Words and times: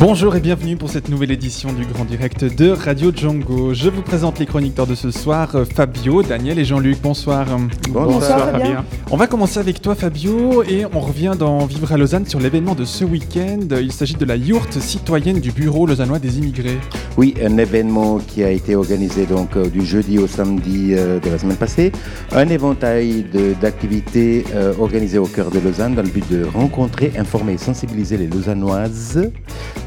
Bonjour 0.00 0.36
et 0.36 0.40
bienvenue 0.40 0.76
pour 0.76 0.90
cette 0.90 1.08
nouvelle 1.08 1.32
édition 1.32 1.72
du 1.72 1.84
Grand 1.84 2.04
Direct 2.04 2.44
de 2.44 2.70
Radio 2.70 3.10
Django. 3.12 3.74
Je 3.74 3.88
vous 3.88 4.02
présente 4.02 4.38
les 4.38 4.46
chroniqueurs 4.46 4.86
de 4.86 4.94
ce 4.94 5.10
soir, 5.10 5.56
euh, 5.56 5.64
Fabio, 5.64 6.22
Daniel 6.22 6.60
et 6.60 6.64
Jean-Luc. 6.64 7.00
Bonsoir. 7.02 7.46
Bonsoir, 7.88 8.52
Fabien. 8.52 8.84
On 9.10 9.16
va 9.16 9.26
commencer 9.26 9.58
avec 9.58 9.82
toi 9.82 9.96
Fabio 9.96 10.62
et 10.62 10.84
on 10.94 11.00
revient 11.00 11.32
dans 11.36 11.66
Vivre 11.66 11.90
à 11.90 11.96
Lausanne 11.96 12.26
sur 12.26 12.38
l'événement 12.38 12.76
de 12.76 12.84
ce 12.84 13.04
week-end. 13.04 13.58
Il 13.72 13.90
s'agit 13.90 14.14
de 14.14 14.24
la 14.24 14.36
yourte 14.36 14.78
citoyenne 14.78 15.40
du 15.40 15.50
Bureau 15.50 15.84
lausannois 15.86 16.20
des 16.20 16.38
immigrés. 16.38 16.78
Oui, 17.16 17.34
un 17.42 17.56
événement 17.56 18.18
qui 18.18 18.44
a 18.44 18.50
été 18.50 18.76
organisé 18.76 19.26
donc 19.26 19.56
euh, 19.56 19.68
du 19.68 19.84
jeudi 19.84 20.18
au 20.18 20.28
samedi 20.28 20.90
euh, 20.92 21.18
de 21.18 21.30
la 21.30 21.38
semaine 21.38 21.56
passée. 21.56 21.90
Un 22.32 22.48
éventail 22.50 23.24
d'activités 23.60 24.44
euh, 24.54 24.74
organisées 24.78 25.18
au 25.18 25.26
cœur 25.26 25.50
de 25.50 25.58
Lausanne 25.58 25.96
dans 25.96 26.02
le 26.02 26.08
but 26.08 26.30
de 26.30 26.44
rencontrer, 26.44 27.12
informer 27.18 27.54
et 27.54 27.58
sensibiliser 27.58 28.18
les 28.18 28.28
Lausannoises 28.28 29.32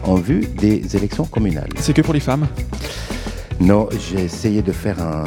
en 0.03 0.15
vue 0.15 0.47
des 0.57 0.95
élections 0.95 1.25
communales. 1.25 1.69
C'est 1.77 1.93
que 1.93 2.01
pour 2.01 2.13
les 2.13 2.19
femmes 2.19 2.47
Non, 3.59 3.87
j'ai 4.09 4.23
essayé 4.25 4.61
de 4.61 4.71
faire 4.71 5.01
un, 5.01 5.23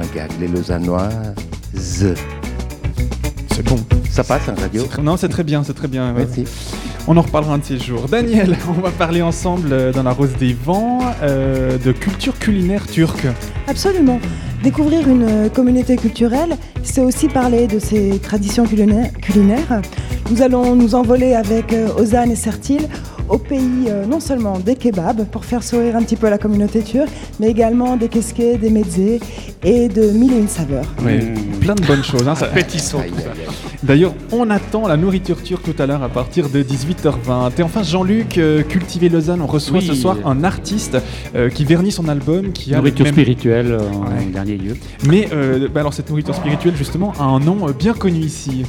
un 0.00 0.06
gag, 0.14 0.30
les 0.40 0.48
Lausannoises. 0.48 2.14
C'est 3.52 3.62
bon. 3.64 3.76
Ça 4.10 4.24
passe 4.24 4.48
en 4.48 4.54
radio 4.60 4.84
Non, 5.02 5.16
c'est 5.16 5.28
très 5.28 5.44
bien, 5.44 5.62
c'est 5.64 5.74
très 5.74 5.88
bien. 5.88 6.14
ouais. 6.14 6.26
Merci. 6.26 6.44
On 7.10 7.16
en 7.16 7.22
reparlera 7.22 7.54
un 7.54 7.58
de 7.58 7.64
ces 7.64 7.78
jours. 7.78 8.06
Daniel, 8.08 8.56
on 8.68 8.72
va 8.80 8.90
parler 8.90 9.22
ensemble 9.22 9.68
euh, 9.72 9.92
dans 9.92 10.02
la 10.02 10.10
Rose 10.12 10.34
des 10.38 10.52
Vents 10.52 11.00
euh, 11.22 11.78
de 11.78 11.92
culture 11.92 12.38
culinaire 12.38 12.86
turque. 12.86 13.26
Absolument. 13.66 14.20
Découvrir 14.62 15.08
une 15.08 15.22
euh, 15.22 15.48
communauté 15.48 15.96
culturelle, 15.96 16.56
c'est 16.82 17.00
aussi 17.00 17.28
parler 17.28 17.66
de 17.66 17.78
ses 17.78 18.18
traditions 18.18 18.64
culinaires. 18.66 19.80
Nous 20.30 20.42
allons 20.42 20.74
nous 20.76 20.94
envoler 20.94 21.34
avec 21.34 21.74
Ozan 21.96 22.28
et 22.30 22.36
Sertil 22.36 22.86
au 23.28 23.38
pays 23.38 23.86
euh, 23.88 24.06
non 24.06 24.20
seulement 24.20 24.58
des 24.58 24.74
kebabs 24.76 25.24
pour 25.26 25.44
faire 25.44 25.62
sourire 25.62 25.96
un 25.96 26.02
petit 26.02 26.16
peu 26.16 26.28
la 26.28 26.38
communauté 26.38 26.82
turque, 26.82 27.08
mais 27.40 27.48
également 27.48 27.96
des 27.96 28.08
keskés, 28.08 28.56
des 28.58 28.70
mezzés 28.70 29.20
et 29.62 29.88
de 29.88 30.10
mille 30.10 30.32
et 30.32 30.38
une 30.38 30.48
saveurs. 30.48 30.86
Ouais, 31.04 31.34
Plein 31.60 31.74
de 31.74 31.84
bonnes 31.86 32.04
choses. 32.04 32.26
hein, 32.28 32.34
ça- 32.34 32.46
Appétissant 32.46 33.00
Aïe, 33.00 33.10
tout 33.10 33.16
ça. 33.20 33.30
aïe, 33.32 33.38
aïe. 33.46 33.54
D'ailleurs, 33.82 34.14
on 34.32 34.48
attend 34.50 34.88
la 34.88 34.96
nourriture 34.96 35.42
turque 35.42 35.62
tout 35.74 35.82
à 35.82 35.86
l'heure 35.86 36.02
à 36.02 36.08
partir 36.08 36.48
de 36.48 36.62
18h20. 36.62 37.50
Et 37.58 37.62
enfin, 37.62 37.82
Jean-Luc, 37.82 38.38
euh, 38.38 38.62
Cultiver 38.62 39.08
Lausanne, 39.08 39.40
on 39.42 39.46
reçoit 39.46 39.78
Oui. 39.78 39.86
ce 39.86 39.94
soir 39.94 40.16
un 40.24 40.42
artiste 40.44 40.96
euh, 41.34 41.48
qui 41.50 41.64
vernit 41.64 41.92
son 41.92 42.08
album, 42.08 42.52
qui 42.52 42.72
a 42.74 42.78
Nourriture 42.78 43.04
même- 43.04 43.14
spirituelle 43.14 43.72
euh, 43.72 43.80
en 43.92 44.30
dernier 44.32 44.56
lieu. 44.56 44.76
Mais 45.06 45.28
euh, 45.32 45.68
bah 45.72 45.80
alors 45.80 45.94
cette 45.94 46.08
nourriture 46.10 46.34
spirituelle 46.34 46.74
justement 46.76 47.12
a 47.18 47.24
un 47.24 47.40
nom 47.40 47.68
euh, 47.68 47.72
bien 47.72 47.92
connu 47.94 48.20
ici. 48.20 48.64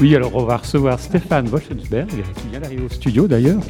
Oui, 0.00 0.14
alors 0.14 0.34
on 0.34 0.44
va 0.44 0.58
recevoir 0.58 1.00
Stéphane 1.00 1.46
Wolfensberg, 1.48 2.08
qui 2.08 2.48
vient 2.50 2.60
d'arriver 2.60 2.84
au 2.84 2.88
studio 2.92 3.26
d'ailleurs, 3.26 3.60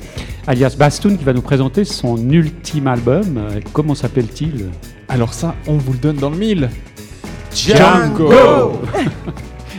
alias 0.47 0.75
Bastoun, 0.77 1.17
qui 1.17 1.25
va 1.25 1.33
nous 1.33 1.43
présenter 1.43 1.85
son 1.85 2.17
ultime 2.31 2.89
album. 2.89 3.39
Euh, 3.39 3.61
Comment 3.73 3.95
s'appelle-t-il? 3.95 4.67
Alors 5.09 5.33
ça, 5.35 5.55
on 5.69 5.77
vous 5.77 5.93
le 5.93 5.99
donne 5.99 6.17
dans 6.17 6.31
le 6.31 6.37
mille. 6.37 6.69
Django 7.55 8.31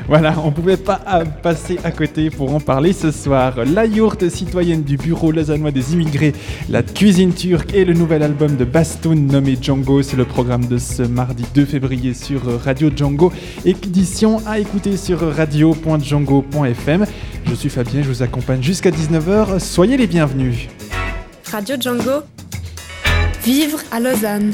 Voilà, 0.08 0.36
on 0.46 0.52
pouvait 0.52 0.78
pas 0.78 1.02
euh, 1.06 1.26
passer 1.26 1.78
à 1.84 1.92
côté 1.92 2.30
pour 2.30 2.56
en 2.56 2.62
parler 2.62 2.94
ce 2.94 3.12
soir. 3.12 3.56
La 3.66 3.86
yourte 3.86 4.30
citoyenne 4.30 4.84
du 4.84 4.96
Bureau 4.96 5.34
lausannois 5.34 5.72
des 5.72 5.94
immigrés, 5.94 6.34
la 6.70 6.82
cuisine 6.82 7.34
turque 7.34 7.74
et 7.74 7.84
le 7.84 7.94
nouvel 7.94 8.24
album 8.24 8.56
de 8.56 8.64
Bastoun 8.64 9.28
nommé 9.28 9.58
Django, 9.62 10.02
c'est 10.02 10.16
le 10.16 10.24
programme 10.24 10.66
de 10.66 10.78
ce 10.78 11.04
mardi 11.04 11.44
2 11.54 11.66
février 11.66 12.14
sur 12.14 12.42
Radio 12.64 12.90
Django. 12.96 13.34
Édition 13.66 14.42
à 14.48 14.60
écouter 14.60 14.96
sur 14.96 15.20
radio.django.fm. 15.36 17.06
Je 17.46 17.54
suis 17.54 17.70
Fabien, 17.70 18.02
je 18.02 18.08
vous 18.08 18.24
accompagne 18.24 18.64
jusqu'à 18.64 18.92
19h. 18.92 19.60
Soyez 19.60 19.98
les 19.98 20.08
bienvenus. 20.08 20.70
Radio 21.52 21.76
Django, 21.78 22.24
vivre 23.44 23.80
à 23.92 24.00
Lausanne. 24.00 24.54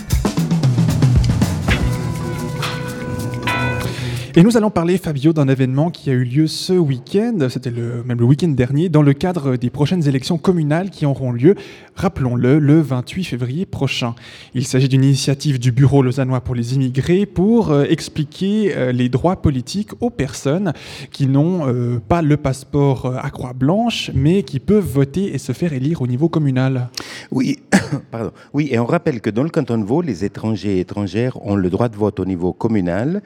Et 4.36 4.42
nous 4.42 4.58
allons 4.58 4.72
parler, 4.72 4.98
Fabio, 4.98 5.32
d'un 5.32 5.48
événement 5.48 5.92
qui 5.92 6.10
a 6.10 6.14
eu 6.14 6.24
lieu 6.24 6.48
ce 6.48 6.74
week-end, 6.74 7.38
c'était 7.50 7.70
même 7.70 8.18
le 8.18 8.26
week-end 8.26 8.48
dernier, 8.48 8.90
dans 8.90 9.04
le 9.04 9.14
cadre 9.14 9.58
des 9.58 9.70
prochaines 9.70 10.08
élections 10.08 10.40
communales 10.40 10.90
qui 10.90 11.06
auront 11.06 11.32
lieu, 11.32 11.54
rappelons-le, 11.96 12.58
le 12.58 12.82
28 12.82 13.26
février 13.26 13.68
prochain. 13.68 14.16
Il 14.56 14.66
s'agit 14.66 14.90
d'une 14.90 15.04
initiative 15.04 15.60
du 15.60 15.72
Bureau 15.72 16.02
lausannois 16.02 16.42
pour 16.42 16.56
les 16.56 16.74
immigrés 16.74 17.28
pour 17.28 17.70
euh, 17.70 17.84
expliquer 17.84 18.76
euh, 18.76 18.92
les 18.92 19.08
droits 19.08 19.40
politiques 19.40 19.92
aux 20.02 20.10
personnes 20.10 20.74
qui 21.12 21.28
n'ont 21.28 21.68
euh, 21.68 22.00
pas 22.00 22.24
le 22.24 22.36
passeport 22.36 23.16
à 23.16 23.30
croix 23.30 23.54
blanche, 23.54 24.10
mais 24.16 24.42
qui 24.42 24.60
peuvent 24.60 24.84
voter 24.84 25.36
et 25.36 25.38
se 25.38 25.52
faire 25.52 25.74
élire 25.74 26.02
au 26.02 26.08
niveau 26.08 26.28
communal. 26.28 26.90
Oui, 27.30 27.60
pardon. 28.12 28.32
Oui, 28.52 28.70
et 28.72 28.80
on 28.80 28.88
rappelle 28.88 29.22
que 29.22 29.30
dans 29.30 29.44
le 29.44 29.50
canton 29.50 29.78
de 29.78 29.84
Vaud, 29.84 30.02
les 30.02 30.26
étrangers 30.26 30.78
et 30.78 30.80
étrangères 30.80 31.38
ont 31.46 31.56
le 31.56 31.70
droit 31.70 31.88
de 31.88 31.98
vote 31.98 32.20
au 32.20 32.26
niveau 32.26 32.52
communal. 32.52 33.22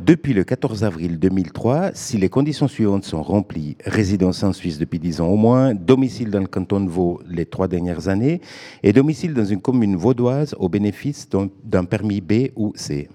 Depuis 0.00 0.32
le 0.32 0.44
14 0.44 0.84
avril 0.84 1.18
2003, 1.18 1.90
si 1.92 2.18
les 2.18 2.28
conditions 2.28 2.68
suivantes 2.68 3.02
sont 3.04 3.20
remplies, 3.22 3.76
résidence 3.84 4.44
en 4.44 4.52
Suisse 4.52 4.78
depuis 4.78 5.00
10 5.00 5.20
ans 5.20 5.26
au 5.26 5.36
moins, 5.36 5.74
domicile 5.74 6.30
dans 6.30 6.38
le 6.38 6.46
canton 6.46 6.80
de 6.80 6.88
Vaud 6.88 7.20
les 7.28 7.44
trois 7.46 7.66
dernières 7.66 8.08
années, 8.08 8.40
et 8.84 8.92
domicile 8.92 9.34
dans 9.34 9.44
une 9.44 9.60
commune 9.60 9.96
vaudoise 9.96 10.54
au 10.60 10.68
bénéfice 10.68 11.28
d'un- 11.28 11.84
permis 11.84 12.20
B 12.20 12.50
ou 12.54 12.72
C. 12.76 13.08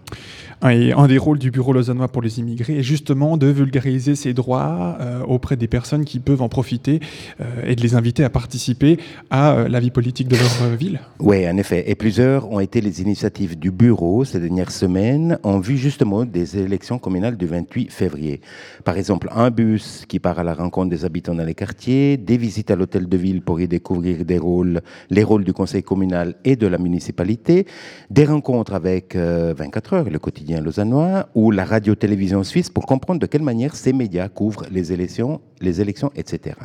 Et 0.70 0.94
un 0.94 1.08
des 1.08 1.18
rôles 1.18 1.40
du 1.40 1.52
Bureau 1.52 1.74
lausannois 1.74 2.08
pour 2.10 2.22
les 2.22 2.40
immigrés 2.40 2.80
est 2.80 2.84
justement 2.84 3.38
de 3.38 3.48
vulgariser 3.48 4.16
ces 4.16 4.34
droits 4.34 4.98
euh, 5.02 5.22
auprès 5.24 5.56
des 5.58 5.68
personnes 5.68 6.06
qui 6.06 6.20
peuvent 6.20 6.42
en 6.42 6.48
profiter 6.50 7.00
euh, 7.42 7.44
et 7.66 7.76
de 7.76 7.82
les 7.82 7.96
inviter 7.96 8.24
à 8.24 8.30
participer 8.30 8.98
à 9.30 9.54
euh, 9.54 9.68
la 9.70 9.80
vie 9.82 9.92
politique 9.92 10.28
de 10.30 10.36
leur 10.38 10.76
ville. 10.78 11.02
Oui, 11.20 11.48
en 11.48 11.58
effet. 11.58 11.90
Et 11.90 11.96
plusieurs 11.96 12.50
ont 12.50 12.60
été 12.62 12.80
les 12.82 13.02
initiatives 13.02 13.58
du 13.60 13.72
bureau 13.72 14.24
ces 14.26 14.40
dernières 14.40 14.72
semaines 14.72 15.38
en 15.44 15.60
vue 15.60 15.78
justement 15.78 16.24
des 16.26 16.58
élections 16.58 16.73
communales 17.02 17.38
du 17.38 17.46
28 17.46 17.92
février. 17.92 18.42
Par 18.84 18.98
exemple, 18.98 19.30
un 19.32 19.50
bus 19.50 20.06
qui 20.08 20.20
part 20.20 20.40
à 20.40 20.44
la 20.44 20.54
rencontre 20.54 20.90
des 20.90 21.06
habitants 21.06 21.36
dans 21.36 21.46
les 21.46 21.56
quartiers, 21.56 22.18
des 22.18 22.38
visites 22.38 22.72
à 22.72 22.76
l'hôtel 22.76 23.08
de 23.08 23.18
ville 23.18 23.42
pour 23.42 23.60
y 23.60 23.68
découvrir 23.68 24.20
les 24.28 25.24
rôles 25.24 25.44
du 25.44 25.54
conseil 25.54 25.84
communal 25.84 26.36
et 26.44 26.56
de 26.56 26.68
la 26.68 26.78
municipalité, 26.78 27.66
des 28.10 28.26
rencontres 28.26 28.74
avec 28.74 29.16
euh, 29.16 29.54
24 29.58 29.94
heures, 29.94 30.10
le 30.10 30.20
quotidien 30.20 30.62
lausannois, 30.62 31.30
ou 31.36 31.52
la 31.52 31.66
radio-télévision 31.66 32.44
suisse 32.44 32.70
pour 32.70 32.86
comprendre 32.86 33.20
de 33.20 33.26
quelle 33.26 33.44
manière 33.44 33.76
ces 33.76 33.94
médias 33.94 34.30
couvrent 34.30 34.66
les 34.72 34.92
élections, 34.92 35.42
les 35.64 35.82
élections, 35.82 36.12
etc. 36.16 36.56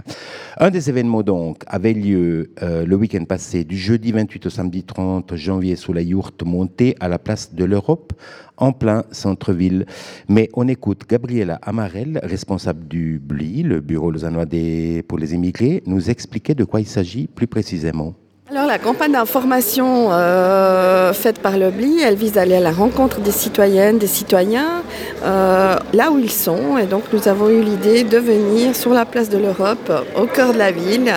Un 0.58 0.70
des 0.70 0.90
événements 0.90 1.22
donc 1.22 1.62
avait 1.66 1.94
lieu 1.94 2.50
euh, 2.62 2.84
le 2.84 2.96
week-end 2.96 3.24
passé, 3.24 3.64
du 3.64 3.76
jeudi 3.76 4.12
28 4.12 4.46
au 4.46 4.50
samedi 4.50 4.82
30 4.82 5.34
janvier 5.36 5.76
sous 5.76 5.92
la 5.92 6.02
yourte 6.02 6.42
montée 6.42 6.96
à 7.00 7.08
la 7.08 7.18
place 7.18 7.54
de 7.54 7.64
l'Europe, 7.64 8.12
en 8.56 8.72
plein 8.72 9.04
centre-ville. 9.12 9.86
Mais 10.28 10.48
on 10.54 10.68
écoute 10.68 11.04
Gabriela 11.08 11.58
Amarel, 11.62 12.20
responsable 12.22 12.86
du 12.88 13.20
BLI, 13.22 13.62
le 13.62 13.80
Bureau 13.80 14.10
lausannois 14.10 14.46
des, 14.46 15.02
pour 15.06 15.18
les 15.18 15.34
immigrés, 15.34 15.82
nous 15.86 16.10
expliquer 16.10 16.54
de 16.54 16.64
quoi 16.64 16.80
il 16.80 16.86
s'agit 16.86 17.26
plus 17.26 17.46
précisément. 17.46 18.14
Alors 18.50 18.64
la 18.64 18.78
campagne 18.78 19.12
d'information 19.12 20.08
euh, 20.10 21.12
faite 21.12 21.38
par 21.38 21.58
le 21.58 21.70
BLI, 21.70 22.00
elle 22.00 22.14
vise 22.14 22.38
à 22.38 22.42
aller 22.42 22.56
à 22.56 22.60
la 22.60 22.70
rencontre 22.70 23.20
des 23.20 23.30
citoyennes, 23.30 23.98
des 23.98 24.06
citoyens, 24.06 24.82
euh, 25.22 25.76
là 25.92 26.10
où 26.10 26.18
ils 26.18 26.30
sont. 26.30 26.78
Et 26.78 26.86
donc 26.86 27.02
nous 27.12 27.28
avons 27.28 27.50
eu 27.50 27.60
l'idée 27.60 28.04
de 28.04 28.16
venir 28.16 28.74
sur 28.74 28.94
la 28.94 29.04
place 29.04 29.28
de 29.28 29.36
l'Europe, 29.36 29.92
au 30.16 30.24
cœur 30.24 30.54
de 30.54 30.58
la 30.58 30.70
ville, 30.70 31.12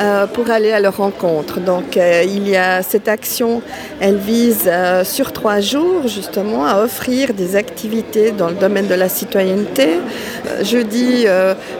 euh, 0.00 0.28
pour 0.28 0.48
aller 0.50 0.70
à 0.70 0.78
leur 0.78 0.96
rencontre. 0.98 1.58
Donc 1.58 1.96
euh, 1.96 2.22
il 2.24 2.48
y 2.48 2.56
a 2.56 2.82
cette 2.82 3.08
action, 3.08 3.62
elle 3.98 4.18
vise 4.18 4.68
euh, 4.68 5.02
sur 5.02 5.32
trois 5.32 5.58
jours 5.58 6.06
justement 6.06 6.66
à 6.66 6.84
offrir 6.84 7.34
des 7.34 7.56
activités 7.56 8.30
dans 8.30 8.46
le 8.46 8.54
domaine 8.54 8.86
de 8.86 8.94
la 8.94 9.08
citoyenneté. 9.08 9.88
Euh, 10.46 10.62
jeudi, 10.62 11.26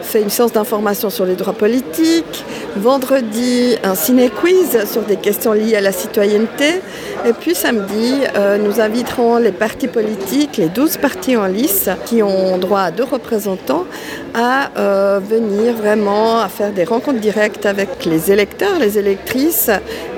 fait 0.03 0.23
une 0.23 0.31
séance 0.31 0.53
d'information 0.53 1.11
sur 1.11 1.27
les 1.27 1.37
droits 1.37 1.53
politiques. 1.53 2.45
Vendredi, 2.77 3.77
un 3.85 3.95
ciné-quiz 3.95 4.79
sur 4.89 5.03
des 5.03 5.17
questions 5.17 5.53
liées 5.53 5.77
à 5.77 5.81
la 5.81 5.93
citoyenneté. 5.93 6.81
Et 7.27 7.33
puis 7.33 7.55
samedi, 7.55 8.15
euh, 8.37 8.59
nous 8.59 8.81
inviterons 8.81 9.37
les 9.37 9.53
partis 9.53 9.89
politiques, 9.89 10.57
les 10.57 10.69
12 10.69 10.97
partis 10.97 11.37
en 11.37 11.47
lice, 11.47 11.89
qui 12.07 12.23
ont 12.23 12.59
droit 12.59 12.81
à 12.81 12.91
deux 12.91 13.05
représentants, 13.05 13.85
à 14.35 14.71
euh, 14.79 15.21
venir 15.23 15.75
vraiment 15.75 16.41
à 16.41 16.49
faire 16.49 16.73
des 16.73 16.85
rencontres 16.85 17.21
directes 17.21 17.67
avec 17.67 18.05
les 18.05 18.33
électeurs, 18.33 18.79
les 18.79 18.99
électrices, 18.99 19.71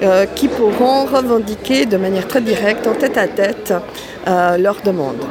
euh, 0.02 0.26
qui 0.34 0.48
pourront 0.48 1.04
revendiquer 1.04 1.86
de 1.86 1.96
manière 1.96 2.28
très 2.28 2.40
directe, 2.40 2.86
en 2.86 2.94
tête 2.94 3.16
à 3.16 3.26
tête, 3.26 3.74
leurs 4.26 4.80
demandes. 4.84 5.24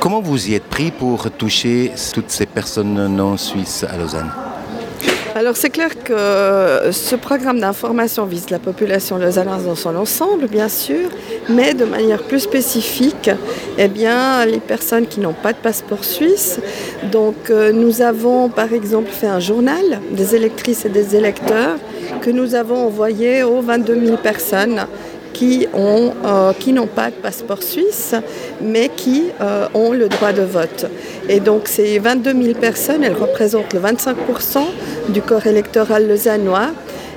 Comment 0.00 0.20
vous 0.20 0.48
y 0.48 0.54
êtes 0.54 0.64
pris 0.64 0.90
pour 0.90 1.30
toucher 1.30 1.92
toutes 2.12 2.30
ces 2.30 2.46
personnes 2.46 3.06
non 3.08 3.36
suisses 3.36 3.84
à 3.84 3.96
Lausanne? 3.96 4.30
Alors 5.34 5.56
c'est 5.56 5.70
clair 5.70 5.90
que 6.02 6.90
ce 6.90 7.16
programme 7.16 7.60
d'information 7.60 8.24
vise 8.26 8.50
la 8.50 8.58
population 8.58 9.16
lausannoise 9.16 9.64
dans 9.64 9.74
son 9.74 9.96
ensemble, 9.96 10.46
bien 10.46 10.68
sûr, 10.68 11.08
mais 11.48 11.74
de 11.74 11.84
manière 11.84 12.22
plus 12.22 12.40
spécifique, 12.40 13.30
eh 13.78 13.88
bien, 13.88 14.44
les 14.44 14.60
personnes 14.60 15.06
qui 15.06 15.20
n'ont 15.20 15.32
pas 15.32 15.52
de 15.52 15.58
passeport 15.58 16.04
suisse. 16.04 16.60
Donc 17.10 17.50
euh, 17.50 17.72
nous 17.72 18.02
avons 18.02 18.48
par 18.48 18.72
exemple 18.72 19.10
fait 19.10 19.26
un 19.26 19.40
journal 19.40 20.00
des 20.10 20.34
électrices 20.34 20.84
et 20.84 20.90
des 20.90 21.16
électeurs 21.16 21.76
que 22.20 22.30
nous 22.30 22.54
avons 22.54 22.86
envoyé 22.86 23.42
aux 23.42 23.60
22 23.60 24.06
000 24.06 24.16
personnes 24.18 24.86
euh, 25.44 26.52
qui 26.58 26.72
n'ont 26.72 26.86
pas 26.86 27.10
de 27.10 27.16
passeport 27.16 27.62
suisse, 27.62 28.14
mais 28.60 28.90
qui 28.94 29.24
euh, 29.40 29.66
ont 29.74 29.92
le 29.92 30.08
droit 30.08 30.32
de 30.32 30.42
vote. 30.42 30.86
Et 31.28 31.40
donc 31.40 31.68
ces 31.68 31.98
22 31.98 32.42
000 32.42 32.58
personnes, 32.58 33.02
elles 33.02 33.16
représentent 33.16 33.72
le 33.72 33.80
25 33.80 34.16
du 35.08 35.22
corps 35.22 35.46
électoral 35.46 36.08
lausannois. 36.08 36.70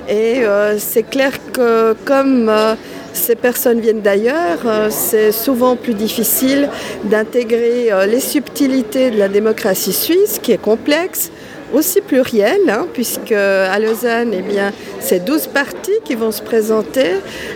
Et 0.08 0.44
euh, 0.44 0.76
c'est 0.78 1.02
clair 1.02 1.32
que 1.52 1.94
comme 2.04 2.50
ces 3.12 3.34
personnes 3.34 3.80
viennent 3.80 4.02
d'ailleurs, 4.02 4.58
c'est 4.90 5.32
souvent 5.32 5.76
plus 5.76 5.94
difficile 5.94 6.68
d'intégrer 7.04 7.90
les 8.06 8.20
subtilités 8.20 9.10
de 9.10 9.18
la 9.18 9.28
démocratie 9.28 9.92
suisse, 9.92 10.38
qui 10.42 10.52
est 10.52 10.60
complexe, 10.60 11.30
aussi 11.72 12.00
pluriel, 12.00 12.60
hein, 12.68 12.86
puisque 12.92 13.32
à 13.32 13.78
Lausanne, 13.78 14.32
eh 14.32 14.42
bien, 14.42 14.72
c'est 15.00 15.24
12 15.24 15.48
partis 15.48 15.98
qui 16.04 16.14
vont 16.14 16.30
se 16.30 16.42
présenter, 16.42 17.12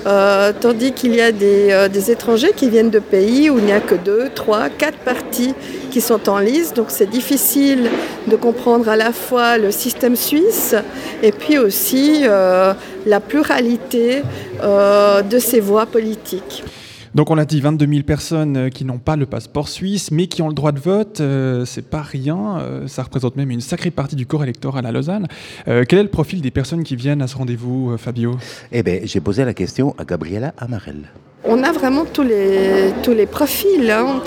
euh, 0.07 0.53
tandis 0.59 0.93
qu'il 0.93 1.15
y 1.15 1.21
a 1.21 1.31
euh, 1.31 1.89
des, 1.89 2.11
étrangers 2.11 2.53
qui 2.55 2.69
viennent 2.69 2.91
de 2.91 2.99
pays 2.99 3.51
où 3.51 3.59
il 3.59 3.65
n'y 3.65 3.73
a 3.73 3.81
que 3.81 3.95
2, 3.95 4.31
3, 4.35 4.69
4 4.71 4.99
partis 4.99 5.55
qui 5.91 6.01
sont 6.01 6.29
en 6.29 6.39
liste. 6.39 6.77
Donc 6.77 6.87
c'est 6.89 7.09
difficile 7.09 7.89
de 8.27 8.37
comprendre 8.37 8.89
à 8.89 8.97
la 8.97 9.13
fois 9.13 9.59
le 9.59 9.71
système 9.71 10.17
suisse 10.17 10.75
et 11.23 11.33
puis 11.33 11.59
aussi 11.59 12.23
euh, 12.25 12.73
la 13.07 13.21
pluralité 13.21 14.23
de 14.63 15.39
ces 15.39 15.59
voix 15.61 15.87
politiques. 15.87 16.63
Donc 17.15 17.31
on 17.31 17.35
l'a 17.35 17.45
dit, 17.45 17.61
22 17.61 17.87
000 17.87 18.03
personnes 18.03 18.57
euh, 18.57 18.69
qui 18.69 18.85
n'ont 18.85 18.99
pas 18.99 19.17
le 19.17 19.27
passeport 19.27 19.69
suisse, 19.69 20.13
mais 20.13 20.29
qui 20.29 20.43
ont 20.43 20.49
le 20.49 20.55
droit 20.55 20.71
de 20.71 20.79
vote, 20.79 21.21
euh, 21.21 21.65
c'est 21.65 21.89
pas 21.89 22.03
rien. 22.03 22.59
Euh, 22.59 22.87
ça 22.87 23.03
représente 23.03 23.35
même 23.37 23.51
une 23.51 23.61
sacrée 23.61 23.91
partie 23.91 24.15
du 24.15 24.27
corps 24.27 24.45
électoral 24.45 24.87
à 24.87 24.93
Lausanne. 24.93 25.27
quel 25.67 25.99
est 25.99 26.03
le 26.03 26.09
profil 26.09 26.41
des 26.41 26.51
personnes 26.51 26.85
qui 26.85 26.95
viennent 26.95 27.23
à 27.23 27.27
ce 27.27 27.37
rendez-vous, 27.37 27.97
Fabio? 27.99 28.37
Eh 28.71 28.83
bien, 28.83 29.01
j'ai 29.05 29.21
posé 29.21 29.45
la 29.45 29.55
question 29.55 29.95
à 29.99 30.05
Gabriela 30.05 30.55
Amarel. 30.59 31.11
On 31.45 31.63
a 31.63 31.73
vraiment 31.73 32.05
tous 32.05 32.23
les, 32.23 32.93
tous 33.03 33.13
les 33.13 33.27
profils. 33.27 33.91
Hein. 33.91 34.23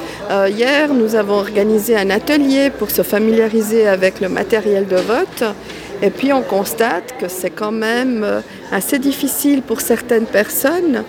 hier, 0.50 0.94
nous 0.94 1.15
avons 1.15 1.36
organisé 1.36 1.95
un 1.95 2.09
atelier 2.09 2.69
pour 2.69 2.89
se 2.89 3.01
familiariser 3.01 3.88
avec 3.88 4.19
le 4.19 4.29
matériel 4.29 4.88
de 4.88 4.97
vote. 4.97 5.44
Et 6.03 6.09
puis 6.09 6.33
on 6.33 6.41
constate 6.41 7.17
que 7.17 7.29
c'est 7.29 7.50
quand 7.50 7.71
même 7.71 8.44
assez 8.73 9.00
difficile 9.00 9.61
pour 9.61 9.79
certaines 9.79 10.25
personnes 10.25 11.05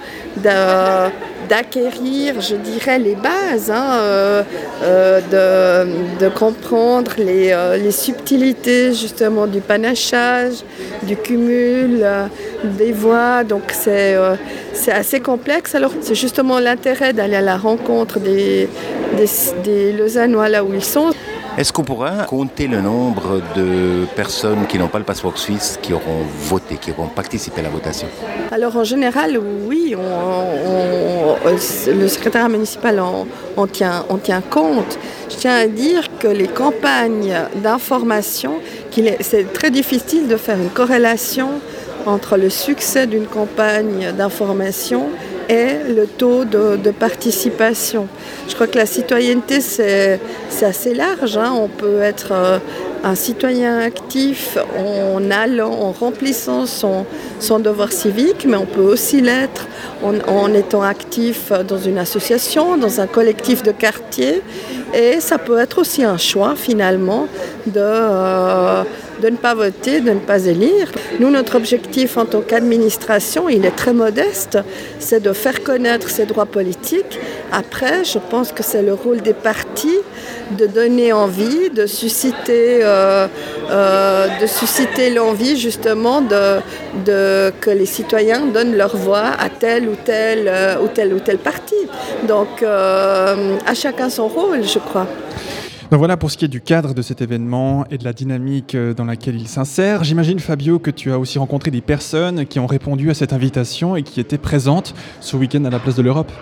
d'acquérir, 1.48 2.40
je 2.40 2.54
dirais, 2.54 2.98
les 2.98 3.16
bases, 3.16 3.70
hein, 3.70 3.98
euh, 3.98 4.42
euh, 4.82 5.84
de, 6.20 6.28
comprendre 6.28 7.12
euh, 7.18 7.76
les, 7.76 7.90
subtilités 7.90 8.94
justement 8.94 9.46
du 9.46 9.60
panachage, 9.60 10.64
du 11.02 11.16
cumul 11.16 12.06
des 12.62 12.92
voix. 12.92 13.44
Donc 13.44 13.72
c'est 13.72 14.16
assez 14.92 15.20
complexe. 15.20 15.74
Alors 15.74 15.92
c'est 16.00 16.14
justement 16.14 16.58
l'intérêt 16.60 17.12
d'aller 17.12 17.36
à 17.36 17.42
la 17.42 17.56
rencontre 17.56 18.20
des, 18.20 18.68
des, 19.16 19.26
des 19.64 19.92
Lausannois 19.92 20.48
là 20.48 20.64
où 20.64 20.72
ils 20.72 20.84
sont. 20.84 21.10
Est-ce 21.56 21.72
qu'on 21.72 21.84
pourra 21.84 22.24
compter 22.24 22.66
le 22.66 22.80
nombre 22.80 23.40
de 23.54 24.06
personnes 24.16 24.66
qui 24.66 24.76
n'ont 24.76 24.88
pas 24.88 24.98
le 24.98 25.04
passeport 25.04 25.38
suisse 25.38 25.78
qui 25.80 25.92
auront 25.92 26.24
voté, 26.36 26.76
qui 26.76 26.90
auront 26.90 27.06
participé 27.06 27.60
à 27.60 27.64
la 27.64 27.68
votation? 27.68 28.08
Alors 28.50 28.76
en 28.76 28.82
général, 28.82 29.38
oui, 29.68 29.94
le 31.86 32.08
secrétaire 32.08 32.48
municipal 32.48 32.98
en, 32.98 33.66
tient, 33.68 34.04
tient 34.24 34.40
compte. 34.40 34.98
Je 35.30 35.36
tiens 35.36 35.54
à 35.54 35.66
dire 35.68 36.08
que 36.18 36.26
les 36.26 36.48
campagnes 36.48 37.36
d'information, 37.62 38.54
c'est 39.20 39.52
très 39.52 39.70
difficile 39.70 40.26
de 40.26 40.36
faire 40.36 40.56
une 40.56 40.70
corrélation 40.70 41.50
entre 42.04 42.36
le 42.36 42.50
succès 42.50 43.06
d'une 43.06 43.26
campagne 43.26 44.10
d'information 44.10 45.04
et 45.48 45.92
le 45.92 46.06
taux 46.06 46.44
de, 46.44 46.90
participation. 46.90 48.06
Je 48.48 48.54
crois 48.54 48.66
que 48.66 48.78
la 48.78 48.86
citoyenneté, 48.86 49.60
c'est 49.60 50.20
assez 50.62 50.94
large. 50.94 51.36
Hein. 51.36 51.52
On 51.56 51.68
peut 51.68 52.00
être 52.02 52.32
euh, 52.32 52.58
un 53.02 53.14
citoyen 53.14 53.78
actif 53.78 54.56
en 54.78 55.30
allant, 55.30 55.72
en 55.72 55.92
remplissant 55.92 56.66
son, 56.66 57.04
son 57.40 57.58
devoir 57.58 57.92
civique, 57.92 58.46
mais 58.48 58.56
on 58.56 58.66
peut 58.66 58.80
aussi 58.80 59.20
l'être 59.20 59.66
en, 60.02 60.52
étant 60.54 60.82
actif 60.82 61.52
dans 61.66 61.78
une 61.78 61.98
association, 61.98 62.76
dans 62.76 63.00
un 63.00 63.06
collectif 63.06 63.62
de 63.62 63.72
quartier. 63.72 64.42
Et 64.94 65.20
ça 65.20 65.38
peut 65.38 65.58
être 65.58 65.78
aussi 65.78 66.04
un 66.04 66.18
choix 66.18 66.54
finalement 66.56 67.26
de... 67.66 67.80
Euh, 67.80 68.84
de 69.24 69.30
ne 69.30 69.36
pas 69.36 69.54
voter, 69.54 70.02
de 70.02 70.10
ne 70.10 70.18
pas 70.18 70.44
élire. 70.44 70.92
Nous, 71.18 71.30
notre 71.30 71.56
objectif 71.56 72.18
en 72.18 72.26
tant 72.26 72.42
qu'administration, 72.42 73.48
il 73.48 73.64
est 73.64 73.74
très 73.74 73.94
modeste, 73.94 74.58
c'est 74.98 75.22
de 75.22 75.32
faire 75.32 75.62
connaître 75.62 76.10
ces 76.10 76.26
droits 76.26 76.44
politiques. 76.44 77.18
Après, 77.50 78.04
je 78.04 78.18
pense 78.18 78.52
que 78.52 78.62
c'est 78.62 78.82
le 78.82 78.92
rôle 78.92 79.22
des 79.22 79.32
partis 79.32 80.00
de 80.58 80.66
donner 80.66 81.14
envie, 81.14 81.70
de 81.70 81.86
susciter, 81.86 82.80
euh, 82.82 83.26
euh, 83.70 84.28
l'envie 85.14 85.56
justement 85.56 86.20
de, 86.20 86.60
de, 87.06 87.50
que 87.62 87.70
les 87.70 87.86
citoyens 87.86 88.42
donnent 88.52 88.76
leur 88.76 88.94
voix 88.94 89.30
à 89.38 89.48
tel 89.48 89.88
ou 89.88 89.96
tel 90.04 90.48
euh, 90.48 90.76
ou 90.82 90.88
tel 90.88 91.14
ou 91.14 91.20
tel 91.20 91.38
parti. 91.38 91.76
Donc, 92.28 92.62
à 92.62 93.74
chacun 93.74 94.10
son 94.10 94.28
rôle, 94.28 94.64
je 94.64 94.78
crois. 94.78 95.06
Voilà 95.96 96.16
pour 96.16 96.32
ce 96.32 96.36
qui 96.36 96.44
est 96.44 96.48
du 96.48 96.60
cadre 96.60 96.92
de 96.92 97.02
cet 97.02 97.22
événement 97.22 97.84
et 97.88 97.98
de 97.98 98.04
la 98.04 98.12
dynamique 98.12 98.74
euh, 98.74 98.94
dans 98.94 99.04
laquelle 99.04 99.36
il 99.36 99.46
s'insère. 99.46 100.02
J'imagine 100.02 100.40
Fabio 100.40 100.80
que 100.80 100.90
tu 100.90 101.12
as 101.12 101.20
aussi 101.20 101.38
rencontré 101.38 101.70
des 101.70 101.82
personnes 101.82 102.46
qui 102.46 102.58
ont 102.58 102.66
répondu 102.66 103.10
à 103.10 103.14
cette 103.14 103.32
invitation 103.32 103.94
et 103.94 104.02
qui 104.02 104.18
étaient 104.18 104.36
présentes 104.36 104.92
ce 105.20 105.36
week-end 105.36 105.64
à 105.64 105.70
la 105.70 105.78
place 105.78 105.94
de 105.94 106.02
l'Europe. 106.02 106.32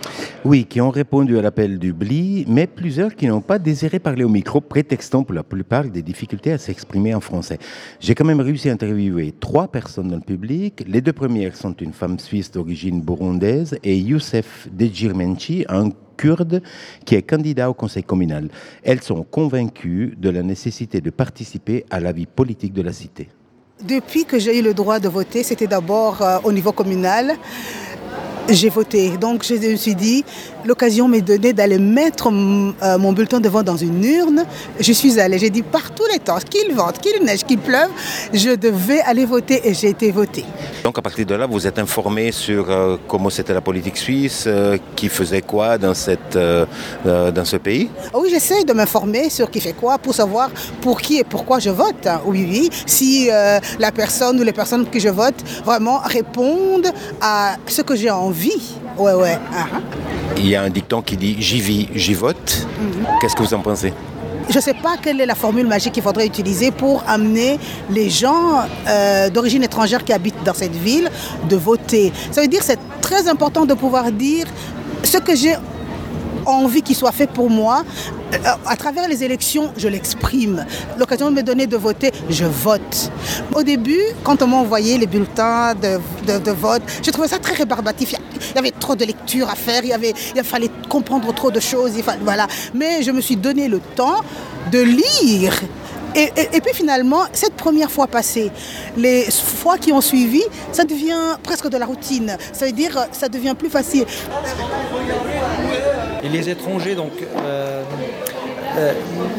Oui, 0.47 0.65
qui 0.65 0.81
ont 0.81 0.89
répondu 0.89 1.39
à 1.39 1.43
l'appel 1.43 1.79
du 1.79 1.93
BLI, 1.93 2.47
mais 2.49 2.67
plusieurs 2.67 3.15
qui 3.15 3.27
n'ont 3.27 3.43
pas 3.43 3.59
désiré 3.59 3.99
parler 3.99 4.25
au 4.25 4.31
micro, 4.31 4.63
prétextant 4.63 5.23
pour 5.23 5.35
la 5.35 5.43
plupart 5.43 5.85
des 5.85 6.03
difficultés 6.03 6.53
à 6.53 6.59
s'exprimer 6.59 7.15
en 7.15 7.21
français. 7.21 7.59
J'ai 8.01 8.15
quand 8.15 8.25
même 8.25 8.41
réussi 8.41 8.71
à 8.71 8.73
interviewer 8.73 9.35
trois 9.39 9.69
personnes 9.69 10.09
dans 10.09 10.17
le 10.17 10.23
public. 10.23 10.83
Les 10.87 11.03
deux 11.03 11.13
premières 11.13 11.57
sont 11.57 11.75
une 11.75 11.93
femme 11.93 12.19
suisse 12.19 12.51
d'origine 12.51 13.03
burundaise 13.03 13.79
et 13.85 13.99
Youssef 13.99 14.69
Dejirmenchi, 14.73 15.67
un 15.69 15.91
kurde 16.17 16.63
qui 17.05 17.15
est 17.15 17.23
candidat 17.23 17.69
au 17.71 17.75
conseil 17.75 18.03
communal. 18.03 18.49
Elles 18.83 19.03
sont 19.03 19.23
convaincues 19.23 20.15
de 20.19 20.31
la 20.31 20.43
nécessité 20.43 21.01
de 21.01 21.11
participer 21.11 21.85
à 21.91 22.01
la 22.01 22.13
vie 22.13 22.27
politique 22.27 22.73
de 22.73 22.83
la 22.83 22.93
cité. 22.93 23.29
Depuis 23.83 24.25
que 24.25 24.39
j'ai 24.39 24.59
eu 24.59 24.63
le 24.63 24.75
droit 24.75 25.01
de 25.01 25.09
voter, 25.09 25.43
c'était 25.43 25.67
d'abord 25.67 26.23
euh, 26.23 26.39
au 26.45 26.53
niveau 26.53 26.71
communal 26.71 27.33
j'ai 28.49 28.69
voté. 28.69 29.17
Donc 29.17 29.45
je 29.45 29.55
me 29.55 29.77
suis 29.77 29.95
dit, 29.95 30.25
l'occasion 30.65 31.09
m'est 31.09 31.21
donnée 31.21 31.53
d'aller 31.53 31.79
mettre 31.79 32.29
euh, 32.29 32.99
mon 32.99 33.13
bulletin 33.13 33.41
de 33.41 33.49
vote 33.49 33.67
dans 33.67 33.77
une 33.77 34.05
urne. 34.05 34.45
Je 34.81 34.93
suis 34.93 35.19
allée, 35.21 35.39
j'ai 35.39 35.51
dit 35.51 35.63
par 35.63 35.93
tous 35.95 36.07
les 36.13 36.19
temps, 36.19 36.39
qu'il 36.39 36.75
vente, 36.75 36.99
qu'il 36.99 37.23
neige, 37.25 37.45
qu'il 37.45 37.59
pleuve, 37.59 37.91
je 38.33 38.51
devais 38.51 39.01
aller 39.01 39.25
voter 39.25 39.61
et 39.69 39.75
j'ai 39.75 39.91
été 39.91 40.11
voter. 40.11 40.45
Donc 40.85 40.99
à 40.99 41.03
partir 41.03 41.27
de 41.27 41.35
là, 41.35 41.47
vous 41.47 41.67
êtes 41.67 41.79
informé 41.79 42.33
sur 42.33 42.69
euh, 42.69 42.97
comment 43.07 43.31
c'était 43.31 43.55
la 43.55 43.61
politique 43.61 43.97
suisse, 43.97 44.45
euh, 44.47 44.77
qui 44.97 45.09
faisait 45.09 45.43
quoi 45.43 45.79
dans, 45.79 45.95
cette, 45.95 46.39
dans 47.05 47.45
ce 47.45 47.57
pays? 47.57 47.89
Oui, 48.15 48.29
j'essaie 48.31 48.65
de 48.65 48.73
m'informer 48.73 49.31
sur 49.31 49.51
qui 49.51 49.61
fait 49.61 49.75
quoi 49.75 49.99
pour 49.99 50.15
savoir 50.15 50.51
pour 50.81 51.01
qui 51.01 51.19
et 51.19 51.25
pourquoi 51.25 51.59
je 51.59 51.71
vote. 51.71 52.09
Oui, 52.27 52.47
oui. 52.49 52.71
Si 52.87 53.29
la 53.79 53.93
personne 53.93 54.41
ou 54.41 54.43
les 54.43 54.53
personnes 54.53 54.89
que 54.89 54.99
je 54.99 55.09
vote 55.09 55.35
vraiment 55.65 55.99
répondent 55.99 56.91
à 57.21 57.57
ce 57.67 57.83
que 57.83 57.95
j'ai 57.95 58.11
envie. 58.11 58.32
Ouais, 58.99 59.15
ouais. 59.15 59.39
Ah, 59.55 59.67
ah. 59.75 59.81
Il 60.37 60.49
y 60.49 60.57
a 60.57 60.63
un 60.63 60.71
dicton 60.71 61.03
qui 61.03 61.17
dit 61.17 61.37
j'y 61.39 61.61
vis, 61.61 61.89
j'y 61.95 62.15
vote. 62.15 62.67
Mhm. 62.79 63.07
Qu'est-ce 63.21 63.37
que 63.37 63.43
vous 63.43 63.55
en 63.55 63.61
pensez? 63.61 63.93
Je 64.49 64.57
ne 64.57 64.63
sais 64.63 64.75
pas 64.75 64.97
quelle 65.01 65.21
est 65.21 65.27
la 65.27 65.35
formule 65.35 65.67
magique 65.67 65.93
qu'il 65.93 66.03
faudrait 66.03 66.27
utiliser 66.27 66.71
pour 66.71 67.05
amener 67.07 67.59
les 67.91 68.11
gens 68.11 68.63
euh, 68.89 69.31
d'origine 69.31 69.63
étrangère 69.63 70.05
qui 70.05 70.13
habitent 70.13 70.43
dans 70.45 70.55
cette 70.55 70.75
ville 70.75 71.11
de 71.49 71.57
voter. 71.57 72.13
Ça 72.31 72.41
veut 72.41 72.49
dire 72.49 72.61
que 72.61 72.67
c'est 72.67 72.79
très 73.01 73.29
important 73.29 73.65
de 73.67 73.75
pouvoir 73.75 74.11
dire 74.11 74.47
ce 75.05 75.19
que 75.19 75.35
j'ai 75.37 75.55
envie 76.45 76.83
qu'il 76.83 76.97
soit 76.97 77.13
fait 77.13 77.29
pour 77.31 77.49
moi 77.49 77.85
à 78.67 78.77
travers 78.77 79.09
les 79.09 79.25
élections, 79.25 79.73
je 79.77 79.89
l'exprime. 79.89 80.65
L'occasion 80.99 81.31
de 81.31 81.37
me 81.37 81.43
donner 81.43 81.67
de 81.67 81.77
voter, 81.77 82.13
je 82.31 82.45
vote. 82.45 83.11
Au 83.55 83.63
début, 83.63 84.01
quand 84.25 84.43
on 84.43 84.47
m'a 84.47 84.57
envoyé 84.57 84.99
les 84.99 85.07
bulletins 85.07 85.75
de, 85.75 86.51
vote, 86.51 86.83
je 87.05 87.11
trouvais 87.11 87.29
ça 87.29 87.39
très 87.39 87.55
rébarbatif. 87.55 88.15
Il 88.51 88.57
y 88.57 88.59
avait 88.59 88.71
trop 88.71 88.95
de 88.95 89.05
lectures 89.05 89.49
à 89.49 89.55
faire, 89.55 89.85
il, 89.85 89.91
y 89.91 89.93
avait, 89.93 90.15
il 90.35 90.43
fallait 90.45 90.71
comprendre 90.89 91.33
trop 91.35 91.51
de 91.51 91.61
choses. 91.61 91.93
Voilà. 92.23 92.47
Mais 92.75 93.03
je 93.03 93.11
me 93.11 93.21
suis 93.21 93.37
donné 93.37 93.69
le 93.69 93.81
temps 93.81 94.21
de 94.71 94.81
lire 94.81 95.55
et, 96.15 96.61
puis 96.61 96.75
finalement, 96.75 97.23
cette 97.33 97.55
première 97.55 97.91
fois 97.91 98.07
passée, 98.07 98.51
les 98.97 99.31
fois 99.31 99.79
qui 99.79 99.93
ont 99.93 100.01
suivi, 100.01 100.43
ça 100.73 100.85
devient 100.85 101.37
presque 101.43 101.69
de 101.69 101.77
la 101.77 101.87
routine. 101.87 102.37
Ça 102.53 102.67
veut 102.67 102.73
dire, 102.73 103.07
ça 103.13 103.29
devient 103.29 103.55
plus 103.59 103.71
facile. 103.71 104.05
Et 106.23 106.29
les 106.29 106.49
étrangers, 106.49 106.95
donc, 106.95 107.13
euh, 107.21 107.83
euh, 108.77 108.93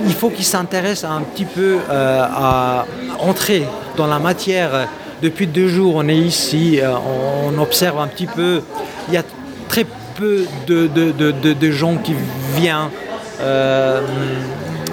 il 0.06 0.14
faut 0.14 0.30
qu'ils 0.30 0.46
s'intéressent 0.46 1.10
un 1.10 1.22
petit 1.22 1.46
peu 1.46 1.80
euh, 1.90 2.22
à 2.22 2.86
entrer 3.20 3.64
dans 3.96 4.08
la 4.08 4.20
matière. 4.20 4.88
Depuis 5.22 5.48
deux 5.48 5.68
jours, 5.68 5.96
on 5.96 6.08
est 6.10 6.18
ici, 6.18 6.80
on 6.84 7.58
observe 7.60 8.00
un 8.00 8.08
petit 8.08 8.28
peu. 8.28 8.62
Il 9.08 9.14
y 9.14 9.18
a 9.18 9.24
très 9.70 9.86
peu 10.16 10.46
de, 10.68 10.88
de 10.88 11.72
gens 11.72 11.96
qui 11.98 12.14
viennent 12.58 12.90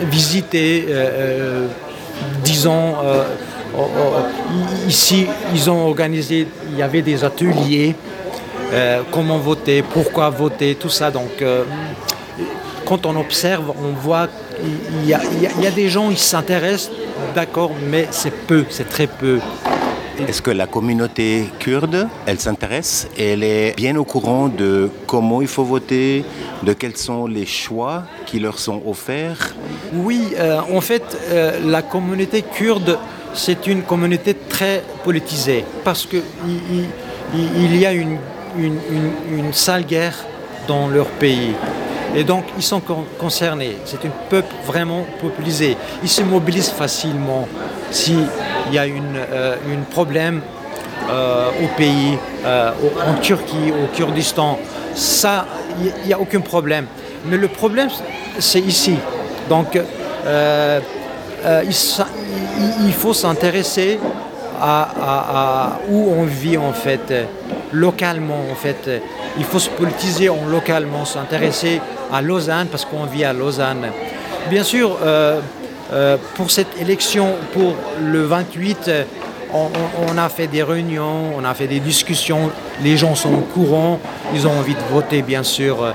visiter, 0.02 0.87
euh, 0.88 0.92
euh, 0.92 1.66
disons, 2.45 2.95
euh, 3.04 3.25
ici, 4.88 5.26
ils 5.54 5.71
ont 5.71 5.87
organisé, 5.87 6.47
il 6.71 6.78
y 6.78 6.83
avait 6.83 7.02
des 7.02 7.25
ateliers, 7.25 7.95
comment 9.11 9.38
voter, 9.38 9.83
pourquoi 9.83 10.30
voter, 10.30 10.75
tout 10.75 10.88
ça. 10.88 11.11
Donc, 11.11 11.42
quand 12.85 13.07
on 13.07 13.16
observe, 13.16 13.73
on 13.83 13.92
voit 13.92 14.28
qu'il 14.57 15.09
y, 15.09 15.62
y, 15.62 15.66
a 15.66 15.71
des 15.71 15.88
gens 15.88 16.11
qui 16.11 16.23
s'intéressent, 16.23 16.90
d'accord, 17.35 17.73
mais 17.88 18.09
c'est 18.11 18.35
peu, 18.47 18.64
c'est 18.69 18.88
très 18.88 19.07
peu. 19.07 19.38
Est-ce 20.28 20.42
que 20.42 20.50
la 20.50 20.66
communauté 20.66 21.46
kurde, 21.58 22.08
elle 22.26 22.38
s'intéresse 22.38 23.08
et 23.16 23.30
elle 23.32 23.42
est 23.42 23.74
bien 23.76 23.96
au 23.96 24.04
courant 24.04 24.48
de 24.48 24.90
comment 25.06 25.40
il 25.40 25.48
faut 25.48 25.64
voter, 25.64 26.24
de 26.62 26.72
quels 26.72 26.96
sont 26.96 27.26
les 27.26 27.46
choix 27.46 28.04
qui 28.26 28.38
leur 28.38 28.58
sont 28.58 28.82
offerts? 28.86 29.54
Oui, 29.92 30.32
euh, 30.38 30.60
en 30.72 30.80
fait, 30.80 31.02
euh, 31.30 31.58
la 31.64 31.82
communauté 31.82 32.42
kurde, 32.42 32.98
c'est 33.34 33.66
une 33.66 33.82
communauté 33.82 34.34
très 34.34 34.82
politisée 35.04 35.64
parce 35.84 36.06
qu'il 36.06 36.22
il, 37.34 37.76
y 37.76 37.86
a 37.86 37.92
une, 37.92 38.18
une, 38.58 39.52
sale 39.52 39.84
guerre 39.84 40.16
dans 40.66 40.88
leur 40.88 41.06
pays. 41.06 41.52
Et 42.14 42.24
donc, 42.24 42.44
ils 42.56 42.62
sont 42.62 42.82
concernés. 43.18 43.76
C'est 43.84 44.04
un 44.04 44.12
peuple 44.28 44.52
vraiment 44.66 45.06
populisé. 45.20 45.76
Ils 46.02 46.08
se 46.08 46.22
mobilisent 46.22 46.70
facilement 46.70 47.46
s'il 48.70 48.74
y 48.74 48.78
a 48.78 48.82
un 48.82 49.16
euh, 49.16 49.56
problème 49.90 50.40
au 51.08 51.66
pays, 51.76 52.16
en 52.44 53.20
Turquie, 53.20 53.72
au 53.72 53.94
Kurdistan. 53.96 54.58
Ça, 54.94 55.46
il 55.82 56.06
n'y 56.06 56.12
a 56.12 56.20
aucun 56.20 56.40
problème. 56.40 56.86
Mais 57.26 57.36
le 57.36 57.48
problème, 57.48 57.88
c'est 58.38 58.60
ici. 58.60 58.96
Donc, 59.48 59.76
euh, 59.76 60.80
euh, 61.44 61.62
il, 62.86 62.92
faut 62.92 63.14
s'intéresser 63.14 63.98
à, 64.60 65.78
où 65.88 66.12
on 66.16 66.24
vit 66.24 66.58
en 66.58 66.72
fait, 66.72 67.12
localement 67.72 68.44
en 68.50 68.54
fait. 68.54 69.02
Il 69.38 69.44
faut 69.44 69.58
se 69.58 69.70
politiser 69.70 70.28
en 70.28 70.46
localement, 70.48 71.04
s'intéresser 71.04 71.80
à 72.12 72.20
Lausanne 72.20 72.66
parce 72.70 72.84
qu'on 72.84 73.04
vit 73.04 73.24
à 73.24 73.32
Lausanne. 73.32 73.86
Bien 74.50 74.62
sûr, 74.62 74.98
euh, 75.02 75.40
pour 76.35 76.50
cette 76.50 76.80
élection, 76.80 77.35
pour 77.52 77.75
le 78.00 78.23
28, 78.23 78.90
on, 79.52 80.18
a 80.18 80.28
fait 80.28 80.47
des 80.47 80.62
réunions, 80.62 81.32
on 81.37 81.44
a 81.44 81.54
fait 81.54 81.66
des 81.66 81.80
discussions, 81.80 82.50
les 82.82 82.97
gens 82.97 83.14
sont 83.14 83.35
au 83.35 83.40
courant, 83.40 84.00
ils 84.35 84.47
ont 84.47 84.52
envie 84.52 84.75
de 84.75 84.92
voter 84.92 85.23
bien 85.23 85.42
sûr 85.42 85.94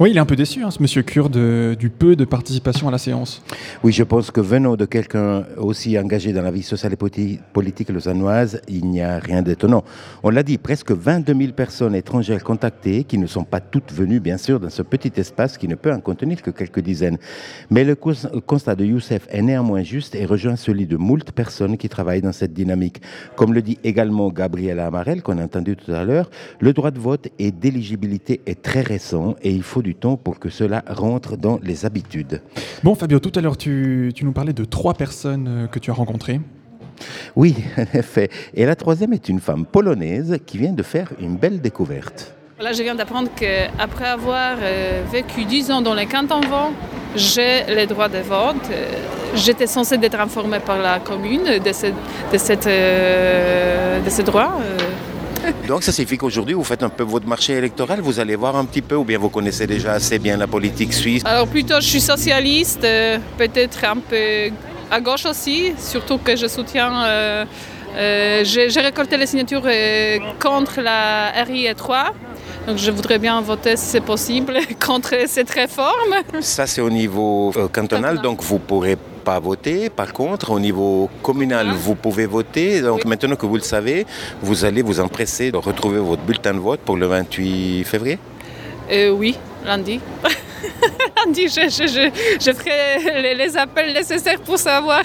oui, 0.00 0.10
il 0.10 0.16
est 0.16 0.20
un 0.20 0.26
peu 0.26 0.36
déçu, 0.36 0.62
hein, 0.62 0.70
ce 0.70 0.82
monsieur 0.82 1.02
Kurde, 1.02 1.76
du 1.76 1.90
peu 1.90 2.16
de 2.16 2.24
participation 2.24 2.88
à 2.88 2.90
la 2.90 2.98
séance. 2.98 3.42
Oui, 3.82 3.92
je 3.92 4.02
pense 4.02 4.30
que 4.30 4.40
venant 4.40 4.76
de 4.76 4.84
quelqu'un 4.84 5.44
aussi 5.56 5.98
engagé 5.98 6.32
dans 6.32 6.42
la 6.42 6.50
vie 6.50 6.62
sociale 6.62 6.94
et 6.94 7.38
politique 7.52 7.88
lausannoise, 7.90 8.60
il 8.68 8.86
n'y 8.86 9.02
a 9.02 9.18
rien 9.18 9.42
d'étonnant. 9.42 9.84
On 10.22 10.30
l'a 10.30 10.42
dit, 10.42 10.58
presque 10.58 10.92
22 10.92 11.34
000 11.34 11.52
personnes 11.52 11.94
étrangères 11.94 12.42
contactées, 12.42 13.04
qui 13.04 13.18
ne 13.18 13.26
sont 13.26 13.44
pas 13.44 13.60
toutes 13.60 13.92
venues, 13.92 14.20
bien 14.20 14.38
sûr, 14.38 14.58
dans 14.58 14.70
ce 14.70 14.82
petit 14.82 15.12
espace 15.16 15.58
qui 15.58 15.68
ne 15.68 15.74
peut 15.74 15.92
en 15.92 16.00
contenir 16.00 16.42
que 16.42 16.50
quelques 16.50 16.80
dizaines. 16.80 17.18
Mais 17.70 17.84
le 17.84 17.94
constat 17.94 18.74
de 18.74 18.84
Youssef 18.84 19.26
est 19.30 19.42
néanmoins 19.42 19.82
juste 19.82 20.14
et 20.14 20.24
rejoint 20.24 20.56
celui 20.56 20.86
de 20.86 20.96
moult 20.96 21.30
personnes 21.32 21.76
qui 21.76 21.88
travaillent 21.88 22.22
dans 22.22 22.32
cette 22.32 22.52
dynamique. 22.52 23.02
Comme 23.36 23.52
le 23.52 23.62
dit 23.62 23.78
également 23.84 24.30
Gabriela 24.30 24.86
Amarel, 24.86 25.22
qu'on 25.22 25.38
a 25.38 25.44
entendu 25.44 25.76
tout 25.76 25.92
à 25.92 26.04
l'heure, 26.04 26.30
le 26.60 26.72
droit 26.72 26.90
de 26.90 26.98
vote 26.98 27.28
et 27.38 27.50
d'éligibilité 27.52 28.40
est 28.46 28.62
très 28.62 28.80
récent 28.80 29.36
et 29.42 29.50
il 29.50 29.62
faut 29.62 29.73
du 29.82 29.94
temps 29.94 30.16
pour 30.16 30.38
que 30.38 30.50
cela 30.50 30.84
rentre 30.88 31.36
dans 31.36 31.58
les 31.62 31.86
habitudes. 31.86 32.42
Bon, 32.82 32.94
Fabio, 32.94 33.18
tout 33.18 33.32
à 33.34 33.40
l'heure, 33.40 33.56
tu, 33.56 34.12
tu 34.14 34.24
nous 34.24 34.32
parlais 34.32 34.52
de 34.52 34.64
trois 34.64 34.94
personnes 34.94 35.46
euh, 35.48 35.66
que 35.66 35.78
tu 35.78 35.90
as 35.90 35.94
rencontrées. 35.94 36.40
Oui, 37.36 37.56
en 37.78 37.98
effet. 37.98 38.30
Et 38.54 38.66
la 38.66 38.76
troisième 38.76 39.12
est 39.12 39.28
une 39.28 39.40
femme 39.40 39.64
polonaise 39.66 40.38
qui 40.46 40.58
vient 40.58 40.72
de 40.72 40.82
faire 40.82 41.12
une 41.20 41.36
belle 41.36 41.60
découverte. 41.60 42.34
Là, 42.60 42.72
je 42.72 42.82
viens 42.82 42.94
d'apprendre 42.94 43.28
qu'après 43.34 44.06
avoir 44.06 44.56
euh, 44.62 45.02
vécu 45.10 45.44
10 45.44 45.70
ans 45.72 45.82
dans 45.82 45.94
les 45.94 46.06
cantons 46.06 46.40
vent, 46.40 46.72
j'ai 47.16 47.64
les 47.68 47.86
droits 47.86 48.08
de 48.08 48.18
vote. 48.18 48.56
Euh, 48.70 48.86
j'étais 49.34 49.66
censée 49.66 49.96
être 50.00 50.20
informée 50.20 50.60
par 50.60 50.78
la 50.78 51.00
commune 51.00 51.58
de 51.64 51.72
ce, 51.72 51.86
de 51.86 52.38
cette, 52.38 52.66
de 52.66 54.10
ce 54.10 54.22
droit. 54.22 54.58
Donc 55.68 55.82
ça 55.82 55.92
signifie 55.92 56.18
qu'aujourd'hui, 56.18 56.54
vous 56.54 56.64
faites 56.64 56.82
un 56.82 56.88
peu 56.88 57.02
votre 57.02 57.26
marché 57.26 57.54
électoral, 57.54 58.00
vous 58.00 58.20
allez 58.20 58.36
voir 58.36 58.56
un 58.56 58.64
petit 58.64 58.82
peu, 58.82 58.96
ou 58.96 59.04
bien 59.04 59.18
vous 59.18 59.28
connaissez 59.28 59.66
déjà 59.66 59.92
assez 59.92 60.18
bien 60.18 60.36
la 60.36 60.46
politique 60.46 60.92
suisse 60.92 61.22
Alors 61.24 61.46
plutôt, 61.46 61.80
je 61.80 61.86
suis 61.86 62.00
socialiste, 62.00 62.84
euh, 62.84 63.18
peut-être 63.38 63.84
un 63.84 63.96
peu 63.96 64.50
à 64.90 65.00
gauche 65.00 65.26
aussi, 65.26 65.72
surtout 65.78 66.18
que 66.18 66.36
je 66.36 66.46
soutiens... 66.46 67.04
Euh, 67.04 67.44
euh, 67.96 68.42
j'ai 68.44 68.80
récolté 68.80 69.16
les 69.16 69.26
signatures 69.26 69.68
contre 70.40 70.80
la 70.80 71.30
RIE 71.44 71.72
3. 71.76 72.06
Donc 72.66 72.76
je 72.76 72.90
voudrais 72.90 73.20
bien 73.20 73.40
voter 73.40 73.76
si 73.76 73.86
c'est 73.86 74.00
possible 74.00 74.58
contre 74.84 75.14
cette 75.28 75.50
réforme. 75.50 76.14
Ça 76.40 76.66
c'est 76.66 76.80
au 76.80 76.90
niveau 76.90 77.52
cantonal, 77.72 78.20
donc 78.20 78.42
vous 78.42 78.58
pourrez 78.58 78.96
pas 79.24 79.38
voter. 79.40 79.90
Par 79.90 80.12
contre, 80.12 80.50
au 80.50 80.60
niveau 80.60 81.10
communal, 81.22 81.66
ah. 81.70 81.74
vous 81.84 81.94
pouvez 81.94 82.26
voter. 82.26 82.80
Donc 82.82 83.04
maintenant 83.04 83.36
que 83.36 83.46
vous 83.46 83.56
le 83.56 83.68
savez, 83.74 84.06
vous 84.42 84.64
allez 84.64 84.82
vous 84.82 85.00
empresser 85.00 85.50
de 85.50 85.56
retrouver 85.56 85.98
votre 85.98 86.22
bulletin 86.22 86.54
de 86.54 86.58
vote 86.58 86.80
pour 86.80 86.96
le 86.96 87.06
28 87.06 87.84
février? 87.84 88.18
Euh, 88.90 89.10
Oui, 89.10 89.36
lundi. 89.64 90.00
lundi, 91.16 91.48
je, 91.48 91.68
je, 91.68 92.10
je, 92.40 92.52
ferai 92.52 93.34
les, 93.34 93.56
appels 93.56 93.92
nécessaires 93.92 94.40
pour 94.40 94.58
savoir 94.58 95.02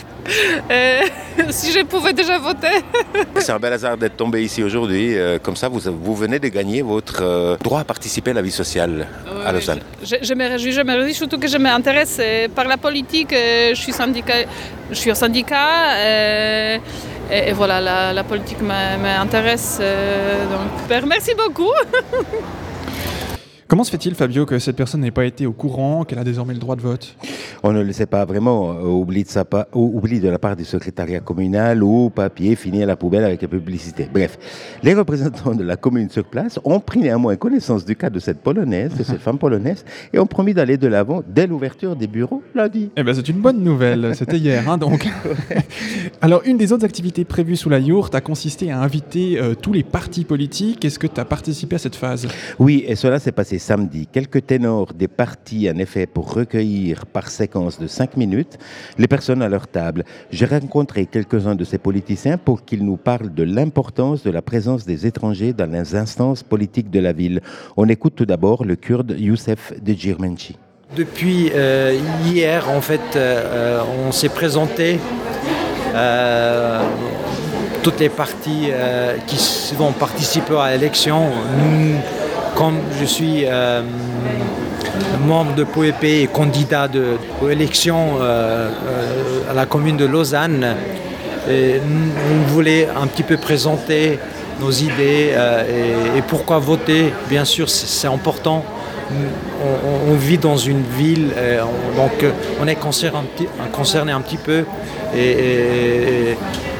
euh, 0.69 1.01
si 1.49 1.71
je 1.71 1.83
pouvais 1.83 2.13
déjà 2.13 2.37
voter. 2.37 2.83
C'est 3.37 3.51
un 3.51 3.59
bel 3.59 3.73
hasard 3.73 3.97
d'être 3.97 4.17
tombé 4.17 4.43
ici 4.43 4.63
aujourd'hui. 4.63 5.17
Euh, 5.17 5.39
comme 5.39 5.55
ça, 5.55 5.67
vous, 5.67 5.79
vous 5.79 6.15
venez 6.15 6.39
de 6.39 6.47
gagner 6.47 6.81
votre 6.81 7.21
euh, 7.21 7.57
droit 7.57 7.81
à 7.81 7.83
participer 7.83 8.31
à 8.31 8.35
la 8.35 8.41
vie 8.41 8.51
sociale 8.51 9.07
à 9.45 9.51
Lausanne. 9.51 9.81
Je, 10.03 10.15
je, 10.21 10.33
me 10.33 10.47
réjouis, 10.47 10.71
je 10.71 10.81
me 10.81 10.93
réjouis 10.95 11.13
surtout 11.13 11.39
que 11.39 11.47
je 11.47 11.57
m'intéresse 11.57 12.21
par 12.55 12.65
la 12.65 12.77
politique. 12.77 13.31
je 13.31 13.75
suis, 13.75 13.93
syndicat, 13.93 14.45
je 14.89 14.95
suis 14.95 15.11
au 15.11 15.15
syndicat. 15.15 15.97
Et, 17.31 17.53
voilà, 17.53 17.79
la, 17.79 18.13
la 18.13 18.23
politique 18.23 18.61
m'intéresse. 18.61 19.79
donc, 19.79 21.03
merci 21.07 21.33
beaucoup. 21.35 21.71
Comment 23.69 23.83
se 23.83 23.91
fait-il, 23.91 24.15
Fabio, 24.15 24.47
que 24.47 24.57
cette 24.57 24.75
personne 24.75 25.01
n'ait 25.01 25.11
pas 25.11 25.25
été 25.25 25.45
au 25.45 25.51
courant 25.51 26.03
qu'elle 26.03 26.17
a 26.17 26.23
désormais 26.23 26.55
le 26.55 26.59
droit 26.59 26.75
de 26.75 26.81
vote? 26.81 27.15
On 27.61 27.71
ne 27.71 27.83
le 27.83 27.93
sait 27.93 28.07
pas 28.07 28.25
vraiment. 28.25 28.71
Euh, 28.71 28.85
oubli 28.85 29.23
de, 29.23 29.29
sa 29.29 29.43
de 29.43 30.27
la 30.27 30.39
part 30.39 30.55
du 30.55 30.65
secrétariat 30.65 31.19
communal 31.19 31.83
ou 31.83 32.09
papier 32.09 32.55
fini 32.55 32.81
à 32.81 32.87
la 32.87 32.95
poubelle 32.95 33.23
avec 33.23 33.43
la 33.43 33.47
publicité. 33.47 34.09
Bref, 34.11 34.39
les 34.81 34.95
représentants 34.95 35.53
de 35.53 35.63
la 35.63 35.75
commune 35.75 36.09
sur 36.09 36.23
place 36.23 36.59
ont 36.63 36.79
pris 36.79 36.99
néanmoins 36.99 37.35
connaissance 37.35 37.85
du 37.85 37.95
cas 37.95 38.09
de 38.09 38.17
cette 38.17 38.39
polonaise, 38.39 38.95
de 38.97 39.03
cette 39.03 39.21
femme 39.21 39.37
polonaise, 39.37 39.85
et 40.13 40.17
ont 40.17 40.25
promis 40.25 40.55
d'aller 40.55 40.77
de 40.77 40.87
l'avant 40.87 41.21
dès 41.27 41.45
l'ouverture 41.45 41.95
des 41.95 42.07
bureaux 42.07 42.41
lundi. 42.55 42.89
Eh 42.97 43.03
ben, 43.03 43.13
c'est 43.13 43.29
une 43.29 43.39
bonne 43.39 43.63
nouvelle. 43.63 44.15
C'était 44.15 44.39
hier, 44.39 44.67
hein, 44.67 44.79
donc. 44.79 45.07
Alors, 46.21 46.41
une 46.45 46.57
des 46.57 46.73
autres 46.73 46.85
activités 46.85 47.23
prévues 47.23 47.55
sous 47.55 47.69
la 47.69 47.77
yourte 47.77 48.15
a 48.15 48.21
consisté 48.21 48.71
à 48.71 48.81
inviter 48.81 49.39
euh, 49.39 49.53
tous 49.53 49.73
les 49.73 49.83
partis 49.83 50.25
politiques. 50.25 50.83
Est-ce 50.83 50.97
que 50.97 51.05
tu 51.05 51.19
as 51.21 51.25
participé 51.25 51.75
à 51.75 51.79
cette 51.79 51.95
phase? 51.95 52.27
Oui, 52.57 52.83
et 52.87 52.95
cela 52.95 53.19
s'est 53.19 53.31
passé 53.31 53.58
samedi. 53.59 54.07
Quelques 54.07 54.45
ténors 54.45 54.93
des 54.93 55.07
partis, 55.07 55.69
en 55.69 55.77
effet, 55.77 56.07
pour 56.07 56.33
recueillir 56.33 57.05
par 57.05 57.29
séquence 57.29 57.79
de 57.79 57.87
5 57.87 58.17
minutes 58.17 58.57
les 58.97 59.07
personnes 59.07 59.41
à 59.41 59.49
leur 59.49 59.67
table. 59.67 60.03
J'ai 60.31 60.45
rencontré 60.45 61.05
quelques-uns 61.05 61.55
de 61.55 61.63
ces 61.63 61.77
politiciens 61.77 62.37
pour 62.37 62.65
qu'ils 62.65 62.83
nous 62.83 62.97
parlent 62.97 63.33
de 63.33 63.43
l'importance 63.43 64.23
de 64.23 64.31
la 64.31 64.41
présence 64.41 64.85
des 64.85 65.05
étrangers 65.05 65.53
dans 65.53 65.71
les 65.71 65.95
instances 65.95 66.43
politiques 66.43 66.89
de 66.89 66.99
la 66.99 67.13
ville. 67.13 67.41
On 67.77 67.87
écoute 67.87 68.13
tout 68.15 68.25
d'abord 68.25 68.65
le 68.65 68.75
kurde 68.75 69.15
Youssef 69.17 69.73
de 69.81 69.93
Djirmenchi. 69.93 70.57
Depuis 70.95 71.51
euh, 71.53 71.99
hier, 72.25 72.67
en 72.69 72.81
fait, 72.81 73.15
euh, 73.15 73.81
on 74.07 74.11
s'est 74.11 74.29
présenté 74.29 74.99
euh, 75.93 76.81
toutes 77.83 77.99
les 77.99 78.09
parties 78.09 78.69
euh, 78.71 79.15
qui 79.27 79.37
vont 79.75 79.91
participer 79.91 80.57
à 80.57 80.71
l'élection. 80.71 81.29
Comme 82.55 82.77
je 82.99 83.05
suis 83.05 83.43
euh, 83.45 83.81
membre 85.25 85.55
de 85.55 85.63
POEP 85.63 86.03
et 86.03 86.27
candidat 86.31 86.87
de, 86.87 87.17
aux 87.41 87.49
élections 87.49 88.17
euh, 88.19 88.69
euh, 88.69 89.51
à 89.51 89.53
la 89.53 89.65
commune 89.65 89.97
de 89.97 90.05
Lausanne, 90.05 90.75
et 91.49 91.79
on 91.79 92.51
voulait 92.51 92.87
un 93.01 93.07
petit 93.07 93.23
peu 93.23 93.37
présenter 93.37 94.19
nos 94.59 94.71
idées 94.71 95.33
et, 96.17 96.21
pourquoi 96.27 96.59
voter. 96.59 97.13
Bien 97.29 97.45
sûr, 97.45 97.69
c'est 97.69 98.07
important. 98.07 98.63
On, 100.07 100.13
vit 100.15 100.37
dans 100.37 100.57
une 100.57 100.83
ville, 100.83 101.29
on- 101.37 101.95
donc 101.97 102.23
on 102.61 102.67
est 102.67 102.75
concerné 102.75 104.11
un 104.11 104.21
petit, 104.21 104.37
peu. 104.37 104.65
Et 105.15 106.35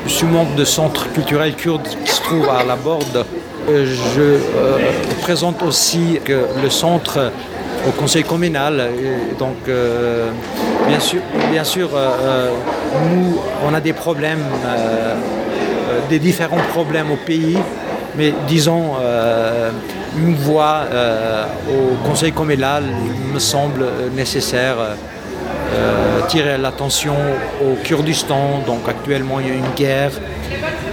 je 0.05 0.11
suis 0.11 0.27
membre 0.27 0.55
de 0.55 0.65
centre 0.65 1.11
culturel 1.13 1.55
kurde 1.55 1.87
qui 2.05 2.11
se 2.11 2.21
trouve 2.21 2.47
à 2.49 2.63
la 2.63 2.75
Borde. 2.75 3.25
Euh, 3.69 3.85
Je 4.15 4.21
euh, 4.21 4.77
présente 5.21 5.61
aussi 5.61 6.19
le 6.61 6.69
centre 6.69 7.31
au 7.87 7.91
conseil 7.91 8.23
communal. 8.23 8.89
Donc, 9.37 9.57
euh, 9.67 10.29
bien 10.87 10.99
sûr, 10.99 11.21
bien 11.51 11.63
sûr 11.63 11.89
nous, 13.09 13.39
on 13.67 13.73
a 13.73 13.79
des 13.79 13.93
problèmes, 13.93 14.43
des 16.09 16.19
différents 16.19 16.65
problèmes 16.73 17.11
au 17.11 17.15
pays, 17.15 17.57
mais 18.17 18.33
disons, 18.47 18.95
une 20.17 20.35
voix 20.35 20.81
au 21.69 22.07
conseil 22.07 22.31
communal 22.31 22.83
me 23.33 23.39
semble 23.39 23.85
nécessaire. 24.15 24.77
tirer 26.27 26.57
l'attention 26.57 27.15
au 27.61 27.75
Kurdistan, 27.83 28.61
donc 28.65 28.81
actuellement 28.87 29.39
il 29.39 29.47
y 29.47 29.51
a 29.51 29.55
une 29.55 29.73
guerre, 29.75 30.11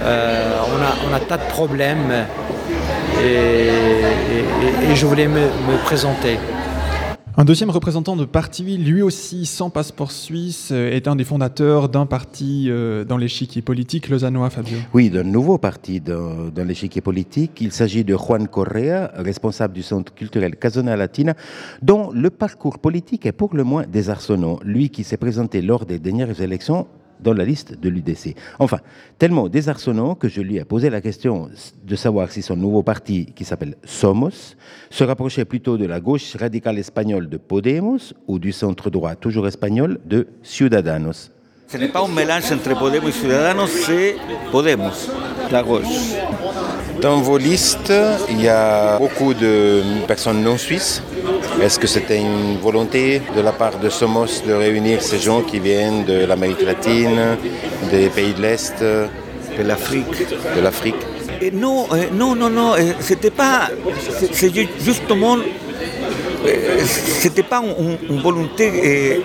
Euh, 0.07 0.59
on, 0.73 0.81
a, 0.81 1.09
on 1.09 1.13
a 1.13 1.19
tas 1.19 1.37
de 1.37 1.49
problèmes 1.49 2.13
et, 3.21 3.25
et- 3.25 4.87
et- 4.87 4.91
et 4.91 4.95
je 4.95 5.05
voulais 5.05 5.27
me- 5.27 5.51
me 5.69 5.83
présenter. 5.83 6.37
Un 7.39 7.45
deuxième 7.45 7.69
représentant 7.69 8.15
de 8.15 8.25
parti, 8.25 8.77
lui 8.79 9.03
aussi 9.03 9.45
sans 9.45 9.69
passeport 9.69 10.11
suisse, 10.11 10.71
est 10.71 11.07
un 11.07 11.15
des 11.15 11.23
fondateurs 11.23 11.87
d'un 11.87 12.07
parti 12.07 12.65
euh, 12.69 13.03
dans 13.03 13.17
l'échiquier 13.17 13.61
politique 13.61 14.09
lausannois, 14.09 14.49
Fabio. 14.49 14.77
Oui, 14.93 15.11
d'un 15.11 15.23
nouveau 15.23 15.59
parti 15.59 15.99
dans, 15.99 16.47
dans 16.55 16.63
l'échiquier 16.65 17.01
politique. 17.01 17.51
Il 17.61 17.71
s'agit 17.71 18.03
de 18.03 18.15
Juan 18.15 18.47
Correa, 18.47 19.11
responsable 19.17 19.73
du 19.75 19.83
Centre 19.83 20.11
culturel 20.15 20.55
Casona 20.55 20.95
Latina, 20.95 21.35
dont 21.83 22.09
le 22.11 22.31
parcours 22.31 22.79
politique 22.79 23.27
est 23.27 23.33
pour 23.33 23.55
le 23.55 23.63
moins 23.63 23.83
désarçonnant. 23.87 24.57
Lui 24.63 24.89
qui 24.89 25.03
s'est 25.03 25.17
présenté 25.17 25.61
lors 25.61 25.85
des 25.85 25.99
dernières 25.99 26.41
élections 26.41 26.87
dans 27.19 27.33
la 27.33 27.45
liste 27.45 27.79
de 27.79 27.89
l'UDC. 27.89 28.35
Enfin, 28.59 28.79
tellement 29.17 29.49
désarçonnant 29.49 30.15
que 30.15 30.27
je 30.27 30.41
lui 30.41 30.57
ai 30.57 30.65
posé 30.65 30.89
la 30.89 31.01
question 31.01 31.49
de 31.83 31.95
savoir 31.95 32.31
si 32.31 32.41
son 32.41 32.55
nouveau 32.55 32.83
parti, 32.83 33.27
qui 33.35 33.45
s'appelle 33.45 33.75
Somos, 33.83 34.55
se 34.89 35.03
rapprochait 35.03 35.45
plutôt 35.45 35.77
de 35.77 35.85
la 35.85 35.99
gauche 35.99 36.35
radicale 36.35 36.79
espagnole 36.79 37.29
de 37.29 37.37
Podemos 37.37 38.13
ou 38.27 38.39
du 38.39 38.51
centre 38.51 38.89
droit 38.89 39.15
toujours 39.15 39.47
espagnol 39.47 39.99
de 40.05 40.27
Ciudadanos. 40.43 41.31
Ce 41.69 41.77
n'est 41.77 41.89
pas 41.89 42.01
un 42.01 42.07
mélange 42.07 42.51
entre 42.51 42.77
Podemos 42.79 43.09
et 43.09 43.11
Ciudadanos, 43.11 43.69
c'est 43.85 44.15
Podemos, 44.51 45.09
la 45.51 45.61
gauche. 45.63 45.83
Dans 47.01 47.17
vos 47.17 47.37
listes, 47.37 47.91
il 48.29 48.41
y 48.41 48.47
a 48.47 48.97
beaucoup 48.97 49.33
de 49.33 49.81
personnes 50.07 50.41
non 50.43 50.57
suisses. 50.57 51.01
Est-ce 51.61 51.77
que 51.77 51.87
c'était 51.87 52.19
une 52.19 52.57
volonté 52.59 53.21
de 53.35 53.41
la 53.41 53.51
part 53.51 53.77
de 53.79 53.89
Somos 53.89 54.41
de 54.47 54.53
réunir 54.53 55.01
ces 55.01 55.19
gens 55.19 55.41
qui 55.41 55.59
viennent 55.59 56.05
de 56.05 56.25
l'Amérique 56.25 56.61
latine, 56.63 57.19
des 57.91 58.09
pays 58.09 58.33
de 58.33 58.41
l'Est, 58.41 58.81
de 58.81 59.63
l'Afrique 59.63 60.05
De 60.55 60.61
l'Afrique 60.61 60.95
Et 61.41 61.51
non, 61.51 61.87
euh, 61.91 62.05
non, 62.13 62.33
non, 62.35 62.49
non, 62.49 62.73
euh, 62.75 62.93
c'était 62.99 63.29
pas. 63.43 63.69
c'est- 64.17 64.33
C'est 64.33 64.55
ju- 64.55 64.69
justement. 64.79 65.37
C'était 67.19 67.43
pas 67.43 67.57
un- 67.57 67.97
une 68.09 68.21
volonté 68.21 69.21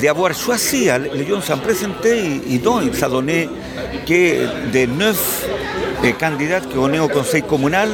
d'avoir 0.00 0.32
choisi. 0.34 0.88
Les 1.14 1.24
s'en 1.42 1.58
présentaient 1.58 2.18
et, 2.50 2.58
donc 2.58 2.94
ça 2.94 3.08
donnait 3.08 3.48
que 4.06 4.70
des 4.70 4.86
neuf 4.86 5.46
euh, 6.04 6.12
candidats 6.18 6.60
qu'on 6.60 6.92
est 6.92 6.98
au 7.00 7.08
conseil 7.08 7.42
communal, 7.42 7.88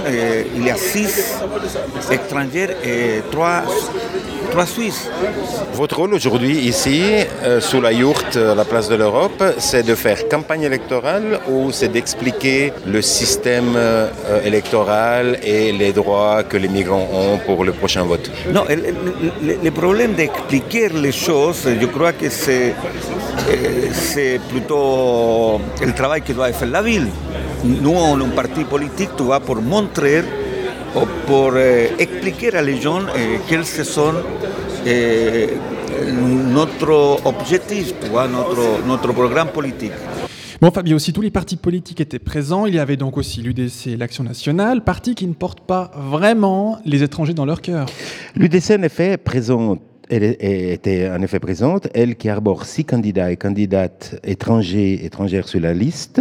il 0.56 0.66
y 0.66 0.70
a 0.70 0.76
six 0.76 1.34
étrangers 2.10 2.68
et 2.84 3.22
trois, 3.30 3.62
trois 4.52 4.66
Suisses. 4.66 5.08
Votre 5.74 5.96
rôle 6.00 6.12
aujourd'hui 6.14 6.56
ici, 6.72 7.00
euh, 7.42 7.60
sous 7.60 7.80
la 7.80 7.92
yourte, 7.92 8.36
à 8.36 8.54
la 8.54 8.66
place 8.66 8.88
de 8.92 8.96
l'Europe, 9.02 9.42
c'est 9.58 9.82
de 9.82 9.94
faire 9.94 10.28
campagne 10.28 10.64
électorale 10.72 11.40
ou 11.48 11.72
c'est 11.72 11.88
d'expliquer 11.88 12.72
le 12.86 13.00
système 13.00 13.72
euh, 13.76 14.10
électoral 14.44 15.38
et 15.42 15.72
les 15.72 15.92
droits 15.92 16.42
que 16.50 16.58
les 16.58 16.68
migrants 16.68 17.08
ont 17.22 17.38
pour 17.46 17.64
le 17.64 17.72
prochain 17.72 18.04
vote? 18.04 18.30
Non, 18.52 18.64
le, 18.68 19.54
le- 19.64 19.70
problème 19.82 20.12
d'expliquer 20.12 20.90
les 20.90 21.12
choses, 21.12 21.62
je 21.80 21.86
crois 21.86 22.12
que 22.12 22.28
c'est 22.28 22.74
euh, 22.74 23.88
c'est 24.10 24.38
plutôt 24.50 25.58
le 25.88 25.92
travail 26.00 26.20
que 26.20 26.32
doit 26.34 26.52
faire 26.52 26.68
la 26.68 26.82
ville. 26.82 27.08
Nous, 27.64 27.90
on 27.90 28.20
est 28.20 28.24
un 28.24 28.28
parti 28.42 28.64
politique, 28.64 29.10
tu 29.16 29.24
vas 29.24 29.40
pour 29.40 29.56
montrer, 29.74 30.22
pour 31.26 31.52
euh, 31.54 31.86
expliquer 31.98 32.54
à 32.54 32.62
les 32.62 32.80
gens 32.80 33.00
euh, 33.00 33.38
quels 33.48 33.64
sont 33.64 34.14
euh, 34.86 35.46
notre 36.52 37.20
objectif, 37.24 37.94
notre, 38.12 38.86
notre 38.86 39.12
programme 39.12 39.48
politique. 39.48 39.92
Bon, 40.60 40.70
Fabio, 40.70 40.98
si 40.98 41.12
tous 41.12 41.22
les 41.22 41.30
partis 41.30 41.56
politiques 41.56 42.00
étaient 42.00 42.20
présents, 42.20 42.66
il 42.66 42.74
y 42.74 42.78
avait 42.78 42.96
donc 42.96 43.16
aussi 43.18 43.42
l'UDC, 43.42 43.98
l'Action 43.98 44.22
nationale, 44.22 44.84
parti 44.84 45.14
qui 45.14 45.26
ne 45.26 45.34
porte 45.34 45.60
pas 45.60 45.90
vraiment 45.96 46.78
les 46.84 47.02
étrangers 47.02 47.34
dans 47.34 47.44
leur 47.44 47.60
cœur. 47.60 47.86
L'UDC, 48.36 48.70
en 48.78 48.82
effet, 48.82 49.16
présente, 49.16 49.80
elle 50.12 50.36
était 50.38 51.08
en 51.08 51.22
effet 51.22 51.40
présente, 51.40 51.88
elle 51.94 52.16
qui 52.16 52.28
arbore 52.28 52.66
six 52.66 52.84
candidats 52.84 53.32
et 53.32 53.38
candidates 53.38 54.20
étrangers, 54.24 55.06
étrangères 55.06 55.48
sur 55.48 55.58
la 55.58 55.72
liste, 55.72 56.20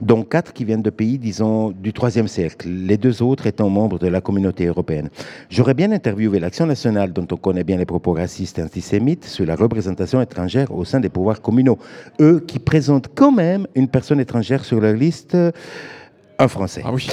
dont 0.00 0.22
quatre 0.22 0.52
qui 0.52 0.64
viennent 0.64 0.82
de 0.82 0.90
pays, 0.90 1.18
disons, 1.18 1.72
du 1.72 1.92
troisième 1.92 2.28
cercle, 2.28 2.68
les 2.68 2.96
deux 2.96 3.22
autres 3.22 3.48
étant 3.48 3.68
membres 3.68 3.98
de 3.98 4.06
la 4.06 4.20
communauté 4.20 4.66
européenne. 4.66 5.10
J'aurais 5.50 5.74
bien 5.74 5.90
interviewé 5.90 6.38
l'Action 6.38 6.66
nationale, 6.66 7.12
dont 7.12 7.26
on 7.32 7.36
connaît 7.36 7.64
bien 7.64 7.76
les 7.76 7.86
propos 7.86 8.12
racistes 8.12 8.60
et 8.60 8.62
antisémites, 8.62 9.24
sur 9.24 9.44
la 9.44 9.56
représentation 9.56 10.22
étrangère 10.22 10.70
au 10.72 10.84
sein 10.84 11.00
des 11.00 11.08
pouvoirs 11.08 11.42
communaux. 11.42 11.78
Eux 12.20 12.38
qui 12.46 12.60
présentent 12.60 13.08
quand 13.16 13.32
même 13.32 13.66
une 13.74 13.88
personne 13.88 14.20
étrangère 14.20 14.64
sur 14.64 14.80
leur 14.80 14.94
liste. 14.94 15.36
Un 16.38 16.48
Français. 16.48 16.82
Ah 16.84 16.92
oui. 16.92 17.06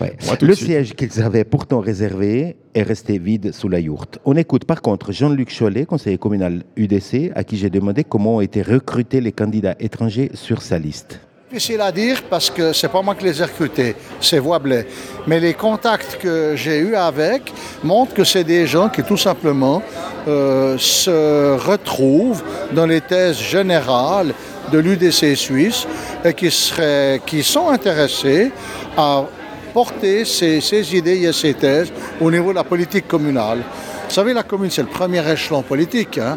Ouais. 0.00 0.14
Le 0.40 0.54
siège 0.54 0.94
qu'ils 0.94 1.20
avaient 1.22 1.44
pourtant 1.44 1.80
réservé 1.80 2.56
est 2.74 2.82
resté 2.82 3.18
vide 3.18 3.52
sous 3.52 3.68
la 3.68 3.80
yourte. 3.80 4.20
On 4.24 4.36
écoute 4.36 4.64
par 4.64 4.82
contre 4.82 5.12
Jean-Luc 5.12 5.52
Chollet, 5.52 5.84
conseiller 5.84 6.18
communal 6.18 6.62
UDC, 6.76 7.32
à 7.34 7.42
qui 7.42 7.56
j'ai 7.56 7.70
demandé 7.70 8.04
comment 8.04 8.36
ont 8.36 8.40
été 8.40 8.62
recrutés 8.62 9.20
les 9.20 9.32
candidats 9.32 9.74
étrangers 9.80 10.30
sur 10.34 10.62
sa 10.62 10.78
liste. 10.78 11.20
Difficile 11.50 11.80
à 11.80 11.90
dire 11.90 12.24
parce 12.28 12.50
que 12.50 12.74
c'est 12.74 12.88
pas 12.88 13.00
moi 13.00 13.14
qui 13.14 13.24
les 13.24 13.40
ai 13.40 13.44
recrutés, 13.44 13.96
c'est 14.20 14.38
Voix-Blais. 14.38 14.86
Mais 15.26 15.40
les 15.40 15.54
contacts 15.54 16.18
que 16.20 16.52
j'ai 16.54 16.78
eus 16.80 16.94
avec 16.94 17.50
montrent 17.82 18.12
que 18.12 18.22
c'est 18.22 18.44
des 18.44 18.66
gens 18.66 18.90
qui 18.90 19.02
tout 19.02 19.16
simplement 19.16 19.82
euh, 20.28 20.76
se 20.76 21.56
retrouvent 21.56 22.42
dans 22.72 22.84
les 22.84 23.00
thèses 23.00 23.38
générales 23.38 24.34
de 24.70 24.78
l'UDC 24.78 25.34
suisse 25.36 25.86
et 26.22 26.34
qui, 26.34 26.50
seraient, 26.50 27.22
qui 27.24 27.42
sont 27.42 27.70
intéressés 27.70 28.52
à 28.94 29.24
porter 29.72 30.26
ces, 30.26 30.60
ces 30.60 30.94
idées 30.94 31.22
et 31.22 31.32
ces 31.32 31.54
thèses 31.54 31.90
au 32.20 32.30
niveau 32.30 32.50
de 32.50 32.56
la 32.56 32.64
politique 32.64 33.08
communale. 33.08 33.60
Vous 34.06 34.14
savez, 34.14 34.34
la 34.34 34.42
commune, 34.42 34.70
c'est 34.70 34.82
le 34.82 34.88
premier 34.88 35.26
échelon 35.32 35.62
politique. 35.62 36.18
hein. 36.18 36.36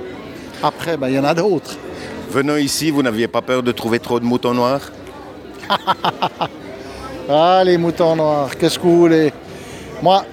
Après, 0.64 0.96
ben, 0.96 1.10
il 1.10 1.16
y 1.16 1.20
en 1.20 1.26
a 1.26 1.34
d'autres. 1.34 1.76
Venant 2.30 2.56
ici, 2.56 2.92
vous 2.92 3.04
n'aviez 3.04 3.28
pas 3.28 3.42
peur 3.42 3.62
de 3.62 3.74
trouver 3.74 4.00
trop 4.00 4.18
de 4.18 4.24
moutons 4.26 4.54
noirs? 4.54 4.90
Ah, 7.30 7.62
les 7.64 7.78
moutons 7.78 8.16
noirs, 8.16 8.50
qu'est-ce 8.58 8.78
que 8.78 8.84
vous 8.84 8.98
voulez? 8.98 9.32
Moi, 10.02 10.26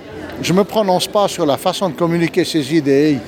je 0.43 0.53
ne 0.53 0.59
me 0.59 0.65
prononce 0.65 1.07
pas 1.07 1.29
sur 1.29 1.47
la 1.47 1.57
façon 1.57 1.91
de 1.91 1.95
communiquer 1.95 2.45
ces 2.45 2.75
idées. 2.75 3.19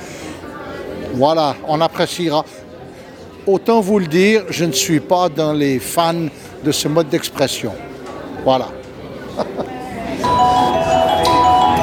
Voilà, 1.15 1.55
on 1.69 1.81
appréciera. 1.81 2.45
Autant 3.47 3.81
vous 3.81 3.99
le 3.99 4.07
dire, 4.07 4.45
je 4.49 4.65
ne 4.65 4.73
suis 4.73 4.99
pas 5.01 5.29
dans 5.29 5.53
les 5.53 5.79
fans 5.79 6.29
de 6.65 6.73
ce 6.73 6.89
mode 6.89 7.09
d'expression. 7.09 7.73
Voilà. 8.45 8.69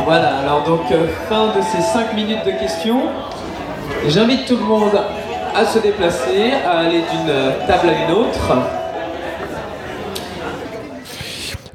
Voilà, 0.05 0.37
alors 0.37 0.63
donc 0.63 0.89
euh, 0.89 1.05
fin 1.27 1.47
de 1.47 1.61
ces 1.61 1.81
5 1.81 2.13
minutes 2.13 2.45
de 2.45 2.51
questions. 2.51 3.01
J'invite 4.07 4.45
tout 4.45 4.55
le 4.55 4.63
monde 4.63 4.97
à 5.53 5.65
se 5.65 5.79
déplacer, 5.79 6.53
à 6.65 6.79
aller 6.79 7.01
d'une 7.11 7.29
euh, 7.29 7.51
table 7.67 7.89
à 7.89 8.05
une 8.05 8.11
autre. 8.13 8.76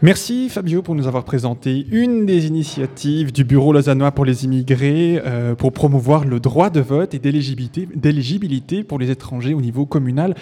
Merci 0.04 0.48
Fabio 0.48 0.82
pour 0.82 0.96
nous 0.96 1.06
avoir 1.06 1.22
présenté 1.22 1.86
une 1.92 2.26
des 2.26 2.48
initiatives 2.48 3.30
du 3.30 3.44
Bureau 3.44 3.72
lausannois 3.72 4.10
pour 4.10 4.24
les 4.24 4.44
immigrés 4.44 5.22
euh, 5.24 5.54
pour 5.54 5.72
promouvoir 5.72 6.24
le 6.24 6.40
droit 6.40 6.70
de 6.70 6.80
vote 6.80 7.14
et 7.14 7.20
d'éligibilité 7.20 8.82
pour 8.82 8.98
les 8.98 9.12
étrangers 9.12 9.54
au 9.54 9.60
niveau 9.60 9.86
communal. 9.86 10.34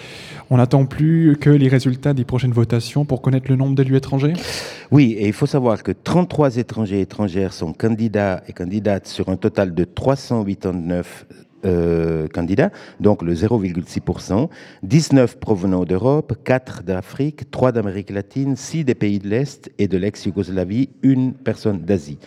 On 0.49 0.57
n'attend 0.57 0.87
plus 0.87 1.37
que 1.39 1.51
les 1.51 1.67
résultats 1.67 2.15
des 2.15 2.23
prochaines 2.25 2.53
votations 2.53 3.05
pour 3.05 3.21
connaître 3.21 3.51
le 3.51 3.55
nombre 3.55 3.75
d'élus 3.75 3.97
étrangers? 3.97 4.33
Oui, 4.89 5.11
et 5.19 5.27
il 5.27 5.33
faut 5.33 5.45
savoir 5.45 5.83
que 5.83 5.91
33 5.91 6.57
étrangers 6.57 6.97
et 6.97 7.01
étrangères 7.01 7.53
sont 7.53 7.71
candidats 7.71 8.41
et 8.47 8.53
candidates 8.53 9.05
sur 9.05 9.29
un 9.29 9.35
total 9.35 9.75
de 9.75 9.83
389 9.83 11.27
euh, 11.65 12.27
candidats, 12.27 12.71
donc 12.99 13.21
le 13.21 13.33
0,6%, 13.33 14.49
19 14.83 15.39
provenant 15.39 15.83
d'Europe, 15.83 16.33
4 16.43 16.83
d'Afrique, 16.83 17.49
3 17.51 17.71
d'Amérique 17.71 18.09
latine, 18.09 18.55
6 18.55 18.85
des 18.85 18.95
pays 18.95 19.19
de 19.19 19.27
l'Est 19.27 19.71
et 19.77 19.87
de 19.87 19.97
l'ex-Yougoslavie, 19.97 20.89
une 21.03 21.33
personne 21.33 21.81
d'Asie. 21.81 22.17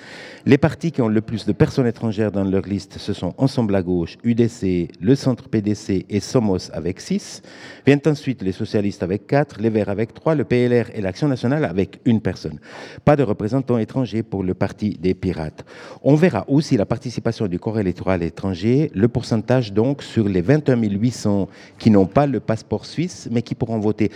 Les 0.47 0.59
partis 0.59 0.93
qui 0.93 1.03
ont 1.03 1.09
le 1.09 1.21
plus 1.21 1.47
de 1.47 1.53
personnes 1.53 1.87
étrangères 1.87 2.31
dans 2.31 2.45
leur 2.45 2.63
liste, 2.63 2.99
ce 2.99 3.13
sont 3.13 3.35
Ensemble 3.39 3.75
à 3.75 3.83
gauche, 3.83 4.17
UDC, 4.25 4.89
le 5.01 5.15
Centre 5.15 5.49
PDC 5.49 6.07
et 6.09 6.21
Somos 6.21 6.71
avec 6.73 7.01
6. 7.01 7.43
Viennent 7.87 8.01
ensuite 8.07 8.43
les 8.43 8.53
socialistes 8.53 9.03
avec 9.03 9.27
4, 9.27 9.61
les 9.61 9.71
Verts 9.71 9.89
avec 9.89 10.15
3, 10.15 10.35
le 10.35 10.45
PLR 10.45 10.91
et 10.95 11.01
l'Action 11.01 11.29
nationale 11.29 11.65
avec 11.65 12.01
une 12.05 12.21
personne. 12.21 12.59
Pas 13.05 13.17
de 13.17 13.23
représentants 13.23 13.79
étrangers 13.79 14.23
pour 14.23 14.43
le 14.43 14.55
Parti 14.55 14.91
des 15.01 15.15
Pirates. 15.15 15.65
On 16.03 16.15
verra 16.15 16.45
aussi 16.49 16.77
la 16.77 16.87
participation 16.87 17.47
du 17.47 17.59
corps 17.59 17.79
électoral 17.79 18.23
étranger, 18.23 18.91
le 18.95 19.09
pourcentage 19.25 19.73
donc 19.73 20.03
sur 20.03 20.29
les 20.29 20.43
21 20.43 20.77
800 20.77 21.49
qui 21.79 21.91
n'ont 21.91 22.05
pas 22.05 22.27
le 22.27 22.41
passeport 22.41 22.85
suisse 22.85 23.27
mais 23.31 23.41
qui 23.41 23.55
pourront 23.55 23.79
voter. 23.79 24.11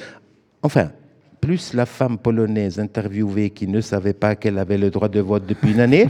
Enfin, 0.62 0.90
plus 1.40 1.73
la 1.73 1.87
femme 1.87 2.18
polonaise 2.18 2.79
interviewée 2.79 3.49
qui 3.49 3.66
ne 3.66 3.81
savait 3.81 4.12
pas 4.12 4.37
qu'elle 4.37 4.59
avait 4.59 4.77
le 4.77 4.90
droit 4.90 5.09
de 5.09 5.21
vote 5.21 5.47
depuis 5.47 5.73
une 5.73 5.81
année. 5.81 6.09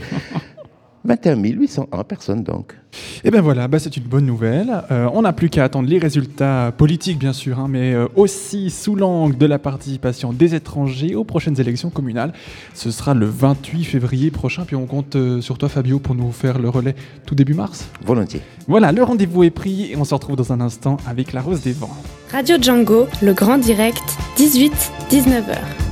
21 1.05 1.35
801 1.37 2.03
personnes 2.03 2.43
donc. 2.43 2.73
Et 3.17 3.27
eh 3.27 3.31
bien 3.31 3.41
voilà, 3.41 3.67
bah 3.67 3.77
c'est 3.77 3.95
une 3.97 4.03
bonne 4.03 4.25
nouvelle. 4.25 4.83
Euh, 4.91 5.07
on 5.13 5.21
n'a 5.21 5.33
plus 5.33 5.49
qu'à 5.49 5.63
attendre 5.63 5.87
les 5.87 5.99
résultats 5.99 6.73
politiques 6.75 7.19
bien 7.19 7.33
sûr, 7.33 7.59
hein, 7.59 7.67
mais 7.69 7.93
euh, 7.93 8.07
aussi 8.15 8.71
sous 8.71 8.95
l'angle 8.95 9.37
de 9.37 9.45
la 9.45 9.59
participation 9.59 10.33
des 10.33 10.55
étrangers 10.55 11.15
aux 11.15 11.23
prochaines 11.23 11.59
élections 11.59 11.89
communales. 11.89 12.33
Ce 12.73 12.89
sera 12.91 13.13
le 13.13 13.27
28 13.27 13.83
février 13.83 14.31
prochain, 14.31 14.63
puis 14.65 14.75
on 14.75 14.87
compte 14.87 15.15
euh, 15.15 15.41
sur 15.41 15.57
toi 15.57 15.69
Fabio 15.69 15.99
pour 15.99 16.15
nous 16.15 16.31
faire 16.31 16.57
le 16.57 16.69
relais 16.69 16.95
tout 17.25 17.35
début 17.35 17.53
mars. 17.53 17.87
Volontiers. 18.03 18.41
Voilà, 18.67 18.91
le 18.91 19.03
rendez-vous 19.03 19.43
est 19.43 19.51
pris 19.51 19.91
et 19.91 19.97
on 19.97 20.05
se 20.05 20.13
retrouve 20.13 20.35
dans 20.35 20.51
un 20.51 20.61
instant 20.61 20.97
avec 21.07 21.33
la 21.33 21.41
Rose 21.41 21.61
des 21.61 21.73
Vents. 21.73 21.95
Radio 22.31 22.57
Django, 22.59 23.07
le 23.21 23.33
grand 23.33 23.57
direct, 23.57 24.17
18-19h. 24.37 25.88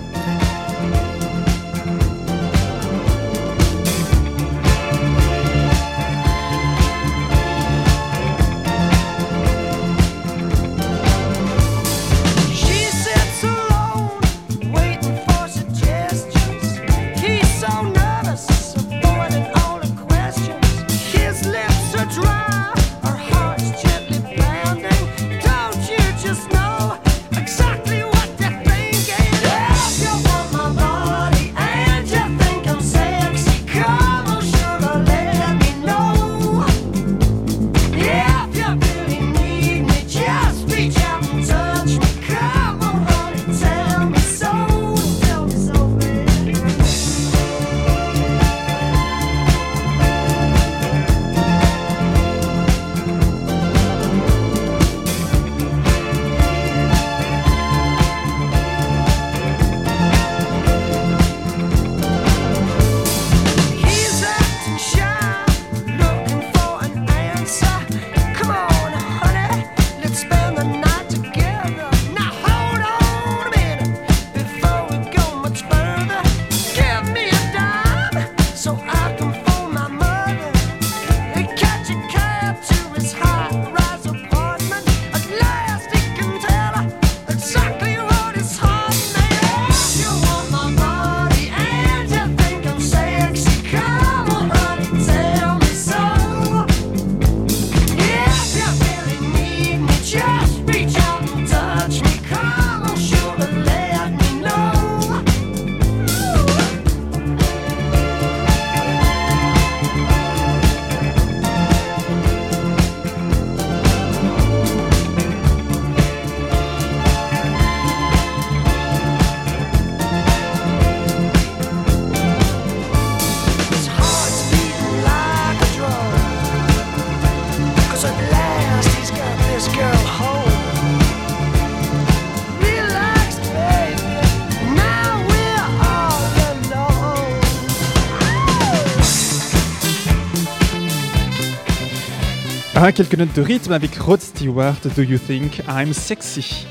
Ah, 142.90 142.94
quelques 142.94 143.16
notes 143.16 143.36
de 143.36 143.42
rythme 143.42 143.74
avec 143.74 143.98
Rod 143.98 144.22
Stewart, 144.22 144.78
Do 144.96 145.02
You 145.02 145.18
Think 145.18 145.62
I'm 145.68 145.92
Sexy? 145.92 146.66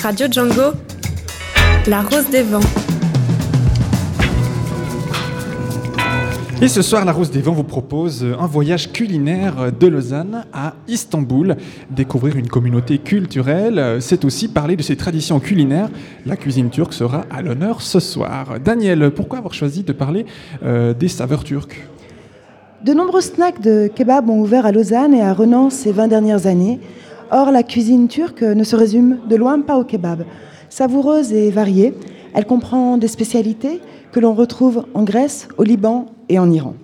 Radio 0.00 0.28
Django, 0.30 0.74
la 1.88 2.02
rose 2.02 2.30
des 2.30 2.42
vents. 2.42 2.60
Et 6.60 6.68
ce 6.68 6.82
soir, 6.82 7.04
la 7.04 7.10
Rose 7.10 7.32
des 7.32 7.40
Vents 7.40 7.52
vous 7.52 7.64
propose 7.64 8.24
un 8.24 8.46
voyage 8.46 8.92
culinaire 8.92 9.72
de 9.72 9.86
Lausanne 9.88 10.44
à 10.52 10.74
Istanbul. 10.86 11.56
Découvrir 11.90 12.36
une 12.36 12.46
communauté 12.46 12.98
culturelle, 12.98 13.96
c'est 13.98 14.24
aussi 14.24 14.46
parler 14.46 14.76
de 14.76 14.82
ses 14.82 14.94
traditions 14.94 15.40
culinaires. 15.40 15.88
La 16.26 16.36
cuisine 16.36 16.70
turque 16.70 16.92
sera 16.92 17.24
à 17.28 17.42
l'honneur 17.42 17.82
ce 17.82 17.98
soir. 17.98 18.60
Daniel, 18.64 19.10
pourquoi 19.10 19.38
avoir 19.38 19.52
choisi 19.52 19.82
de 19.82 19.92
parler 19.92 20.26
euh, 20.62 20.94
des 20.94 21.08
saveurs 21.08 21.42
turques? 21.42 21.88
De 22.84 22.92
nombreux 22.94 23.20
snacks 23.20 23.60
de 23.60 23.88
kebab 23.94 24.28
ont 24.28 24.40
ouvert 24.40 24.66
à 24.66 24.72
Lausanne 24.72 25.14
et 25.14 25.22
à 25.22 25.32
Renan 25.32 25.70
ces 25.70 25.92
20 25.92 26.08
dernières 26.08 26.46
années. 26.46 26.80
Or, 27.30 27.50
la 27.52 27.62
cuisine 27.62 28.08
turque 28.08 28.42
ne 28.42 28.64
se 28.64 28.74
résume 28.74 29.18
de 29.28 29.36
loin 29.36 29.60
pas 29.60 29.78
au 29.78 29.84
kebab. 29.84 30.24
Savoureuse 30.68 31.32
et 31.32 31.50
variée, 31.50 31.94
elle 32.34 32.44
comprend 32.44 32.98
des 32.98 33.08
spécialités 33.08 33.80
que 34.10 34.20
l'on 34.20 34.34
retrouve 34.34 34.84
en 34.94 35.04
Grèce, 35.04 35.48
au 35.58 35.62
Liban 35.62 36.06
et 36.28 36.38
en 36.38 36.50
Iran. 36.50 36.74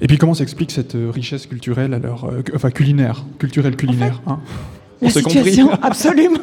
Et 0.00 0.06
puis 0.06 0.16
comment 0.16 0.34
s'explique 0.34 0.70
cette 0.70 0.94
euh, 0.94 1.10
richesse 1.10 1.46
culturelle, 1.46 1.92
alors, 1.92 2.24
euh, 2.24 2.42
enfin 2.54 2.70
culinaire, 2.70 3.24
culturelle 3.38 3.76
culinaire 3.76 4.22
hein? 4.26 4.38
la 5.00 5.10
situation, 5.10 5.70
absolument. 5.82 6.38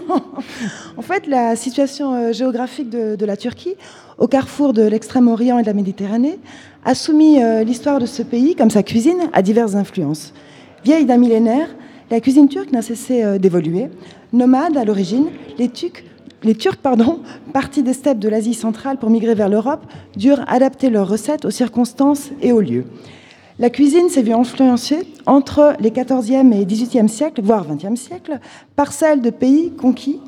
en 0.97 1.01
fait, 1.01 1.28
la 1.28 1.56
situation 1.56 2.13
euh, 2.13 2.34
géographique 2.34 2.89
de, 2.89 3.25
la 3.25 3.38
Turquie, 3.38 3.75
au 4.17 4.28
carrefour 4.28 4.73
de 4.73 4.84
l'extrême-orient 4.84 5.60
et 5.60 5.62
de 5.62 5.67
la 5.67 5.73
Méditerranée, 5.73 6.39
a 6.86 6.93
soumis 6.93 7.41
euh, 7.41 7.63
l'histoire 7.63 8.00
de 8.00 8.06
ce 8.06 8.21
pays, 8.21 8.56
comme 8.56 8.69
sa 8.69 8.84
cuisine, 8.84 9.30
à 9.34 9.41
diverses 9.41 9.76
influences. 9.76 10.34
Vieille 10.84 11.06
d'un 11.06 11.17
millénaire, 11.17 11.67
la 12.12 12.21
cuisine 12.21 12.48
turque 12.48 12.71
n'a 12.71 12.84
cessé 12.84 13.24
euh, 13.24 13.39
d'évoluer. 13.39 13.88
Nomade 14.32 14.78
à 14.78 14.86
l'origine, 14.86 15.26
les 15.58 15.67
Turcs, 15.67 16.04
les 16.43 16.54
Turcs, 16.54 16.78
pardon, 16.78 17.21
partis 17.54 17.82
des 17.82 17.93
steppes 17.93 18.19
de 18.19 18.30
l'Asie 18.30 18.54
centrale 18.54 18.98
pour 18.98 19.10
migrer 19.10 19.34
vers 19.34 19.50
l'Europe, 19.50 19.84
durent 20.15 20.45
adapter 20.48 20.91
leurs 20.91 21.10
recettes 21.10 21.43
aux 21.43 21.52
circonstances 21.52 22.30
et 22.43 22.52
aux 22.52 22.62
lieux. 22.62 22.86
La 23.58 23.71
cuisine 23.71 24.10
s'est 24.10 24.21
vue 24.21 24.34
influencée 24.34 25.08
entre 25.26 25.76
les 25.80 25.89
14e 25.89 26.54
et 26.54 26.65
18e 26.65 27.08
siècles, 27.08 27.41
voire 27.41 27.65
20e 27.67 27.95
siècle, 27.95 28.39
par 28.76 28.93
celle 28.93 29.21
de 29.21 29.32
pays 29.32 29.71
conquis 29.71 30.19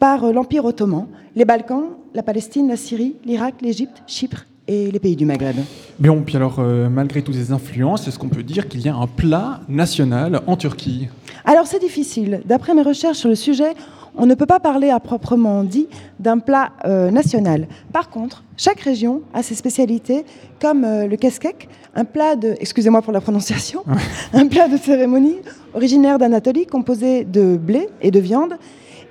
par 0.00 0.24
euh, 0.24 0.32
l'Empire 0.32 0.64
ottoman, 0.64 1.06
les 1.36 1.44
Balkans, 1.44 1.84
la 2.14 2.24
Palestine, 2.24 2.66
la 2.66 2.76
Syrie, 2.76 3.14
l'Irak, 3.24 3.54
l'Égypte, 3.62 4.02
Chypre 4.08 4.46
et 4.70 4.90
les 4.90 5.00
pays 5.00 5.16
du 5.16 5.26
Maghreb. 5.26 5.56
Bon, 5.98 6.22
puis 6.22 6.36
alors, 6.36 6.56
euh, 6.60 6.88
malgré 6.88 7.22
toutes 7.22 7.34
ces 7.34 7.50
influences, 7.50 8.06
est-ce 8.06 8.18
qu'on 8.20 8.28
peut 8.28 8.44
dire 8.44 8.68
qu'il 8.68 8.80
y 8.80 8.88
a 8.88 8.94
un 8.94 9.08
plat 9.08 9.60
national 9.68 10.42
en 10.46 10.56
Turquie? 10.56 11.08
Alors 11.44 11.66
c'est 11.66 11.80
difficile. 11.80 12.42
D'après 12.44 12.72
mes 12.72 12.82
recherches 12.82 13.18
sur 13.18 13.28
le 13.28 13.34
sujet, 13.34 13.74
on 14.16 14.26
ne 14.26 14.34
peut 14.34 14.46
pas 14.46 14.60
parler 14.60 14.90
à 14.90 15.00
proprement 15.00 15.64
dit 15.64 15.88
d'un 16.20 16.38
plat 16.38 16.70
euh, 16.84 17.10
national. 17.10 17.66
Par 17.92 18.10
contre, 18.10 18.44
chaque 18.56 18.80
région 18.80 19.22
a 19.34 19.42
ses 19.42 19.56
spécialités, 19.56 20.24
comme 20.60 20.84
euh, 20.84 21.08
le 21.08 21.16
keskek, 21.16 21.68
un 21.96 22.04
plat 22.04 22.36
de, 22.36 22.54
excusez-moi 22.60 23.02
pour 23.02 23.12
la 23.12 23.20
prononciation, 23.20 23.82
un 24.32 24.46
plat 24.46 24.68
de 24.68 24.76
cérémonie 24.76 25.38
originaire 25.74 26.18
d'Anatolie 26.18 26.66
composé 26.66 27.24
de 27.24 27.56
blé 27.56 27.88
et 28.02 28.12
de 28.12 28.20
viande 28.20 28.54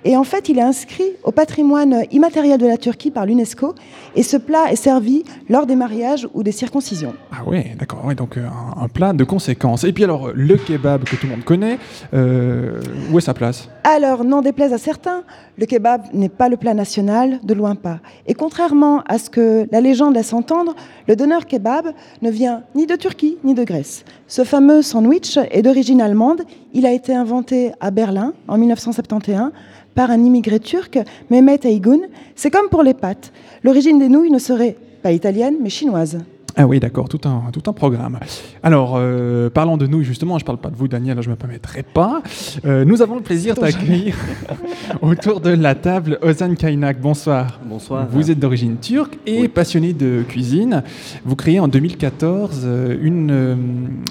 et 0.06 0.16
en 0.16 0.24
fait, 0.24 0.50
il 0.50 0.60
est 0.60 0.64
inscrit 0.64 1.12
au 1.24 1.32
patrimoine 1.32 2.04
immatériel 2.12 2.58
de 2.58 2.68
la 2.68 2.78
Turquie 2.78 3.12
par 3.12 3.26
l'UNESCO. 3.26 3.76
Et 4.16 4.24
ce 4.24 4.38
plat 4.38 4.72
est 4.72 4.76
servi 4.78 5.24
lors 5.50 5.66
des 5.66 5.76
mariages 5.76 6.28
ou 6.34 6.44
des 6.44 6.52
circoncisions. 6.52 7.14
Ah 7.32 7.44
oui, 7.46 7.64
d'accord. 7.78 8.06
Ouais, 8.06 8.16
donc 8.16 8.38
euh, 8.38 8.46
un, 8.46 8.84
un, 8.84 8.88
plat 8.88 9.14
de 9.14 9.24
conséquences. 9.24 9.84
Et 9.84 9.92
puis 9.92 10.04
alors, 10.04 10.32
le 10.34 10.56
kebab 10.56 11.04
que 11.04 11.16
tout 11.16 11.26
le 11.28 11.32
monde 11.32 11.44
connaît, 11.44 11.78
euh, 12.14 12.80
où 13.12 13.18
est 13.18 13.22
sa 13.22 13.34
place? 13.34 13.70
Alors, 13.84 14.24
n'en 14.24 14.42
déplaise 14.42 14.74
à 14.74 14.78
certains, 14.78 15.24
le 15.58 15.66
kebab 15.66 16.04
n'est 16.14 16.30
pas 16.30 16.48
le 16.48 16.58
plat 16.58 16.74
national, 16.74 17.40
de 17.44 17.54
loin 17.54 17.76
pas. 17.76 18.00
Et 18.28 18.34
contrairement 18.34 19.04
à 19.08 19.18
ce 19.18 19.30
que 19.30 19.68
la 19.72 19.82
légende 19.82 20.16
laisse 20.16 20.32
entendre, 20.32 20.76
le 21.08 21.16
donneur 21.16 21.46
kebab 21.46 21.88
ne 22.22 22.30
vient 22.30 22.64
ni 22.76 22.86
de 22.86 22.96
Turquie 22.96 23.38
ni 23.44 23.54
de 23.54 23.64
Grèce. 23.64 24.06
Ce 24.28 24.44
fameux 24.44 24.82
sandwich 24.82 25.38
est 25.52 25.62
d'origine 25.62 26.02
allemande. 26.02 26.44
Il 26.74 26.86
a 26.86 26.92
été 26.92 27.14
inventé 27.14 27.72
à 27.80 27.92
Berlin 27.92 28.34
en 28.48 28.58
1971 28.58 29.52
par 30.00 30.12
un 30.12 30.24
immigré 30.24 30.62
turc, 30.62 30.98
Mehmet 31.30 31.60
Aygun. 31.66 32.00
C'est 32.34 32.52
comme 32.52 32.70
pour 32.70 32.84
les 32.84 32.94
pâtes. 32.94 33.34
L'origine 33.66 34.00
des 34.00 34.08
nouilles 34.08 34.32
ne 34.32 34.40
serait 34.40 34.78
pas 35.04 35.12
italienne, 35.12 35.56
mais 35.62 35.70
chinoise. 35.70 36.20
Ah 36.56 36.66
oui, 36.68 36.80
d'accord, 36.80 37.10
tout 37.10 37.20
un, 37.26 37.52
tout 37.52 37.70
un 37.70 37.74
programme. 37.74 38.18
Alors, 38.64 38.96
euh, 38.96 39.50
parlons 39.50 39.78
de 39.78 39.88
nous, 39.88 40.04
justement, 40.04 40.38
je 40.38 40.44
ne 40.44 40.46
parle 40.46 40.58
pas 40.58 40.70
de 40.70 40.76
vous, 40.76 40.88
Daniel, 40.88 41.22
je 41.22 41.28
ne 41.28 41.34
me 41.34 41.38
permettrai 41.38 41.84
pas. 41.84 42.22
Euh, 42.66 42.86
nous 42.86 43.02
avons 43.02 43.16
le 43.16 43.22
plaisir 43.22 43.56
d'accueillir 43.56 44.16
autour 45.02 45.42
de 45.42 45.52
la 45.52 45.76
table 45.76 46.18
Ozan 46.22 46.56
Kaynak. 46.56 47.00
Bonsoir. 47.00 47.60
Bonsoir. 47.66 48.08
Vous 48.10 48.32
êtes 48.32 48.40
d'origine 48.40 48.78
turque 48.78 49.18
et 49.26 49.42
oui. 49.42 49.48
passionné 49.48 49.94
de 49.94 50.24
cuisine. 50.28 50.84
Vous 51.24 51.36
créez 51.36 51.60
en 51.60 51.68
2014 51.68 52.68
une, 53.02 53.32
euh, 53.32 53.56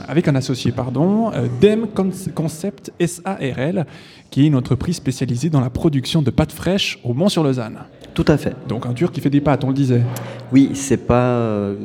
avec 0.06 0.28
un 0.28 0.34
associé, 0.34 0.70
pardon, 0.72 1.32
DEM 1.60 1.86
Concept 2.34 2.92
SARL, 3.04 3.86
qui 4.30 4.44
est 4.44 4.46
une 4.46 4.56
entreprise 4.56 4.96
spécialisée 4.96 5.50
dans 5.50 5.60
la 5.60 5.70
production 5.70 6.22
de 6.22 6.30
pâtes 6.30 6.52
fraîches 6.52 6.98
au 7.04 7.14
Mont-sur-Lausanne. 7.14 7.78
Tout 8.14 8.24
à 8.26 8.36
fait. 8.36 8.54
Donc 8.66 8.86
un 8.86 8.92
Turc 8.92 9.14
qui 9.14 9.20
fait 9.20 9.30
des 9.30 9.40
pâtes, 9.40 9.64
on 9.64 9.68
le 9.68 9.74
disait. 9.74 10.02
Oui, 10.52 10.70
c'est 10.74 11.06
pas 11.06 11.28
euh, 11.28 11.76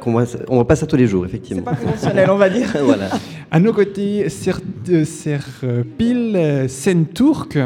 qu'on 0.00 0.14
on 0.48 0.54
voit 0.54 0.68
pas 0.68 0.76
ça 0.76 0.86
tous 0.86 0.96
les 0.96 1.06
jours, 1.06 1.26
effectivement. 1.26 1.62
C'est 1.66 1.70
pas 1.70 1.76
conventionnel, 1.76 2.30
on 2.30 2.36
va 2.36 2.48
dire. 2.48 2.68
voilà. 2.84 3.08
À 3.50 3.58
nos 3.58 3.72
côtés, 3.72 4.28
Serpil 4.28 5.04
Ser, 5.04 6.68
Senturk. 6.68 7.58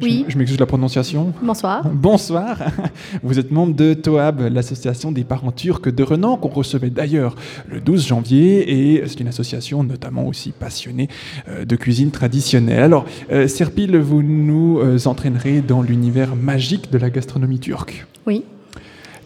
Oui. 0.00 0.24
Je, 0.26 0.32
je 0.32 0.38
m'excuse 0.38 0.56
de 0.56 0.62
la 0.62 0.66
prononciation. 0.66 1.32
Bonsoir. 1.42 1.88
Bonsoir. 1.92 2.58
Vous 3.22 3.38
êtes 3.38 3.50
membre 3.50 3.74
de 3.74 3.94
TOAB, 3.94 4.48
l'association 4.52 5.12
des 5.12 5.24
parents 5.24 5.52
turcs 5.52 5.88
de 5.88 6.02
Renan, 6.02 6.36
qu'on 6.36 6.48
recevait 6.48 6.90
d'ailleurs 6.90 7.36
le 7.68 7.80
12 7.80 8.06
janvier. 8.06 8.96
Et 8.96 9.06
c'est 9.06 9.20
une 9.20 9.28
association 9.28 9.82
notamment 9.82 10.26
aussi 10.26 10.52
passionnée 10.52 11.08
euh, 11.48 11.64
de 11.64 11.76
cuisine 11.76 12.10
traditionnelle. 12.10 12.82
Alors, 12.82 13.06
euh, 13.32 13.48
Serpil, 13.48 13.96
vous 13.96 14.22
nous 14.22 14.80
euh, 14.80 14.98
entraînerez 15.06 15.60
dans 15.60 15.82
l'univers 15.82 16.36
magique 16.36 16.90
de 16.90 16.98
la 16.98 17.10
gastronomie 17.10 17.58
turque. 17.58 18.06
Oui. 18.26 18.44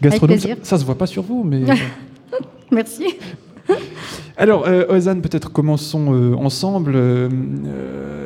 Gastronomie, 0.01 0.39
ça, 0.39 0.49
ça 0.63 0.77
se 0.77 0.85
voit 0.85 0.97
pas 0.97 1.07
sur 1.07 1.23
vous, 1.23 1.43
mais. 1.43 1.61
Merci. 2.71 3.05
Alors, 4.41 4.65
euh, 4.67 4.87
Ozan, 4.89 5.21
peut-être 5.21 5.51
commençons 5.51 6.15
euh, 6.15 6.33
ensemble. 6.33 6.93
Euh, 6.95 7.29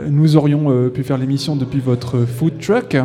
nous 0.10 0.38
aurions 0.38 0.90
pu 0.90 1.04
faire 1.04 1.18
l'émission 1.18 1.58
depuis 1.58 1.82
votre 1.82 2.20
food 2.22 2.58
truck 2.58 2.96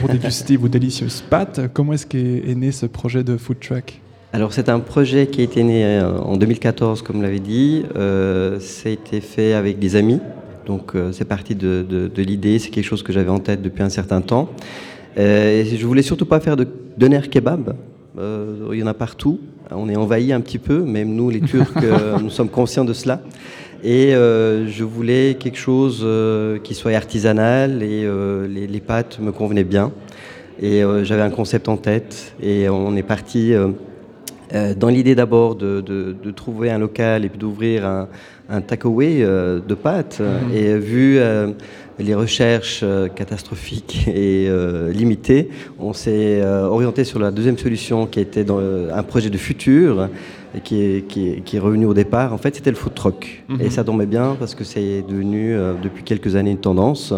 pour 0.00 0.08
déguster 0.08 0.56
vos 0.56 0.66
délicieuses 0.66 1.22
pâtes. 1.30 1.60
Comment 1.72 1.92
est-ce 1.92 2.06
qu'est 2.06 2.42
est 2.50 2.56
né 2.56 2.72
ce 2.72 2.86
projet 2.86 3.22
de 3.22 3.36
food 3.36 3.60
truck? 3.60 4.00
Alors 4.32 4.52
c'est 4.52 4.68
un 4.68 4.80
projet 4.80 5.28
qui 5.28 5.42
a 5.42 5.44
été 5.44 5.62
né 5.62 6.00
en 6.00 6.36
2014, 6.36 7.02
comme 7.02 7.22
l'avait 7.22 7.38
dit. 7.38 7.84
Euh, 7.94 8.58
ça 8.58 8.88
a 8.88 8.92
été 8.92 9.20
fait 9.20 9.52
avec 9.52 9.78
des 9.78 9.94
amis. 9.94 10.18
Donc 10.66 10.96
euh, 10.96 11.12
c'est 11.12 11.24
parti 11.24 11.54
de, 11.54 11.86
de, 11.88 12.08
de 12.08 12.22
l'idée, 12.22 12.58
c'est 12.58 12.70
quelque 12.70 12.84
chose 12.84 13.04
que 13.04 13.12
j'avais 13.12 13.30
en 13.30 13.38
tête 13.38 13.62
depuis 13.62 13.84
un 13.84 13.90
certain 13.90 14.22
temps. 14.22 14.48
Euh, 15.18 15.62
et 15.62 15.76
je 15.76 15.86
voulais 15.86 16.02
surtout 16.02 16.26
pas 16.26 16.40
faire 16.40 16.56
de 16.56 16.66
doner 16.96 17.20
kebab. 17.30 17.76
Il 18.72 18.78
y 18.78 18.82
en 18.82 18.86
a 18.86 18.94
partout. 18.94 19.40
On 19.70 19.88
est 19.88 19.96
envahi 19.96 20.32
un 20.32 20.40
petit 20.40 20.58
peu, 20.58 20.80
même 20.80 21.14
nous 21.14 21.30
les 21.30 21.40
Turcs, 21.40 21.74
nous 22.22 22.30
sommes 22.30 22.48
conscients 22.48 22.84
de 22.84 22.92
cela. 22.92 23.20
Et 23.82 24.14
euh, 24.14 24.66
je 24.66 24.84
voulais 24.84 25.36
quelque 25.40 25.58
chose 25.58 26.02
euh, 26.02 26.58
qui 26.58 26.74
soit 26.74 26.92
artisanal 26.92 27.82
et 27.82 28.04
euh, 28.04 28.46
les, 28.46 28.66
les, 28.66 28.80
pâtes 28.80 29.18
me 29.20 29.32
convenaient 29.32 29.64
bien. 29.64 29.92
Et 30.62 30.82
j'avais 31.04 31.22
un 31.22 31.30
concept 31.30 31.70
en 31.70 31.78
tête 31.78 32.34
et 32.42 32.68
on 32.68 32.94
est 32.94 33.02
parti 33.02 33.54
dans 34.76 34.88
l'idée 34.88 35.14
d'abord 35.14 35.54
de, 35.54 35.80
de, 35.80 36.14
de, 36.22 36.30
trouver 36.32 36.70
un 36.70 36.76
local 36.76 37.24
et 37.24 37.30
puis 37.30 37.38
d'ouvrir 37.38 37.86
un, 37.86 38.08
un 38.50 38.60
takeaway 38.60 39.20
de 39.20 39.74
pâtes. 39.74 40.20
Mmh. 40.20 40.54
Et 40.54 40.76
vu 40.76 41.18
les 42.00 42.14
recherches 42.14 42.84
catastrophiques 43.14 44.08
et 44.14 44.48
limitées, 44.92 45.48
on 45.78 45.92
s'est 45.92 46.42
orienté 46.44 47.04
sur 47.04 47.18
la 47.18 47.30
deuxième 47.30 47.58
solution 47.58 48.06
qui 48.06 48.20
était 48.20 48.44
dans 48.44 48.60
un 48.60 49.02
projet 49.02 49.30
de 49.30 49.38
futur 49.38 50.08
et 50.54 50.60
qui 50.60 50.82
est, 50.82 51.06
qui, 51.06 51.28
est, 51.28 51.40
qui 51.44 51.56
est, 51.56 51.60
revenu 51.60 51.86
au 51.86 51.94
départ, 51.94 52.32
en 52.32 52.38
fait, 52.38 52.54
c'était 52.56 52.70
le 52.70 52.76
food 52.76 52.94
truck. 52.94 53.44
Mm 53.48 53.56
-hmm. 53.56 53.62
Et 53.64 53.70
ça 53.70 53.84
tombait 53.84 54.06
bien 54.06 54.36
parce 54.38 54.54
que 54.54 54.64
c'est 54.64 55.02
devenu 55.08 55.54
euh, 55.54 55.74
depuis 55.82 56.02
quelques 56.02 56.34
années 56.34 56.50
une 56.50 56.64
tendance. 56.70 57.14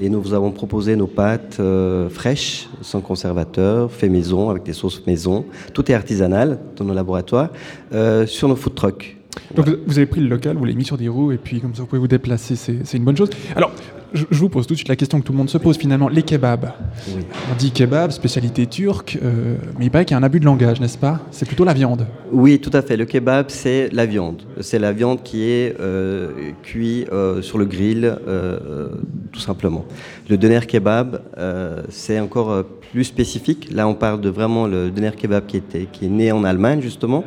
Et 0.00 0.08
nous 0.08 0.20
vous 0.20 0.34
avons 0.34 0.52
proposé 0.52 0.96
nos 0.96 1.08
pâtes 1.08 1.58
euh, 1.60 2.08
fraîches, 2.08 2.68
sans 2.82 3.00
conservateur, 3.00 3.90
fait 3.90 4.08
maison, 4.08 4.50
avec 4.50 4.62
des 4.62 4.74
sauces 4.74 5.02
maison. 5.06 5.44
Tout 5.74 5.84
est 5.90 5.94
artisanal 5.94 6.58
dans 6.76 6.84
nos 6.84 6.94
laboratoires, 6.94 7.50
euh, 7.92 8.26
sur 8.26 8.46
nos 8.48 8.56
food 8.56 8.74
trucks. 8.74 9.16
Donc 9.54 9.66
voilà. 9.66 9.82
vous 9.86 9.98
avez 9.98 10.06
pris 10.14 10.20
le 10.20 10.28
local, 10.28 10.56
vous 10.56 10.64
l'avez 10.64 10.78
mis 10.82 10.88
sur 10.92 10.98
des 10.98 11.08
roues 11.08 11.32
et 11.36 11.40
puis 11.46 11.60
comme 11.60 11.74
ça 11.74 11.80
vous 11.82 11.88
pouvez 11.90 12.00
vous 12.06 12.14
déplacer, 12.18 12.54
c'est 12.56 12.96
une 13.00 13.04
bonne 13.04 13.16
chose. 13.16 13.30
Alors 13.54 13.72
je, 14.12 14.24
vous 14.30 14.48
pose 14.48 14.66
tout 14.66 14.74
de 14.74 14.78
suite 14.78 14.88
la 14.88 14.96
question 14.96 15.20
que 15.20 15.26
tout 15.26 15.32
le 15.32 15.38
monde 15.38 15.50
se 15.50 15.58
pose 15.58 15.76
finalement, 15.76 16.08
les 16.08 16.22
kebabs. 16.22 16.72
Oui. 17.08 17.22
On 17.52 17.56
dit 17.56 17.70
kebab, 17.70 18.10
spécialité 18.10 18.66
turque, 18.66 19.18
euh, 19.22 19.56
mais 19.78 19.86
il 19.86 19.90
paraît 19.90 20.04
qu'il 20.04 20.14
y 20.14 20.16
a 20.16 20.18
un 20.18 20.22
abus 20.22 20.40
de 20.40 20.44
langage, 20.44 20.80
n'est-ce 20.80 20.98
pas? 20.98 21.20
C'est 21.30 21.46
plutôt 21.46 21.64
la 21.64 21.74
viande. 21.74 22.06
Oui, 22.32 22.58
tout 22.58 22.70
à 22.72 22.82
fait. 22.82 22.96
Le 22.96 23.04
kebab, 23.04 23.46
c'est 23.48 23.88
la 23.92 24.06
viande. 24.06 24.42
C'est 24.60 24.78
la 24.78 24.92
viande 24.92 25.22
qui 25.22 25.44
est 25.44 25.74
euh, 25.80 26.52
cuite 26.62 27.08
euh, 27.12 27.42
sur 27.42 27.58
le 27.58 27.64
grill, 27.64 28.16
tout 29.32 29.40
simplement. 29.40 29.84
Le 30.28 30.36
doner 30.36 30.60
kebab, 30.66 31.20
c'est 31.88 32.20
encore 32.20 32.64
plus 32.92 33.04
spécifique. 33.04 33.68
Là, 33.72 33.86
on 33.88 33.94
parle 33.94 34.20
de 34.20 34.28
vraiment 34.28 34.66
le 34.66 34.90
doner 34.90 35.12
kebab 35.16 35.46
qui, 35.46 35.56
était, 35.56 35.86
qui 35.90 36.06
est 36.06 36.10
né 36.10 36.32
en 36.32 36.44
Allemagne, 36.44 36.80
justement. 36.80 37.24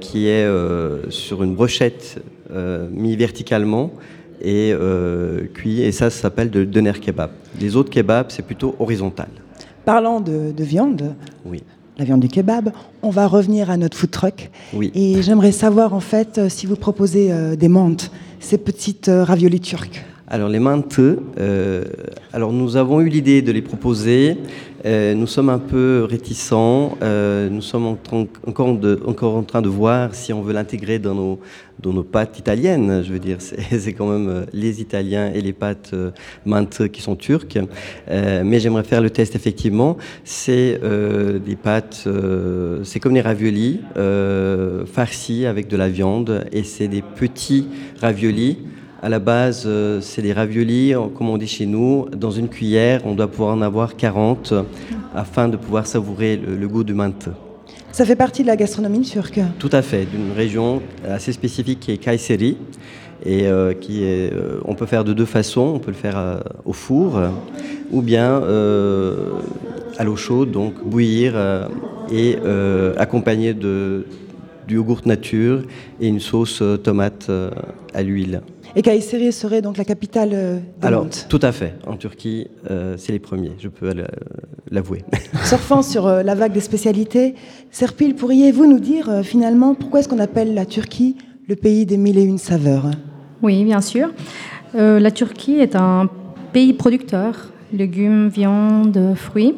Qui 0.00 0.28
est 0.28 0.46
sur 1.08 1.42
une 1.42 1.54
brochette 1.54 2.20
euh, 2.52 2.86
mis 2.92 3.16
verticalement 3.16 3.92
et 4.46 4.74
cuit. 5.54 5.82
Et 5.82 5.92
ça, 5.92 6.10
ça 6.10 6.22
s'appelle 6.22 6.50
de 6.50 6.64
doner 6.64 6.92
kebab. 6.92 7.30
Les 7.60 7.76
autres 7.76 7.90
kebabs, 7.90 8.30
c'est 8.30 8.44
plutôt 8.44 8.74
horizontal. 8.78 9.28
Parlant 9.84 10.20
de, 10.20 10.52
de, 10.52 10.64
viande, 10.64 11.14
oui. 11.44 11.62
la 11.98 12.04
viande 12.04 12.20
du 12.20 12.28
kebab, 12.28 12.70
on 13.02 13.10
va 13.10 13.26
revenir 13.26 13.70
à 13.70 13.76
notre 13.76 13.96
food 13.96 14.10
truck. 14.10 14.50
Oui. 14.74 14.90
Et 14.94 15.22
j'aimerais 15.22 15.52
savoir 15.52 15.94
en 15.94 16.00
fait 16.00 16.48
si 16.48 16.66
vous 16.66 16.76
proposez 16.76 17.30
des 17.56 17.68
mantes, 17.68 18.10
ces 18.40 18.58
petites 18.58 19.10
raviolis 19.12 19.60
turques. 19.60 20.04
Alors 20.28 20.48
les 20.48 20.58
mantes, 20.58 20.98
euh, 20.98 21.84
alors 22.32 22.52
nous 22.52 22.76
avons 22.76 23.00
eu 23.00 23.08
l'idée 23.08 23.42
de 23.42 23.52
les 23.52 23.62
proposer. 23.62 24.36
Euh, 24.84 25.14
nous 25.14 25.28
sommes 25.28 25.48
un 25.50 25.60
peu 25.60 26.04
réticents. 26.10 26.98
Euh, 27.00 27.48
nous 27.48 27.62
sommes 27.62 27.86
en 27.86 27.96
encore, 28.44 29.36
en 29.36 29.42
train 29.44 29.62
de 29.62 29.68
voir 29.68 30.16
si 30.16 30.32
on 30.32 30.42
veut 30.42 30.52
l'intégrer 30.52 30.98
dans 30.98 31.14
nos, 31.14 31.38
dans 31.80 31.92
nos 31.92 32.02
pâtes 32.02 32.40
italiennes. 32.40 33.04
Je 33.06 33.12
veux 33.12 33.20
dire, 33.20 33.36
c'est 33.40 33.92
quand 33.96 34.08
même 34.08 34.46
les 34.52 34.80
Italiens 34.80 35.30
et 35.32 35.40
les 35.40 35.52
pâtes 35.52 35.94
mantes 36.44 36.88
qui 36.88 37.02
sont 37.02 37.14
turques. 37.14 37.60
mais 38.08 38.58
j'aimerais 38.58 38.82
faire 38.82 39.02
le 39.02 39.10
test 39.10 39.36
effectivement. 39.36 39.96
C'est 40.24 40.80
des 41.44 41.56
pâtes, 41.56 42.08
c'est 42.82 42.98
comme 42.98 43.14
les 43.14 43.20
raviolis 43.20 43.80
farcis 44.86 45.46
avec 45.46 45.68
de 45.68 45.76
la 45.76 45.88
viande 45.88 46.46
et 46.50 46.64
c'est 46.64 46.88
des 46.88 47.02
petits 47.02 47.68
raviolis 48.00 48.58
À 49.06 49.08
la 49.08 49.20
base, 49.20 49.62
euh, 49.66 50.00
c'est 50.00 50.20
des 50.20 50.32
raviolis, 50.32 50.92
comme 51.16 51.28
on 51.28 51.38
dit 51.38 51.46
chez 51.46 51.64
nous. 51.64 52.08
Dans 52.10 52.32
une 52.32 52.48
cuillère, 52.48 53.02
on 53.04 53.14
doit 53.14 53.28
pouvoir 53.28 53.54
en 53.54 53.62
avoir 53.62 53.94
40 53.94 54.52
afin 55.14 55.46
de 55.48 55.56
pouvoir 55.56 55.86
savourer 55.86 56.36
le, 56.36 56.56
le 56.56 56.66
goût 56.66 56.82
du 56.82 56.92
menthe. 56.92 57.28
Ça 57.92 58.04
fait 58.04 58.16
partie 58.16 58.42
de 58.42 58.48
la 58.48 58.56
gastronomie 58.56 59.02
turque. 59.02 59.38
Tout 59.60 59.70
à 59.70 59.82
fait, 59.82 60.06
d'une 60.06 60.32
région 60.32 60.82
assez 61.08 61.30
spécifique 61.30 61.78
qui 61.78 61.92
est 61.92 61.98
Kayseri. 61.98 62.56
Et 63.24 63.46
euh, 63.46 63.74
qui 63.74 64.02
est, 64.02 64.32
euh, 64.32 64.58
on 64.64 64.74
peut 64.74 64.86
faire 64.86 65.04
de 65.04 65.12
deux 65.12 65.24
façons. 65.24 65.72
On 65.76 65.78
peut 65.78 65.92
le 65.92 65.96
faire 65.96 66.18
euh, 66.18 66.40
au 66.64 66.72
four 66.72 67.20
ou 67.92 68.02
bien 68.02 68.42
à 69.98 70.04
l'eau 70.04 70.16
chaude, 70.16 70.50
donc 70.50 70.84
bouillir 70.84 71.36
et 72.10 72.36
accompagné 72.96 73.54
de, 73.54 74.04
du 74.66 74.74
yogourt 74.74 75.02
nature 75.06 75.62
et 76.00 76.08
une 76.08 76.18
sauce 76.18 76.60
tomate 76.82 77.30
à 77.94 78.02
l'huile. 78.02 78.42
Et 78.78 78.82
Kayseri 78.82 79.32
serait 79.32 79.62
donc 79.62 79.78
la 79.78 79.84
capitale 79.84 80.30
euh, 80.34 80.58
des 80.80 80.86
Alors, 80.86 81.06
tout 81.30 81.38
à 81.42 81.50
fait. 81.50 81.74
En 81.86 81.96
Turquie, 81.96 82.48
euh, 82.70 82.96
c'est 82.98 83.12
les 83.12 83.18
premiers, 83.18 83.52
je 83.58 83.68
peux 83.68 83.90
la- 83.94 84.06
l'avouer. 84.70 85.02
Surfant 85.44 85.80
sur 85.82 86.06
euh, 86.06 86.22
la 86.22 86.34
vague 86.34 86.52
des 86.52 86.60
spécialités, 86.60 87.34
Serpil, 87.70 88.14
pourriez-vous 88.14 88.66
nous 88.66 88.78
dire 88.78 89.08
euh, 89.08 89.22
finalement 89.22 89.74
pourquoi 89.74 90.00
est-ce 90.00 90.08
qu'on 90.08 90.18
appelle 90.18 90.52
la 90.52 90.66
Turquie 90.66 91.16
le 91.48 91.56
pays 91.56 91.86
des 91.86 91.96
mille 91.96 92.18
et 92.18 92.22
une 92.24 92.36
saveurs? 92.38 92.90
Oui, 93.42 93.64
bien 93.64 93.80
sûr. 93.80 94.10
Euh, 94.74 95.00
la 95.00 95.10
Turquie 95.10 95.54
est 95.58 95.74
un 95.74 96.10
pays 96.52 96.74
producteur, 96.74 97.50
légumes, 97.72 98.28
viande, 98.28 99.14
fruits. 99.14 99.54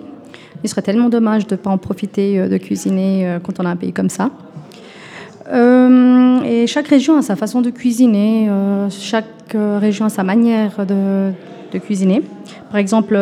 Il 0.62 0.68
serait 0.68 0.82
tellement 0.82 1.08
dommage 1.08 1.46
de 1.46 1.54
ne 1.54 1.58
pas 1.60 1.70
en 1.70 1.78
profiter 1.78 2.38
euh, 2.38 2.48
de 2.48 2.56
cuisiner 2.56 3.26
euh, 3.28 3.38
quand 3.40 3.58
on 3.58 3.64
a 3.64 3.70
un 3.70 3.76
pays 3.76 3.92
comme 3.92 4.10
ça. 4.10 4.30
Euh, 5.50 6.42
et 6.42 6.66
chaque 6.66 6.88
région 6.88 7.16
a 7.16 7.22
sa 7.22 7.36
façon 7.36 7.62
de 7.62 7.70
cuisiner, 7.70 8.48
euh, 8.50 8.90
chaque 8.90 9.54
euh, 9.54 9.78
région 9.78 10.04
a 10.04 10.08
sa 10.08 10.22
manière 10.22 10.84
de, 10.86 11.32
cuisiner. 11.78 12.22
Par 12.70 12.78
exemple, 12.78 13.18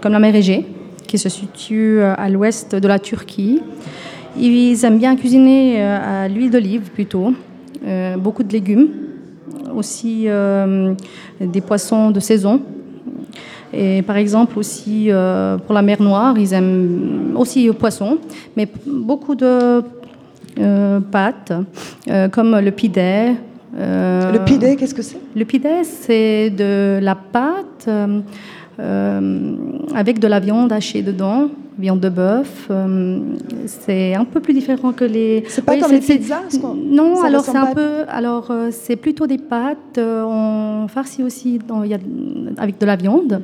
comme 0.00 0.12
la 0.12 0.18
mer 0.20 0.34
Égée, 0.34 0.64
qui 1.06 1.18
se 1.18 1.28
situe 1.28 2.00
à 2.00 2.28
l'ouest 2.28 2.76
de 2.76 2.86
la 2.86 3.00
Turquie. 3.00 3.60
Ils 4.38 4.84
aiment 4.84 4.98
bien 4.98 5.16
cuisiner 5.16 5.82
à 5.82 6.28
l'huile 6.28 6.52
d'olive 6.52 6.90
plutôt, 6.92 7.34
beaucoup 8.16 8.44
de 8.44 8.52
légumes, 8.52 8.90
aussi 9.74 10.28
des 11.40 11.60
poissons 11.60 12.12
de 12.12 12.20
saison. 12.20 12.60
Et 13.72 14.02
par 14.02 14.16
exemple 14.16 14.56
aussi 14.56 15.10
pour 15.66 15.74
la 15.74 15.82
mer 15.82 16.00
Noire, 16.00 16.38
ils 16.38 16.54
aiment 16.54 17.34
aussi 17.36 17.66
le 17.66 17.72
poisson, 17.72 18.18
mais 18.56 18.68
beaucoup 18.86 19.34
de 19.34 19.82
pâtes, 21.00 21.52
euh, 22.08 22.28
comme 22.28 22.58
le 22.58 22.70
pidé. 22.70 23.32
euh, 23.78 24.32
Le 24.32 24.44
pidé, 24.44 24.76
qu'est-ce 24.76 24.94
que 24.94 25.02
c'est? 25.02 25.18
Le 25.34 25.44
pidé, 25.44 25.84
c'est 25.84 26.50
de 26.50 26.98
la 27.02 27.14
pâte 27.14 27.86
euh, 27.88 28.20
euh, 28.78 29.52
avec 29.94 30.18
de 30.18 30.26
la 30.26 30.40
viande 30.40 30.72
hachée 30.72 31.02
dedans, 31.02 31.48
viande 31.78 32.00
de 32.00 32.08
bœuf. 32.08 32.66
euh, 32.70 33.18
c'est 33.66 34.14
un 34.14 34.24
peu 34.24 34.40
plus 34.40 34.54
différent 34.54 34.92
que 34.92 35.04
les. 35.04 35.44
C'est 35.48 35.64
pas 35.64 35.76
comme 35.78 35.92
les 35.92 36.00
pizzas 36.00 36.42
Non, 36.76 37.16
ça 37.16 37.26
alors 37.26 37.44
c'est 37.44 37.56
un 37.56 37.74
peu. 37.74 38.04
Alors 38.08 38.50
euh, 38.50 38.68
c'est 38.70 38.96
plutôt 38.96 39.26
des 39.26 39.38
pâtes. 39.38 39.98
euh, 39.98 40.24
on 40.24 40.88
farcit 40.88 41.22
aussi 41.22 41.58
dans- 41.58 41.84
y 41.84 41.94
a- 41.94 41.98
avec 42.58 42.78
de 42.78 42.86
la 42.86 42.96
viande 42.96 43.42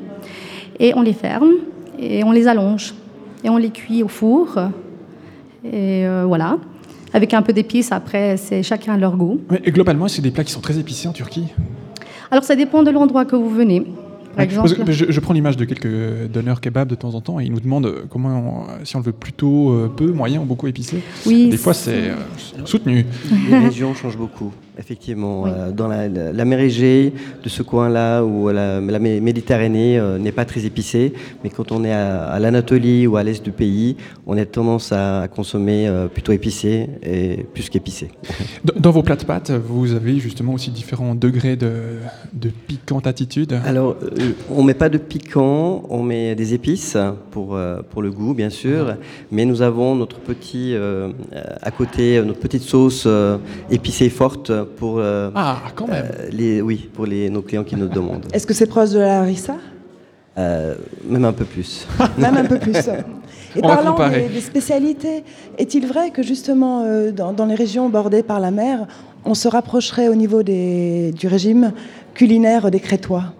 et 0.80 0.92
on 0.94 1.02
les 1.02 1.12
ferme 1.12 1.50
et 1.98 2.24
on 2.24 2.32
les 2.32 2.46
allonge 2.48 2.94
et 3.44 3.48
on 3.50 3.56
les 3.58 3.70
cuit 3.70 4.02
au 4.02 4.08
four 4.08 4.56
et 5.64 6.06
euh, 6.06 6.24
voilà. 6.26 6.58
Avec 7.12 7.32
un 7.34 7.42
peu 7.42 7.52
d'épices, 7.52 7.92
après, 7.92 8.36
c'est 8.36 8.62
chacun 8.62 8.94
à 8.94 8.98
leur 8.98 9.16
goût. 9.16 9.40
Et 9.64 9.70
globalement, 9.70 10.08
c'est 10.08 10.22
des 10.22 10.30
plats 10.30 10.44
qui 10.44 10.52
sont 10.52 10.60
très 10.60 10.78
épicés 10.78 11.08
en 11.08 11.12
Turquie. 11.12 11.46
Alors, 12.30 12.44
ça 12.44 12.56
dépend 12.56 12.82
de 12.82 12.90
l'endroit 12.90 13.24
que 13.24 13.36
vous 13.36 13.50
venez. 13.50 13.80
Par 13.80 14.38
Ouais, 14.38 14.44
exemple, 14.44 14.74
je, 14.92 15.06
je 15.08 15.20
prends 15.20 15.32
l'image 15.32 15.56
de 15.56 15.64
quelques 15.64 16.28
donneurs 16.30 16.60
kebab 16.60 16.88
de 16.88 16.94
temps 16.94 17.14
en 17.14 17.22
temps 17.22 17.40
et 17.40 17.44
ils 17.44 17.52
nous 17.52 17.60
demandent 17.60 17.86
euh, 17.86 18.04
comment 18.10 18.66
on- 18.78 18.84
si 18.84 18.94
on 18.94 18.98
le 18.98 19.06
veut 19.06 19.12
plutôt 19.12 19.70
euh, 19.70 19.88
peu, 19.94 20.12
moyen 20.12 20.40
ou 20.42 20.44
beaucoup 20.44 20.66
épicé. 20.66 20.98
Oui, 21.24 21.48
Des 21.48 21.56
fois, 21.56 21.72
c'est- 21.72 22.10
c'est 22.36 22.60
euh, 22.60 22.66
soutenu. 22.66 23.06
Les 23.48 23.58
régions 23.60 23.94
changent 23.94 24.18
beaucoup, 24.18 24.52
effectivement. 24.78 25.46
Euh, 25.46 25.70
dans 25.70 25.88
la, 25.88 26.08
la, 26.08 26.32
la 26.32 26.44
mer 26.44 26.60
Égée, 26.60 27.12
de 27.42 27.48
ce 27.48 27.62
coin-là, 27.62 28.22
où 28.22 28.48
la, 28.48 28.80
la 28.80 28.98
Mé- 28.98 29.20
Méditerranée 29.20 29.98
euh, 29.98 30.18
n'est 30.18 30.32
pas 30.32 30.44
très 30.44 30.64
épicée, 30.64 31.12
mais 31.42 31.50
quand 31.50 31.72
on 31.72 31.84
est 31.84 31.92
à, 31.92 32.24
à 32.26 32.38
l'Anatolie 32.38 33.06
ou 33.06 33.16
à 33.16 33.22
l'est 33.22 33.44
du 33.44 33.52
pays, 33.52 33.96
on 34.26 34.36
a 34.36 34.44
tendance 34.44 34.92
à, 34.92 35.22
à 35.22 35.28
consommer 35.28 35.88
euh, 35.88 36.08
plutôt 36.08 36.32
épicé 36.32 36.88
et 37.02 37.44
plus 37.54 37.68
qu'épicé. 37.68 38.10
Dans, 38.64 38.74
dans 38.78 38.90
vos 38.90 39.02
plats 39.02 39.16
de 39.16 39.24
pâtes, 39.24 39.50
vous 39.50 39.92
avez 39.92 40.18
justement 40.18 40.54
aussi 40.54 40.70
différents 40.70 41.14
degrés 41.14 41.56
de, 41.56 41.72
de 42.32 42.50
piquante 42.66 43.06
attitude? 43.06 43.58
Alors, 43.64 43.96
euh, 44.02 44.32
on 44.50 44.62
met 44.62 44.74
pas 44.74 44.88
de 44.88 44.98
piquant, 44.98 45.84
on 45.88 46.02
met 46.02 46.34
des 46.34 46.54
épices 46.54 46.96
pour, 47.30 47.54
euh, 47.54 47.82
pour 47.90 48.02
le 48.02 48.10
goût, 48.10 48.34
bien 48.34 48.50
sûr, 48.50 48.96
mais 49.30 49.44
nous 49.44 49.62
avons 49.62 49.94
notre 49.94 50.18
petit, 50.18 50.74
à 51.62 51.70
côté, 51.70 52.22
notre 52.24 52.40
petite 52.40 52.62
sauce 52.62 53.04
euh, 53.06 53.38
épicée 53.70 54.08
forte 54.10 54.52
pour, 54.76 54.98
euh, 54.98 55.30
Ah, 55.34 55.58
quand 55.74 55.86
même. 55.88 56.04
euh, 56.20 56.28
les, 56.32 56.60
oui, 56.60 56.88
pour 56.92 57.06
les, 57.06 57.30
nos 57.30 57.42
clients 57.42 57.64
qui 57.64 57.76
nous 57.76 57.88
demandent. 57.88 58.26
Est-ce 58.32 58.46
que 58.46 58.54
c'est 58.54 58.66
proche 58.66 58.90
de 58.90 58.98
la 59.00 59.20
harissa 59.20 59.56
Euh, 60.38 60.74
même 61.08 61.24
un 61.24 61.32
peu 61.32 61.44
plus. 61.44 61.86
Même 62.18 62.36
un 62.36 62.44
peu 62.44 62.58
plus. 62.58 62.76
Et 63.56 63.60
On 63.62 63.68
parlant 63.68 63.96
des, 64.10 64.28
des 64.28 64.40
spécialités, 64.42 65.24
est-il 65.56 65.86
vrai 65.86 66.10
que 66.10 66.22
justement 66.22 66.82
euh, 66.84 67.10
dans, 67.10 67.32
dans 67.32 67.46
les 67.46 67.54
régions 67.54 67.88
bordées 67.88 68.22
par 68.22 68.38
la 68.38 68.50
mer, 68.50 68.86
on 69.24 69.32
se 69.32 69.48
rapprocherait 69.48 70.08
au 70.08 70.14
niveau 70.14 70.42
des, 70.42 71.12
du 71.12 71.26
régime 71.26 71.72
culinaire 72.12 72.70
des 72.70 72.80
Crétois? 72.80 73.32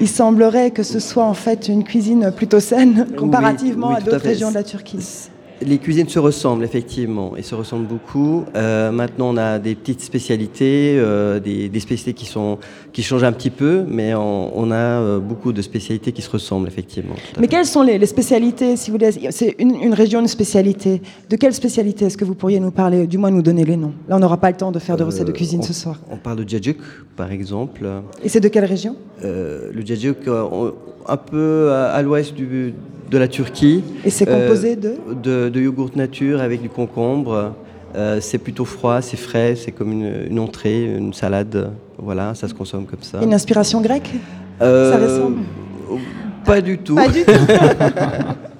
Il 0.00 0.08
semblerait 0.08 0.70
que 0.70 0.82
ce 0.82 0.98
soit 1.00 1.24
en 1.24 1.32
fait 1.34 1.68
une 1.68 1.82
cuisine 1.84 2.30
plutôt 2.36 2.60
saine 2.60 3.06
comparativement 3.16 3.88
oui, 3.90 3.94
à 3.96 4.00
d'autres 4.00 4.18
régions 4.26 4.50
de 4.50 4.54
la 4.56 4.64
Turquie. 4.64 4.98
Les 5.66 5.78
cuisines 5.78 6.08
se 6.08 6.18
ressemblent 6.18 6.64
effectivement 6.64 7.36
et 7.36 7.42
se 7.42 7.54
ressemblent 7.54 7.86
beaucoup. 7.86 8.44
Euh, 8.54 8.90
maintenant, 8.92 9.30
on 9.32 9.36
a 9.36 9.58
des 9.58 9.74
petites 9.74 10.00
spécialités, 10.02 10.96
euh, 10.98 11.40
des, 11.40 11.68
des 11.68 11.80
spécialités 11.80 12.12
qui 12.12 12.26
sont 12.26 12.58
qui 12.92 13.02
changent 13.02 13.24
un 13.24 13.32
petit 13.32 13.50
peu, 13.50 13.82
mais 13.88 14.14
on, 14.14 14.56
on 14.58 14.70
a 14.70 14.74
euh, 14.76 15.18
beaucoup 15.20 15.52
de 15.52 15.62
spécialités 15.62 16.12
qui 16.12 16.22
se 16.22 16.30
ressemblent 16.30 16.68
effectivement. 16.68 17.14
Mais 17.40 17.48
quelles 17.48 17.66
sont 17.66 17.82
les, 17.82 17.98
les 17.98 18.06
spécialités, 18.06 18.76
si 18.76 18.90
vous 18.90 18.98
voulez 18.98 19.10
C'est 19.30 19.54
une, 19.58 19.74
une 19.76 19.94
région, 19.94 20.20
une 20.20 20.28
spécialité. 20.28 21.00
De 21.30 21.36
quelle 21.36 21.54
spécialité 21.54 22.04
est-ce 22.04 22.16
que 22.18 22.24
vous 22.24 22.34
pourriez 22.34 22.60
nous 22.60 22.70
parler, 22.70 23.06
du 23.06 23.16
moins 23.18 23.30
nous 23.30 23.42
donner 23.42 23.64
les 23.64 23.76
noms? 23.76 23.94
Là, 24.08 24.16
on 24.16 24.20
n'aura 24.20 24.36
pas 24.36 24.50
le 24.50 24.56
temps 24.56 24.70
de 24.70 24.78
faire 24.78 24.96
de 24.96 25.04
recettes 25.04 25.26
de 25.26 25.32
cuisine 25.32 25.60
on- 25.60 25.66
ce 25.66 25.72
soir. 25.72 25.98
On 26.10 26.16
parle 26.18 26.44
de 26.44 26.48
djadjuk, 26.48 26.78
par 27.16 27.32
exemple. 27.32 27.86
Et 28.22 28.28
c'est 28.28 28.40
de 28.40 28.48
quelle 28.48 28.64
région? 28.66 28.96
Le 29.22 29.80
djadjuk, 29.84 30.18
on- 30.28 30.74
un 31.06 31.16
peu 31.16 31.70
à, 31.72 31.86
à 31.92 32.02
l'ouest 32.02 32.34
du- 32.34 32.74
de 33.10 33.18
la 33.18 33.28
Turquie. 33.28 33.84
Et 34.04 34.10
c'est 34.10 34.28
Euh, 34.28 34.48
composé 34.48 34.76
de 34.76 34.94
de, 35.22 35.48
de 35.48 35.60
yogourt 35.60 35.90
nature 35.96 36.40
avec 36.40 36.62
du 36.62 36.68
concombre. 36.68 37.52
Euh, 37.96 38.18
c'est 38.20 38.38
plutôt 38.38 38.64
froid, 38.64 39.00
c'est 39.02 39.16
frais, 39.16 39.54
c'est 39.56 39.70
comme 39.70 39.92
une, 39.92 40.12
une 40.30 40.38
entrée, 40.40 40.84
une 40.96 41.12
salade. 41.12 41.70
Voilà, 41.98 42.34
ça 42.34 42.48
se 42.48 42.54
consomme 42.54 42.86
comme 42.86 43.02
ça. 43.02 43.20
Une 43.22 43.32
inspiration 43.34 43.80
grecque? 43.80 44.10
Euh, 44.60 44.90
Ça 44.92 44.98
ressemble? 44.98 45.42
Pas 46.44 46.60
du 46.60 46.78
tout. 46.78 46.96
Pas 46.96 47.08
du 47.08 47.24
tout. 47.24 47.32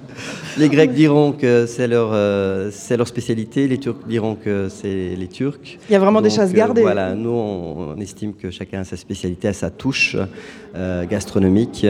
les 0.57 0.69
Grecs 0.69 0.93
diront 0.93 1.31
que 1.31 1.65
c'est 1.65 1.87
leur, 1.87 2.11
euh, 2.13 2.69
c'est 2.71 2.97
leur 2.97 3.07
spécialité, 3.07 3.67
les 3.67 3.77
Turcs 3.77 4.07
diront 4.07 4.35
que 4.35 4.69
c'est 4.69 5.15
les 5.15 5.27
Turcs. 5.27 5.77
Il 5.89 5.93
y 5.93 5.95
a 5.95 5.99
vraiment 5.99 6.21
des 6.21 6.29
choses 6.29 6.51
euh, 6.51 6.53
gardées. 6.53 6.81
voilà, 6.81 7.13
nous 7.13 7.29
on, 7.29 7.95
on 7.95 7.99
estime 7.99 8.33
que 8.33 8.51
chacun 8.51 8.81
a 8.81 8.83
sa 8.83 8.97
spécialité, 8.97 9.47
a 9.47 9.53
sa 9.53 9.69
touche 9.69 10.15
euh, 10.75 11.05
gastronomique 11.05 11.85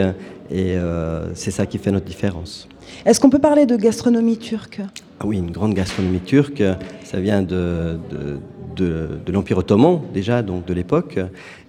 et 0.50 0.76
euh, 0.76 1.34
c'est 1.34 1.50
ça 1.50 1.66
qui 1.66 1.78
fait 1.78 1.90
notre 1.90 2.06
différence. 2.06 2.68
Est-ce 3.04 3.20
qu'on 3.20 3.30
peut 3.30 3.40
parler 3.40 3.66
de 3.66 3.76
gastronomie 3.76 4.38
turque? 4.38 4.80
Ah 5.20 5.26
oui, 5.26 5.38
une 5.38 5.50
grande 5.50 5.74
gastronomie 5.74 6.20
turque, 6.20 6.62
ça 7.04 7.20
vient 7.20 7.42
de, 7.42 7.98
de, 8.10 8.38
de- 8.76 9.08
de 9.24 9.32
l'Empire 9.32 9.58
ottoman 9.58 10.00
déjà, 10.14 10.42
donc 10.42 10.66
de 10.66 10.74
l'époque. 10.74 11.18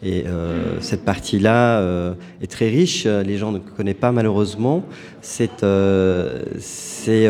Et 0.04 0.26
euh, 0.28 0.80
cette 0.82 1.04
partie-là 1.06 1.80
euh, 1.80 2.14
est 2.42 2.52
très 2.52 2.68
riche, 2.70 3.06
les 3.06 3.38
gens 3.38 3.52
ne 3.52 3.60
connaissent 3.60 3.96
pas 3.96 4.12
malheureusement. 4.12 4.84
C'est, 5.22 5.64
euh, 5.64 6.44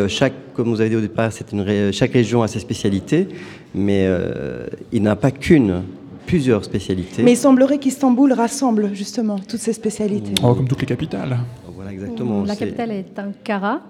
chaque, 0.08 0.34
comme 0.54 0.70
vous 0.70 0.82
avez 0.82 0.90
dit 0.90 0.96
au 0.96 1.02
départ, 1.02 1.32
c'est 1.32 1.52
une 1.52 1.62
ré- 1.62 1.92
chaque 1.92 2.14
région 2.14 2.42
a 2.42 2.48
ses 2.48 2.60
spécialités, 2.60 3.28
mais 3.76 4.06
euh, 4.08 4.66
il 4.92 5.02
n'a 5.04 5.16
pas 5.16 5.32
qu'une, 5.32 5.84
plusieurs 6.26 6.64
spécialités. 6.66 7.24
Mais 7.24 7.34
il 7.34 7.38
semblerait 7.38 7.78
qu'Istanbul 7.78 8.34
rassemble 8.34 8.90
justement 8.94 9.38
toutes 9.40 9.60
ces 9.62 9.74
spécialités. 9.74 10.34
Oh, 10.44 10.54
comme 10.54 10.68
toutes 10.68 10.82
les 10.82 10.88
capitales. 10.88 11.38
Voilà, 11.74 11.92
exactement. 11.94 12.44
la 12.44 12.54
c'est- 12.56 12.66
capitale 12.66 12.92
est 12.92 13.20
Ankara. 13.20 13.82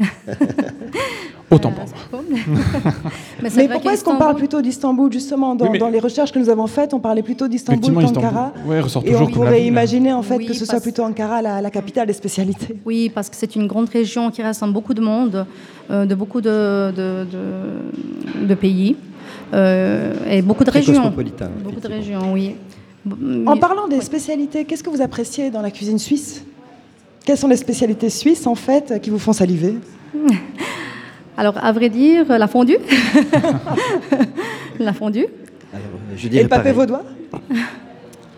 Autant 1.50 1.70
Euh, 1.70 1.72
pour 2.10 2.22
moi. 2.22 2.24
c'est 2.32 3.52
bon. 3.52 3.52
Mais, 3.56 3.68
pourquoi 3.68 3.92
est-ce 3.92 4.02
qu'on 4.02 4.16
parle 4.16 4.34
plutôt 4.36 4.60
d'Istanbul 4.62 5.12
justement 5.12 5.54
dans, 5.54 5.66
Oui, 5.66 5.72
mais- 5.72 5.78
dans 5.78 5.88
les 5.88 6.00
recherches 6.00 6.32
que 6.32 6.38
nous 6.38 6.48
avons 6.48 6.66
faites, 6.66 6.94
on 6.94 7.00
parlait 7.00 7.22
plutôt 7.22 7.46
d'Istanbul 7.48 7.92
qu'Ankara. 7.94 8.52
Istanbul, 8.56 8.70
ouais, 8.72 9.10
Et 9.10 9.14
on 9.16 9.26
pourrait 9.26 9.58
ville. 9.58 9.66
imaginer 9.66 10.12
en 10.12 10.22
fait 10.22 10.36
Oui, 10.38 10.46
que 10.46 10.54
ce 10.54 10.64
soit 10.64 10.80
plutôt 10.80 11.02
Ankara 11.02 11.42
la, 11.42 11.60
la 11.60 11.70
capitale 11.70 12.06
des 12.06 12.12
spécialités. 12.14 12.76
Oui, 12.86 13.10
parce 13.14 13.28
que 13.28 13.36
c'est 13.36 13.54
une 13.56 13.66
grande 13.66 13.88
région 13.88 14.30
qui 14.30 14.42
rassemble 14.42 14.72
beaucoup 14.72 14.94
de 14.94 15.00
monde, 15.02 15.46
euh, 15.90 16.06
de 16.06 16.14
beaucoup 16.14 16.40
de, 16.40 16.90
de, 16.90 17.26
de- 17.30 18.46
de 18.46 18.54
pays 18.54 18.96
euh, 19.52 20.12
et 20.28 20.42
beaucoup 20.42 20.64
de 20.64 20.70
Très 20.70 20.80
régions. 20.80 20.94
cosmopolitain, 20.94 21.50
Beaucoup 21.62 21.80
de 21.80 21.88
régions, 21.88 22.32
oui. 22.32 22.56
En 23.46 23.58
parlant 23.58 23.86
des 23.86 24.00
spécialités, 24.00 24.64
qu'est-ce 24.64 24.82
que 24.82 24.88
vous 24.90 25.02
appréciez 25.02 25.50
dans 25.50 25.60
la 25.60 25.70
cuisine 25.70 25.98
suisse? 25.98 26.42
Quelles 27.24 27.38
sont 27.38 27.48
les 27.48 27.56
spécialités 27.56 28.10
suisses, 28.10 28.46
en 28.46 28.54
fait, 28.54 29.00
qui 29.00 29.10
vous 29.10 29.18
font 29.18 29.32
saliver 29.32 29.76
Alors, 31.36 31.56
à 31.62 31.72
vrai 31.72 31.88
dire, 31.88 32.26
la 32.28 32.46
fondue. 32.46 32.78
la 34.78 34.92
fondue. 34.92 35.26
Alors, 35.72 35.86
je 36.16 36.26
Et 36.26 36.30
dirais 36.30 36.42
le 36.44 36.48
papé 36.48 36.62
pareil. 36.72 36.76
vaudois 36.76 37.02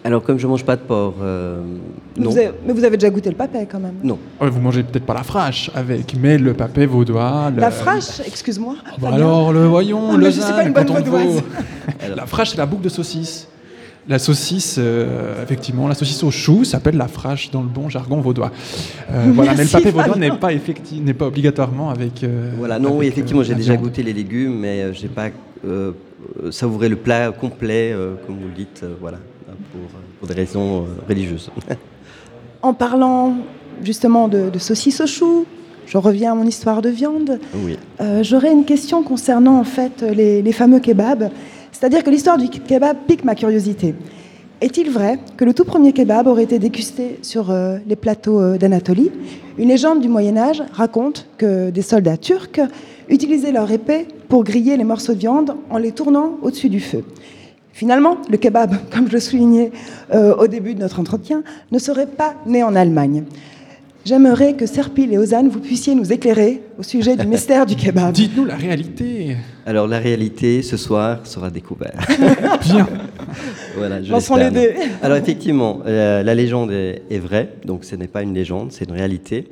Alors, 0.04 0.22
comme 0.22 0.38
je 0.38 0.46
mange 0.46 0.64
pas 0.64 0.76
de 0.76 0.80
porc, 0.82 1.14
euh, 1.20 1.60
non. 2.16 2.30
Vous 2.30 2.38
avez- 2.38 2.50
Mais 2.66 2.72
vous 2.72 2.84
avez 2.84 2.96
déjà 2.96 3.10
goûté 3.10 3.28
le 3.28 3.36
papé, 3.36 3.66
quand 3.70 3.80
même. 3.80 3.96
Non. 4.02 4.18
Ouais, 4.40 4.48
vous 4.48 4.60
mangez 4.60 4.82
peut-être 4.82 5.04
pas 5.04 5.14
la 5.14 5.24
frache 5.24 5.70
avec, 5.74 6.14
mais 6.18 6.38
le 6.38 6.54
papé 6.54 6.86
vaudois. 6.86 7.50
le- 7.54 7.60
La 7.60 7.70
frache, 7.70 8.20
excuse-moi. 8.24 8.76
Bah 8.98 9.10
alors, 9.12 9.52
le 9.52 9.66
voyons, 9.66 10.12
Ah, 10.14 10.64
canton 10.72 10.94
de 10.94 10.98
Vaud. 11.00 11.18
vaudoise. 11.18 11.42
La 12.16 12.26
frache, 12.26 12.50
c'est 12.50 12.58
la 12.58 12.66
boucle 12.66 12.82
de 12.84 12.88
saucisse. 12.88 13.48
La 14.08 14.18
saucisse, 14.20 14.76
euh, 14.78 15.42
effectivement, 15.42 15.88
la 15.88 15.94
saucisse 15.96 16.22
au 16.22 16.30
chou 16.30 16.62
s'appelle 16.64 16.96
la 16.96 17.08
frache 17.08 17.50
dans 17.50 17.60
le 17.62 17.68
bon 17.68 17.88
jargon 17.88 18.20
vaudois. 18.20 18.52
Euh, 19.10 19.30
voilà, 19.34 19.54
mais 19.54 19.64
le 19.64 19.68
papé 19.70 19.90
vaudois 19.90 20.16
n'est 20.16 20.30
pas, 20.30 20.50
n'est 20.52 21.14
pas 21.14 21.26
obligatoirement 21.26 21.90
avec. 21.90 22.22
euh, 22.22 22.52
Voilà, 22.56 22.78
non, 22.78 22.96
oui, 22.96 23.06
effectivement, 23.08 23.40
euh, 23.40 23.44
j'ai 23.44 23.54
déjà 23.56 23.76
goûté 23.76 24.02
les 24.04 24.12
légumes, 24.12 24.56
mais 24.60 24.82
euh, 24.82 24.92
j'ai 24.92 25.08
pas 25.08 25.28
savouré 26.50 26.88
le 26.88 26.96
plat 26.96 27.32
complet, 27.32 27.90
euh, 27.92 28.14
comme 28.26 28.36
vous 28.36 28.46
le 28.48 28.54
dites, 28.54 28.80
euh, 28.84 28.94
voilà, 29.00 29.18
pour, 29.72 29.80
pour 30.20 30.28
des 30.28 30.34
raisons 30.34 30.82
euh, 30.82 30.84
religieuses. 31.08 31.50
En 32.62 32.74
parlant 32.74 33.34
justement 33.82 34.28
de, 34.28 34.50
de 34.50 34.58
saucisses 34.58 35.00
au 35.00 35.06
chou, 35.06 35.46
je 35.86 35.98
reviens 35.98 36.32
à 36.32 36.34
mon 36.34 36.46
histoire 36.46 36.80
de 36.82 36.88
viande. 36.88 37.38
oui. 37.54 37.76
Euh, 38.00 38.22
J'aurais 38.22 38.52
une 38.52 38.64
question 38.64 39.02
concernant 39.02 39.58
en 39.58 39.64
fait 39.64 40.02
les, 40.02 40.42
les 40.42 40.52
fameux 40.52 40.78
kebabs. 40.80 41.30
C'est-à-dire 41.78 42.02
que 42.02 42.08
l'histoire 42.08 42.38
du 42.38 42.48
kebab 42.48 42.96
pique 43.06 43.22
ma 43.22 43.34
curiosité. 43.34 43.94
Est-il 44.62 44.88
vrai 44.90 45.18
que 45.36 45.44
le 45.44 45.52
tout 45.52 45.66
premier 45.66 45.92
kebab 45.92 46.26
aurait 46.26 46.44
été 46.44 46.58
dégusté 46.58 47.18
sur 47.20 47.50
euh, 47.50 47.76
les 47.86 47.96
plateaux 47.96 48.40
euh, 48.40 48.56
d'Anatolie? 48.56 49.10
Une 49.58 49.68
légende 49.68 50.00
du 50.00 50.08
Moyen 50.08 50.38
Âge 50.38 50.62
raconte 50.72 51.28
que 51.36 51.68
des 51.68 51.82
soldats 51.82 52.16
turcs 52.16 52.60
utilisaient 53.10 53.52
leur 53.52 53.70
épée 53.70 54.08
pour 54.30 54.42
griller 54.42 54.78
les 54.78 54.84
morceaux 54.84 55.12
de 55.12 55.18
viande 55.18 55.54
en 55.68 55.76
les 55.76 55.92
tournant 55.92 56.38
au-dessus 56.40 56.70
du 56.70 56.80
feu. 56.80 57.04
Finalement, 57.74 58.16
le 58.30 58.38
kebab, 58.38 58.74
comme 58.90 59.08
je 59.08 59.12
le 59.12 59.20
soulignais 59.20 59.70
euh, 60.14 60.34
au 60.34 60.46
début 60.46 60.72
de 60.72 60.80
notre 60.80 60.98
entretien, 60.98 61.42
ne 61.72 61.78
serait 61.78 62.06
pas 62.06 62.36
né 62.46 62.62
en 62.62 62.74
Allemagne. 62.74 63.24
J'aimerais 64.06 64.54
que 64.54 64.66
Serpil 64.66 65.12
et 65.12 65.18
Ozane, 65.18 65.48
vous 65.48 65.58
puissiez 65.58 65.96
nous 65.96 66.12
éclairer 66.12 66.62
au 66.78 66.84
sujet 66.84 67.16
du 67.16 67.26
mystère 67.26 67.66
du 67.66 67.74
kebab. 67.74 68.12
Dites-nous 68.14 68.44
la 68.44 68.54
réalité. 68.54 69.36
Alors, 69.66 69.88
la 69.88 69.98
réalité, 69.98 70.62
ce 70.62 70.76
soir, 70.76 71.26
sera 71.26 71.50
découverte. 71.50 71.96
Bien. 72.62 72.86
Voilà, 73.76 74.00
je 74.00 74.12
Lançons 74.12 74.36
les 74.36 74.52
dés. 74.52 74.74
Alors, 75.02 75.16
effectivement, 75.16 75.80
euh, 75.88 76.22
la 76.22 76.36
légende 76.36 76.70
est, 76.70 77.02
est 77.10 77.18
vraie, 77.18 77.48
donc 77.64 77.84
ce 77.84 77.96
n'est 77.96 78.06
pas 78.06 78.22
une 78.22 78.32
légende, 78.32 78.70
c'est 78.70 78.84
une 78.84 78.94
réalité. 78.94 79.48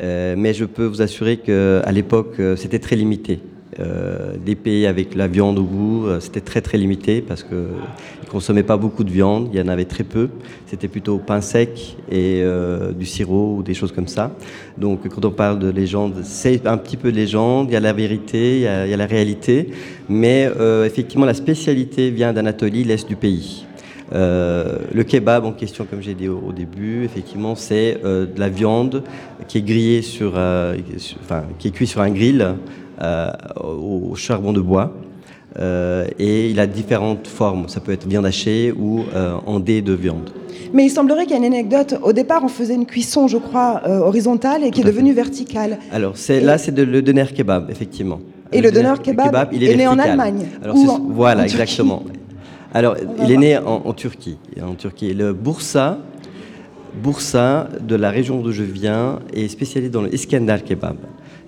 Euh, 0.00 0.36
mais 0.38 0.54
je 0.54 0.64
peux 0.64 0.86
vous 0.86 1.02
assurer 1.02 1.36
qu'à 1.36 1.92
l'époque, 1.92 2.36
euh, 2.40 2.56
c'était 2.56 2.78
très 2.78 2.96
limité. 2.96 3.40
Euh, 3.80 4.34
des 4.44 4.56
pays 4.56 4.86
avec 4.86 5.14
la 5.14 5.28
viande 5.28 5.56
au 5.56 5.62
goût, 5.62 6.06
euh, 6.06 6.18
c'était 6.18 6.40
très 6.40 6.60
très 6.60 6.78
limité 6.78 7.20
parce 7.20 7.44
qu'ils 7.44 7.56
ne 7.58 8.28
consommaient 8.28 8.64
pas 8.64 8.76
beaucoup 8.76 9.04
de 9.04 9.10
viande, 9.10 9.50
il 9.52 9.58
y 9.58 9.62
en 9.62 9.68
avait 9.68 9.84
très 9.84 10.02
peu. 10.02 10.30
C'était 10.66 10.88
plutôt 10.88 11.18
pain 11.18 11.40
sec 11.40 11.96
et 12.10 12.40
euh, 12.42 12.90
du 12.90 13.06
sirop 13.06 13.58
ou 13.58 13.62
des 13.62 13.74
choses 13.74 13.92
comme 13.92 14.08
ça. 14.08 14.32
Donc 14.78 15.06
quand 15.08 15.24
on 15.24 15.30
parle 15.30 15.60
de 15.60 15.68
légende, 15.68 16.16
c'est 16.24 16.66
un 16.66 16.76
petit 16.76 16.96
peu 16.96 17.12
de 17.12 17.16
légende, 17.16 17.68
il 17.70 17.74
y 17.74 17.76
a 17.76 17.80
la 17.80 17.92
vérité, 17.92 18.56
il 18.56 18.62
y 18.62 18.66
a, 18.66 18.96
la 18.96 19.06
réalité, 19.06 19.70
mais 20.08 20.50
effectivement 20.84 21.24
la 21.24 21.34
spécialité 21.34 22.10
vient 22.10 22.32
d'Anatolie, 22.32 22.82
l'est 22.82 23.06
du 23.06 23.16
pays. 23.16 23.64
Le 24.12 25.02
kebab 25.02 25.44
en 25.44 25.52
question, 25.52 25.86
comme 25.88 26.02
j'ai 26.02 26.14
dit 26.14 26.28
au, 26.28 26.52
début, 26.52 27.04
effectivement, 27.04 27.54
c'est 27.54 28.00
de 28.02 28.38
la 28.38 28.48
viande 28.48 29.04
qui 29.46 29.58
est 29.58 29.62
grillée 29.62 30.02
sur, 30.02 30.30
enfin, 30.30 31.44
qui 31.58 31.68
est 31.68 31.72
cuite 31.72 31.88
sur 31.88 32.00
un 32.00 32.10
grill 32.10 32.56
au, 33.00 34.10
au 34.10 34.14
charbon 34.14 34.52
de 34.52 34.60
bois. 34.60 34.92
Euh, 35.58 36.06
et 36.18 36.50
il 36.50 36.60
a 36.60 36.66
différentes 36.66 37.26
formes. 37.26 37.68
Ça 37.68 37.80
peut 37.80 37.92
être 37.92 38.06
viande 38.06 38.26
hachée 38.26 38.72
ou 38.72 39.00
euh, 39.14 39.34
en 39.46 39.58
dés 39.60 39.82
de 39.82 39.92
viande. 39.92 40.30
Mais 40.72 40.84
il 40.84 40.90
semblerait 40.90 41.22
qu'il 41.24 41.32
y 41.32 41.34
a 41.34 41.38
une 41.38 41.44
anecdote. 41.52 41.94
Au 42.02 42.12
départ, 42.12 42.42
on 42.44 42.48
faisait 42.48 42.74
une 42.74 42.84
cuisson, 42.86 43.26
je 43.26 43.38
crois, 43.38 43.80
euh, 43.86 43.98
horizontale 44.00 44.62
et 44.64 44.70
qui 44.70 44.82
est 44.82 44.84
devenue 44.84 45.12
verticale. 45.14 45.78
Alors 45.90 46.14
là, 46.28 46.58
c'est 46.58 46.72
de- 46.74 46.82
le 46.82 47.00
doner 47.02 47.24
kebab, 47.34 47.70
effectivement. 47.70 48.20
Et 48.52 48.60
le 48.60 48.70
doner 48.70 48.92
kebab 49.02 49.48
il 49.52 49.62
est 49.64 49.74
né 49.76 49.86
en. 49.86 49.98
Allemagne 49.98 50.46
Alors, 50.62 50.76
ou 50.76 50.82
c'est- 50.84 50.90
en- 50.90 51.00
voilà, 51.08 51.40
en 51.42 51.44
exactement. 51.44 52.02
Alors, 52.74 52.96
il 53.24 53.32
est 53.32 53.36
né 53.38 53.56
en, 53.56 53.82
en 53.86 53.92
Turquie. 53.94 54.36
En 54.62 54.74
Turquie. 54.74 55.14
Le 55.14 55.32
Bursa, 55.32 55.98
Bursa, 57.02 57.68
de 57.80 57.94
la 57.96 58.10
région 58.10 58.40
d'où 58.40 58.52
je 58.52 58.62
viens, 58.62 59.20
est 59.32 59.48
spécialisé 59.48 59.90
dans 59.90 60.02
le 60.02 60.14
Iskandar 60.14 60.62
kebab. 60.62 60.96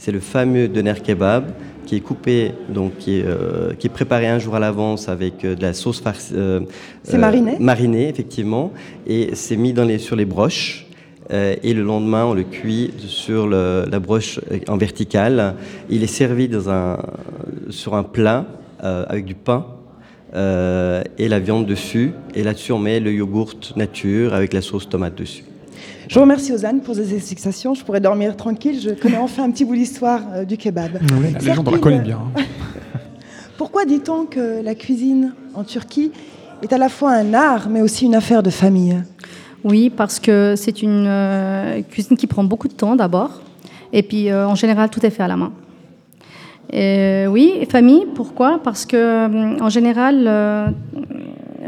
C'est 0.03 0.13
le 0.13 0.21
fameux 0.21 0.67
doner 0.67 0.95
kebab 1.05 1.45
qui 1.85 1.95
est 1.97 2.01
coupé, 2.01 2.53
donc 2.71 2.97
qui 2.97 3.19
est, 3.19 3.25
euh, 3.27 3.75
qui 3.79 3.87
est 3.89 3.91
préparé 3.91 4.29
un 4.29 4.39
jour 4.39 4.55
à 4.55 4.59
l'avance 4.59 5.11
avec 5.11 5.45
euh, 5.45 5.55
de 5.55 5.61
la 5.61 5.75
sauce 5.75 6.01
farcie. 6.01 6.33
euh, 6.35 6.61
C'est 7.03 7.19
mariné? 7.19 7.59
Mariné, 7.61 8.09
effectivement, 8.09 8.73
et 9.07 9.35
c'est 9.35 9.57
mis 9.59 9.75
dans 9.75 9.85
les, 9.85 9.99
sur 9.99 10.17
les 10.17 10.25
broches. 10.25 10.87
et 11.31 11.75
le 11.75 11.83
lendemain, 11.83 12.25
on 12.25 12.33
le 12.35 12.45
cuit 12.45 12.93
sur 12.97 13.47
le- 13.47 13.85
la 13.95 14.01
broche 14.01 14.41
en 14.69 14.79
verticale. 14.79 15.55
Il 15.91 16.03
est 16.03 16.15
servi 16.23 16.49
dans 16.49 16.71
un, 16.71 16.97
sur 17.69 17.95
un 17.95 18.03
plat 18.03 18.47
euh, 18.83 19.05
avec 19.07 19.27
du 19.27 19.35
pain 19.35 19.67
euh, 20.35 21.03
et 21.19 21.29
la 21.29 21.39
viande 21.39 21.67
dessus. 21.67 22.13
Et 22.35 22.43
là-dessus, 22.43 22.73
on 22.73 22.79
met 22.79 23.01
le 23.01 23.13
yogourt 23.13 23.55
nature 23.77 24.33
avec 24.33 24.55
la 24.55 24.63
sauce 24.63 24.89
tomate 24.89 25.15
dessus. 25.15 25.45
Je 26.11 26.17
vous 26.17 26.23
remercie, 26.23 26.53
Ozane, 26.53 26.81
pour 26.81 26.97
ces 26.97 27.15
explications. 27.15 27.73
Je 27.73 27.85
pourrais 27.85 28.01
dormir 28.01 28.37
tranquille. 28.37 28.81
Je 28.81 28.91
connais 28.91 29.17
enfin 29.17 29.45
un 29.45 29.51
petit 29.53 29.65
bout 29.65 29.77
d'histoire 29.77 30.23
euh, 30.35 30.45
du 30.45 30.57
kebab. 30.57 30.99
Oui, 31.23 31.33
la 31.33 31.39
légende, 31.39 31.69
on 31.69 31.71
la 31.71 31.79
connaît 31.79 32.01
bien. 32.01 32.19
hein. 32.37 32.43
Pourquoi 33.57 33.85
dit-on 33.85 34.25
que 34.27 34.61
la 34.61 34.75
cuisine 34.75 35.35
en 35.55 35.63
Turquie 35.63 36.11
est 36.65 36.73
à 36.73 36.79
la 36.79 36.89
fois 36.89 37.13
un 37.13 37.33
art, 37.33 37.69
mais 37.71 37.81
aussi 37.81 38.07
une 38.07 38.17
affaire 38.17 38.43
de 38.43 38.51
famille? 38.51 39.01
Oui, 39.63 39.89
parce 39.89 40.19
que 40.19 40.55
c'est 40.57 40.83
une 40.83 41.05
euh, 41.07 41.81
cuisine 41.83 42.17
qui 42.17 42.27
prend 42.27 42.43
beaucoup 42.43 42.67
de 42.67 42.73
temps 42.73 42.97
d'abord. 42.97 43.41
Et 43.93 44.03
puis, 44.03 44.31
euh, 44.31 44.49
en 44.49 44.57
général, 44.57 44.91
tout 44.91 45.07
est 45.07 45.11
fait 45.11 45.23
à 45.23 45.29
la 45.29 45.37
main. 45.37 45.53
Et, 46.73 47.27
oui, 47.29 47.53
et 47.61 47.67
famille, 47.67 48.07
pourquoi? 48.17 48.61
Parce 48.65 48.85
que, 48.85 48.97
euh, 48.97 49.59
en 49.61 49.69
général, 49.69 50.25
euh, 50.27 50.67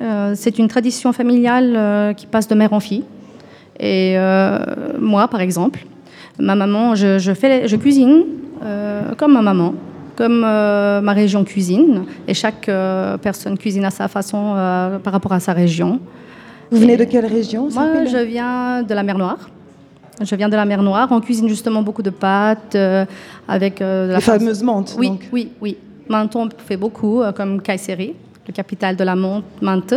euh, 0.00 0.32
c'est 0.34 0.58
une 0.58 0.66
tradition 0.66 1.12
familiale 1.12 1.74
euh, 1.76 2.12
qui 2.12 2.26
passe 2.26 2.48
de 2.48 2.56
mère 2.56 2.72
en 2.72 2.80
fille. 2.80 3.04
Et 3.78 4.14
euh, 4.16 4.58
moi, 5.00 5.28
par 5.28 5.40
exemple, 5.40 5.84
ma 6.38 6.54
maman, 6.54 6.94
je, 6.94 7.18
je 7.18 7.32
fais, 7.32 7.66
je 7.68 7.76
cuisine 7.76 8.24
euh, 8.64 9.12
comme 9.16 9.32
ma 9.32 9.42
maman, 9.42 9.74
comme 10.16 10.42
euh, 10.44 11.00
ma 11.00 11.12
région 11.12 11.44
cuisine. 11.44 12.04
Et 12.28 12.34
chaque 12.34 12.68
euh, 12.68 13.16
personne 13.18 13.56
cuisine 13.58 13.84
à 13.84 13.90
sa 13.90 14.08
façon 14.08 14.54
euh, 14.56 14.98
par 14.98 15.12
rapport 15.12 15.32
à 15.32 15.40
sa 15.40 15.52
région. 15.52 16.00
Vous 16.70 16.78
venez 16.78 16.96
de 16.96 17.04
quelle 17.04 17.26
région 17.26 17.68
Moi, 17.70 18.04
je 18.06 18.18
viens 18.18 18.82
de 18.82 18.94
la 18.94 19.02
mer 19.02 19.18
Noire. 19.18 19.50
Je 20.22 20.34
viens 20.36 20.48
de 20.48 20.56
la 20.56 20.64
mer 20.64 20.82
Noire. 20.82 21.08
On 21.10 21.20
cuisine 21.20 21.48
justement 21.48 21.82
beaucoup 21.82 22.02
de 22.02 22.10
pâtes 22.10 22.76
avec 23.48 23.80
de 23.80 24.08
la 24.10 24.14
Les 24.16 24.20
fameuses 24.20 24.62
menthes, 24.62 24.94
Oui, 24.98 25.08
donc. 25.08 25.28
oui, 25.32 25.50
oui. 25.60 25.76
Menton, 26.08 26.46
on 26.46 26.48
fait 26.64 26.76
beaucoup, 26.76 27.22
comme 27.36 27.60
Kayseri, 27.62 28.14
le 28.46 28.52
capital 28.52 28.96
de 28.96 29.04
la 29.04 29.14
menthe, 29.14 29.44
menthe, 29.60 29.94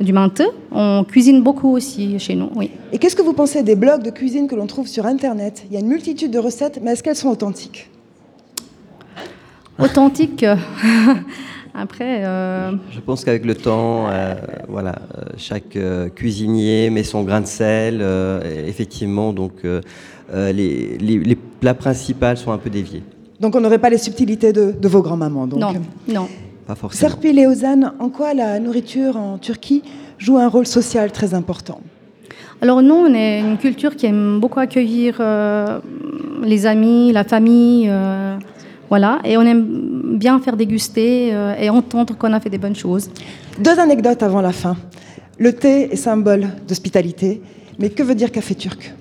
du 0.00 0.12
menthe. 0.12 0.42
On 0.72 1.04
cuisine 1.04 1.42
beaucoup 1.42 1.70
aussi 1.72 2.18
chez 2.18 2.34
nous, 2.34 2.50
oui. 2.54 2.70
Et 2.92 2.98
qu'est-ce 2.98 3.16
que 3.16 3.22
vous 3.22 3.32
pensez 3.32 3.62
des 3.62 3.76
blogs 3.76 4.02
de 4.02 4.10
cuisine 4.10 4.46
que 4.48 4.54
l'on 4.54 4.66
trouve 4.66 4.86
sur 4.88 5.06
Internet? 5.06 5.64
Il 5.70 5.74
y 5.74 5.76
a 5.76 5.80
une 5.80 5.88
multitude 5.88 6.30
de 6.30 6.38
recettes, 6.38 6.80
mais 6.82 6.92
est-ce 6.92 7.02
qu'elles 7.02 7.16
sont 7.16 7.28
authentiques? 7.30 7.88
Authentique. 9.78 10.42
euh, 10.42 10.56
Après, 11.74 12.24
euh, 12.24 12.72
Je 12.90 13.00
pense 13.00 13.22
qu'avec 13.24 13.44
le 13.44 13.54
temps, 13.54 14.06
euh, 14.08 14.34
voilà, 14.66 14.94
euh, 15.18 15.22
chaque 15.36 15.76
euh, 15.76 16.08
cuisinier 16.08 16.88
met 16.88 17.02
son 17.02 17.22
grain 17.22 17.42
de 17.42 17.46
sel. 17.46 17.98
euh, 18.00 18.40
effectivement, 18.66 19.32
donc 19.34 19.52
les, 20.34 20.52
les- 20.98 21.18
les 21.18 21.34
plats 21.36 21.74
principaux 21.74 22.34
sont 22.36 22.50
un 22.52 22.58
peu 22.58 22.70
déviés. 22.70 23.02
Donc 23.40 23.54
on 23.54 23.60
n'aurait 23.60 23.78
pas 23.78 23.90
les 23.90 23.98
subtilités 23.98 24.52
de, 24.54 24.72
de 24.72 24.88
vos 24.88 25.02
grands-mamans. 25.02 25.46
donc. 25.46 25.60
non, 25.60 25.74
non. 26.08 26.28
Pas 26.66 26.74
forcément. 26.74 27.10
Serpil 27.10 27.38
et 27.38 27.46
Ozane, 27.46 27.92
en 27.98 28.08
quoi 28.08 28.34
la 28.34 28.58
nourriture 28.58 29.16
en 29.16 29.38
Turquie 29.38 29.82
joue 30.18 30.38
un 30.38 30.48
rôle 30.48 30.66
social 30.66 31.12
très 31.12 31.34
important? 31.34 31.80
Alors 32.60 32.82
nous, 32.82 32.94
on 32.94 33.14
est 33.14 33.40
une 33.40 33.58
culture 33.58 33.94
qui 33.94 34.06
aime 34.06 34.40
beaucoup 34.40 34.60
accueillir 34.60 35.18
euh, 35.20 35.78
les 36.42 36.66
amis, 36.66 37.12
la 37.12 37.22
famille, 37.22 37.86
euh, 37.88 38.36
voilà, 38.88 39.20
et 39.24 39.36
on 39.36 39.42
aime 39.42 40.16
bien 40.18 40.40
faire 40.40 40.56
déguster 40.56 41.34
euh, 41.34 41.54
et 41.58 41.68
entendre 41.70 42.16
qu'on 42.16 42.32
a 42.32 42.40
fait 42.40 42.50
des 42.50 42.58
bonnes 42.58 42.74
choses. 42.74 43.10
Deux 43.58 43.78
anecdotes 43.78 44.22
avant 44.22 44.40
la 44.40 44.52
fin. 44.52 44.76
Le 45.38 45.52
thé 45.52 45.92
est 45.92 45.96
symbole 45.96 46.48
d'hospitalité, 46.66 47.42
mais 47.78 47.90
que 47.90 48.02
veut 48.02 48.14
dire 48.14 48.32
café 48.32 48.54
turc? 48.54 48.94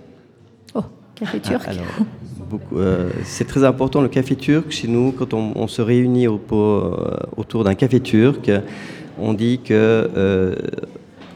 Oh, 0.74 0.82
café 1.16 1.40
turc. 1.40 1.64
Ah, 1.66 1.72
alors, 1.72 1.86
euh, 2.74 3.10
c'est 3.24 3.46
très 3.46 3.64
important 3.64 4.02
le 4.02 4.08
café 4.08 4.36
turc 4.36 4.72
chez 4.72 4.88
nous. 4.88 5.12
Quand 5.12 5.34
on, 5.34 5.54
on 5.56 5.68
se 5.68 5.82
réunit 5.82 6.28
au 6.28 6.40
euh, 6.52 6.96
autour 7.38 7.64
d'un 7.64 7.76
café 7.76 8.00
turc, 8.00 8.52
on 9.20 9.34
dit 9.34 9.60
que 9.64 9.74
euh, 9.74 10.56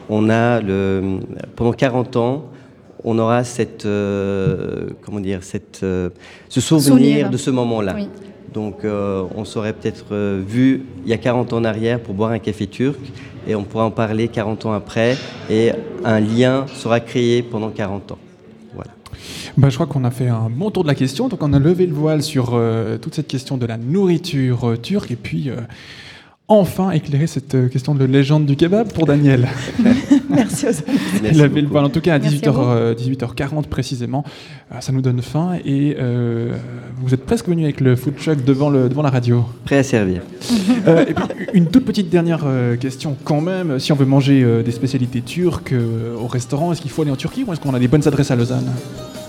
on 0.08 0.28
a 0.28 0.60
le, 0.60 1.18
pendant 1.56 1.72
40 1.72 2.16
ans, 2.16 2.44
on 3.04 3.18
aura 3.18 3.44
cette, 3.44 3.88
comment 5.02 5.20
dire, 5.20 5.42
cette, 5.42 5.78
ce 5.78 6.60
souvenir, 6.60 6.82
Souvenir. 6.82 7.30
de 7.30 7.36
ce 7.38 7.50
moment-là. 7.50 7.94
Oui. 7.96 8.08
Donc 8.52 8.84
on 8.84 9.44
s'aurait 9.44 9.72
peut-être 9.72 10.14
vu 10.40 10.84
il 11.04 11.10
y 11.10 11.14
a 11.14 11.18
40 11.18 11.52
ans 11.52 11.58
en 11.58 11.64
arrière 11.64 12.00
pour 12.00 12.14
boire 12.14 12.32
un 12.32 12.40
café 12.40 12.66
turc 12.66 12.98
et 13.46 13.54
on 13.54 13.62
pourra 13.62 13.84
en 13.84 13.90
parler 13.90 14.28
40 14.28 14.66
ans 14.66 14.72
après 14.72 15.16
et 15.48 15.70
un 16.04 16.20
lien 16.20 16.66
sera 16.74 17.00
créé 17.00 17.42
pendant 17.42 17.70
40 17.70 18.12
ans. 18.12 18.18
Bah, 19.56 19.68
je 19.68 19.74
crois 19.74 19.86
qu'on 19.86 20.04
a 20.04 20.10
fait 20.10 20.28
un 20.28 20.48
bon 20.50 20.70
tour 20.70 20.82
de 20.82 20.88
la 20.88 20.94
question. 20.94 21.28
Donc, 21.28 21.42
on 21.42 21.52
a 21.52 21.58
levé 21.58 21.86
le 21.86 21.94
voile 21.94 22.22
sur 22.22 22.50
euh, 22.54 22.98
toute 22.98 23.14
cette 23.14 23.28
question 23.28 23.56
de 23.56 23.66
la 23.66 23.76
nourriture 23.76 24.70
euh, 24.70 24.76
turque 24.76 25.10
et 25.10 25.16
puis 25.16 25.50
euh, 25.50 25.56
enfin 26.50 26.90
éclairé 26.90 27.28
cette 27.28 27.54
euh, 27.54 27.68
question 27.68 27.94
de 27.94 28.04
légende 28.04 28.44
du 28.44 28.56
kebab 28.56 28.92
pour 28.92 29.06
Daniel. 29.06 29.46
Merci 30.28 30.66
aux 30.66 31.38
levé 31.38 31.60
le 31.62 31.68
voile, 31.68 31.84
en 31.84 31.90
tout 31.90 32.00
cas 32.00 32.14
à 32.14 32.18
Merci 32.18 32.38
18h, 32.38 32.48
à 32.48 32.50
vous. 32.50 32.60
euh, 32.62 32.94
18h40 32.94 33.66
précisément. 33.66 34.24
Euh, 34.72 34.80
ça 34.80 34.90
nous 34.92 35.00
donne 35.00 35.22
faim 35.22 35.52
et 35.64 35.96
euh, 36.00 36.56
vous 37.00 37.14
êtes 37.14 37.24
presque 37.24 37.46
venu 37.48 37.62
avec 37.62 37.80
le 37.80 37.94
food 37.94 38.16
truck 38.16 38.44
devant, 38.44 38.68
le, 38.68 38.88
devant 38.88 39.02
la 39.02 39.10
radio. 39.10 39.44
Prêt 39.64 39.78
à 39.78 39.82
servir. 39.82 40.22
Euh, 40.86 41.04
et 41.06 41.12
puis, 41.12 41.24
une 41.52 41.66
toute 41.66 41.84
petite 41.84 42.08
dernière 42.08 42.40
euh, 42.46 42.74
question 42.74 43.14
quand 43.22 43.42
même. 43.42 43.78
Si 43.78 43.92
on 43.92 43.96
veut 43.96 44.06
manger 44.06 44.42
euh, 44.42 44.62
des 44.62 44.70
spécialités 44.70 45.20
turques 45.20 45.72
euh, 45.72 46.16
au 46.16 46.26
restaurant, 46.26 46.72
est-ce 46.72 46.80
qu'il 46.80 46.90
faut 46.90 47.02
aller 47.02 47.10
en 47.10 47.16
Turquie 47.16 47.44
ou 47.46 47.52
est-ce 47.52 47.60
qu'on 47.60 47.74
a 47.74 47.78
des 47.78 47.86
bonnes 47.88 48.08
adresses 48.08 48.30
à 48.30 48.36
Lausanne? 48.36 48.70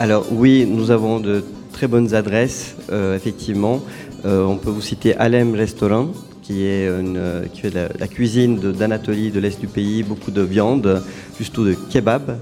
Alors 0.01 0.25
oui, 0.31 0.65
nous 0.67 0.89
avons 0.89 1.19
de 1.19 1.43
très 1.73 1.85
bonnes 1.85 2.15
adresses, 2.15 2.75
euh, 2.91 3.15
effectivement. 3.15 3.83
Euh, 4.25 4.43
on 4.43 4.57
peut 4.57 4.71
vous 4.71 4.81
citer 4.81 5.15
Alem 5.15 5.53
Restaurant, 5.53 6.07
qui 6.41 6.65
est, 6.65 6.87
une, 6.87 7.17
euh, 7.17 7.45
qui 7.45 7.61
fait 7.61 7.69
la, 7.69 7.87
la 7.99 8.07
cuisine 8.07 8.57
d'Anatolie, 8.57 9.29
de 9.29 9.39
l'Est 9.39 9.59
du 9.59 9.67
pays, 9.67 10.01
beaucoup 10.01 10.31
de 10.31 10.41
viande, 10.41 11.03
surtout 11.39 11.63
de 11.63 11.75
kebab, 11.75 12.39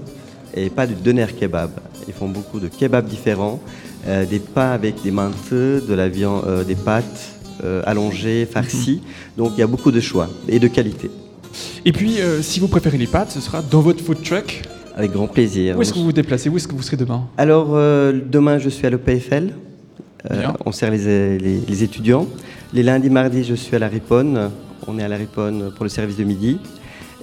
et 0.54 0.70
pas 0.70 0.86
du 0.86 0.94
doner 0.94 1.26
kebab. 1.38 1.68
Ils 2.08 2.14
font 2.14 2.28
beaucoup 2.28 2.60
de 2.60 2.68
kebabs 2.68 3.06
différents, 3.06 3.60
euh, 4.08 4.24
des 4.24 4.38
pains 4.38 4.70
avec 4.70 5.02
des 5.02 5.10
menthes, 5.10 5.52
de 5.52 5.92
la 5.92 6.08
viande, 6.08 6.44
euh, 6.46 6.64
des 6.64 6.76
pâtes 6.76 7.04
euh, 7.62 7.82
allongées, 7.84 8.48
farcies. 8.50 9.02
Donc 9.36 9.50
il 9.54 9.60
y 9.60 9.62
a 9.62 9.66
beaucoup 9.66 9.90
de 9.90 10.00
choix 10.00 10.30
et 10.48 10.60
de 10.60 10.66
qualité. 10.66 11.10
Et 11.84 11.92
puis, 11.92 12.20
si 12.40 12.58
vous 12.58 12.68
préférez 12.68 12.96
les 12.96 13.06
pâtes, 13.06 13.32
ce 13.32 13.40
sera 13.40 13.60
dans 13.60 13.82
votre 13.82 14.02
food 14.02 14.22
truck. 14.22 14.62
Avec 14.96 15.12
grand 15.12 15.28
plaisir. 15.28 15.76
Où 15.78 15.82
est-ce 15.82 15.92
que 15.92 15.98
vous 15.98 16.04
vous 16.06 16.12
déplacez? 16.12 16.48
Où 16.48 16.56
est-ce 16.56 16.66
que 16.68 16.74
vous 16.74 16.82
serez 16.82 16.96
demain? 16.96 17.24
Alors, 17.38 17.68
euh, 17.74 18.12
demain, 18.26 18.58
je 18.58 18.68
suis 18.68 18.86
à 18.86 18.90
l'EPFL. 18.90 19.50
Euh, 20.30 20.46
on 20.66 20.72
sert 20.72 20.90
les, 20.90 21.38
les- 21.38 21.60
les 21.66 21.82
étudiants. 21.82 22.26
Les 22.74 22.82
lundis, 22.82 23.08
mardis, 23.10 23.44
je 23.44 23.54
suis 23.54 23.74
à 23.74 23.78
la 23.78 23.88
Riponne. 23.88 24.50
On 24.86 24.98
est 24.98 25.02
à 25.02 25.08
la 25.08 25.16
Riponne 25.16 25.70
pour 25.74 25.84
le 25.84 25.88
service 25.88 26.16
de 26.16 26.24
midi. 26.24 26.58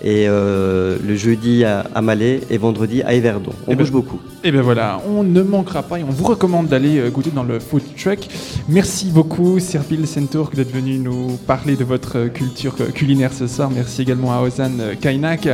Et 0.04 0.28
euh, 0.28 0.98
le 1.06 1.16
jeudi 1.16 1.64
à, 1.64 1.86
à 1.96 2.02
Malais 2.02 2.42
et 2.52 2.58
vendredi 2.58 3.02
à 3.02 3.14
Everdon. 3.16 3.52
On 3.68 3.72
Eh 3.72 3.76
ben- 3.76 3.78
bouge 3.78 3.92
beaucoup. 3.92 4.20
Et 4.44 4.52
bien 4.52 4.62
voilà, 4.62 5.02
on 5.10 5.24
ne 5.24 5.42
manquera 5.42 5.82
pas 5.82 6.00
et 6.00 6.04
on 6.04 6.12
vous 6.12 6.24
recommande 6.26 6.68
d'aller 6.68 7.00
euh, 7.00 7.10
goûter 7.10 7.32
dans 7.32 7.44
le 7.44 7.60
food 7.60 7.82
truck. 7.98 8.20
Merci 8.70 9.08
beaucoup 9.10 9.60
Serpil 9.60 10.06
Sentour 10.08 10.52
d'être 10.54 10.72
venu 10.72 11.00
nous 11.00 11.38
parler 11.48 11.76
de 11.76 11.84
votre 11.84 12.18
euh, 12.18 12.28
culture 12.28 12.76
culinaire 12.94 13.34
ce 13.34 13.48
soir. 13.48 13.72
Merci 13.74 14.04
également 14.04 14.32
à 14.32 14.42
Ozan 14.42 14.70
Kaynak. 15.02 15.50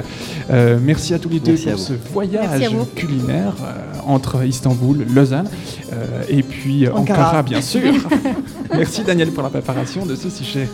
Euh, 0.52 0.78
merci 0.84 1.14
à 1.14 1.20
tous 1.20 1.30
les 1.30 1.40
deux 1.40 1.54
Merci 1.54 1.70
pour 1.70 1.80
ce 1.80 1.94
voyage 2.12 2.70
culinaire 2.96 3.56
euh, 3.64 4.00
entre 4.06 4.44
Istanbul, 4.46 5.06
Lausanne 5.16 5.48
euh, 5.94 6.22
et 6.30 6.44
puis 6.44 6.88
Ankara. 6.90 7.00
Ankara 7.28 7.44
bien 7.44 7.62
sûr. 7.62 7.82
merci 8.74 9.04
Daniel 9.04 9.30
pour 9.32 9.44
la 9.44 9.50
préparation 9.50 10.06
de 10.06 10.16
ce 10.16 10.30
sujet. 10.30 10.68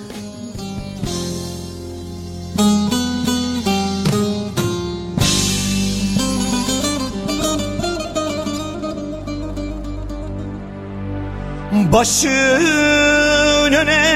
Başın 11.91 13.73
öne 13.73 14.09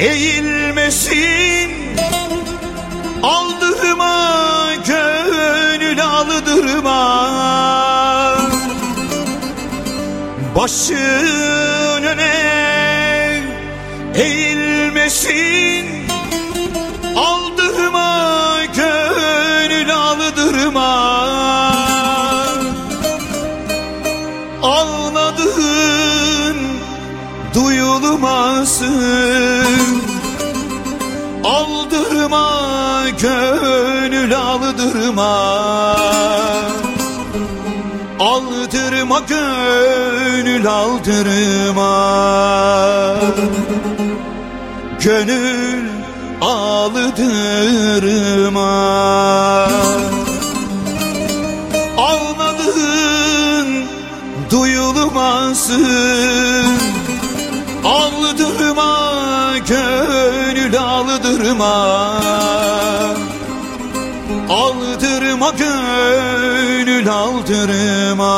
eğilmesin. 0.00 1.70
Aldırma 3.22 4.68
gönül 4.86 6.04
aldırma. 6.04 7.00
Başın 10.56 12.04
öne 12.04 12.34
eğilmesin. 14.14 15.86
Aldırma 17.16 18.58
gönül 18.76 19.94
aldırma 19.94 21.25
duyulmasın 28.06 29.66
Aldırma 31.44 33.06
gönül 33.22 34.36
aldırma. 34.36 35.36
Aldırma 38.20 39.20
gönül 39.28 40.66
aldırma. 40.66 41.96
Gönül 45.00 45.88
aldırma. 46.40 47.06
Ağladığın 51.98 53.84
duyulmasın 54.50 55.86
Aldırma 57.86 59.58
gönül 59.68 60.78
aldırma 60.78 61.74
Aldırma 64.50 65.50
gönül 65.50 67.10
aldırma 67.10 68.36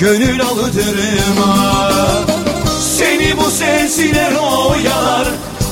Gönül 0.00 0.42
aldırma 0.42 1.80
Seni 2.80 3.36
bu 3.36 3.50
sesler 3.50 4.32
oyalar 4.32 5.28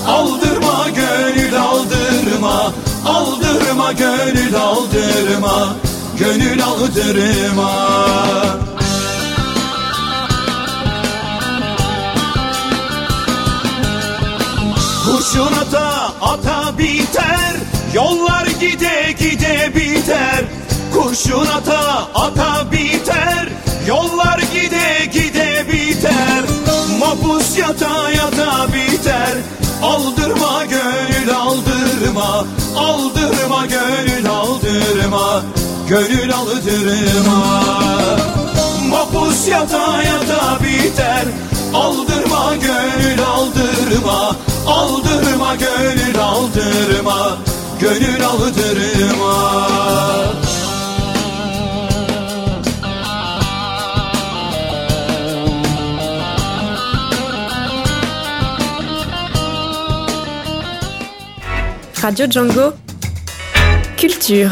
Aldırma 0.06 0.86
gönül 0.88 1.60
aldırma. 1.60 2.72
Aldırma 3.06 3.92
gönül 3.92 4.56
aldırma. 4.56 5.76
Gönül 6.18 6.64
aldırma 6.64 7.70
Kurşun 15.04 15.52
ata 15.52 16.12
ata 16.20 16.78
biter. 16.78 17.54
Yollar 17.94 18.46
gide 18.60 19.14
gide 19.18 19.72
biter. 19.74 20.44
Kurşun 20.94 21.46
ata 21.46 22.08
ata 22.14 22.72
biter 22.72 23.63
Yollar 23.86 24.38
gide 24.52 25.06
gide 25.12 25.64
biter 25.68 26.44
Mapus 26.98 27.58
yata 27.58 28.10
yata 28.10 28.66
biter. 28.72 29.34
Aldırma 29.82 30.64
gönül 30.64 31.34
aldırma 31.34 32.46
Aldırma 32.76 33.66
gönül 33.66 34.26
aldırma 34.30 35.42
Gönül 35.88 36.32
aldırma. 36.32 37.62
Mapus 38.88 39.48
yata 39.48 40.02
yata 40.02 40.58
biter 40.64 41.24
Aldırma 41.74 42.54
gönül 42.56 43.22
aldırma 43.22 44.36
Aldırma 44.66 45.54
gönül 45.56 46.18
aldırma 46.20 47.38
Gönül 47.80 48.24
aldırma 48.24 49.64
Radio 62.04 62.26
Django. 62.28 62.74
Culture. 63.96 64.50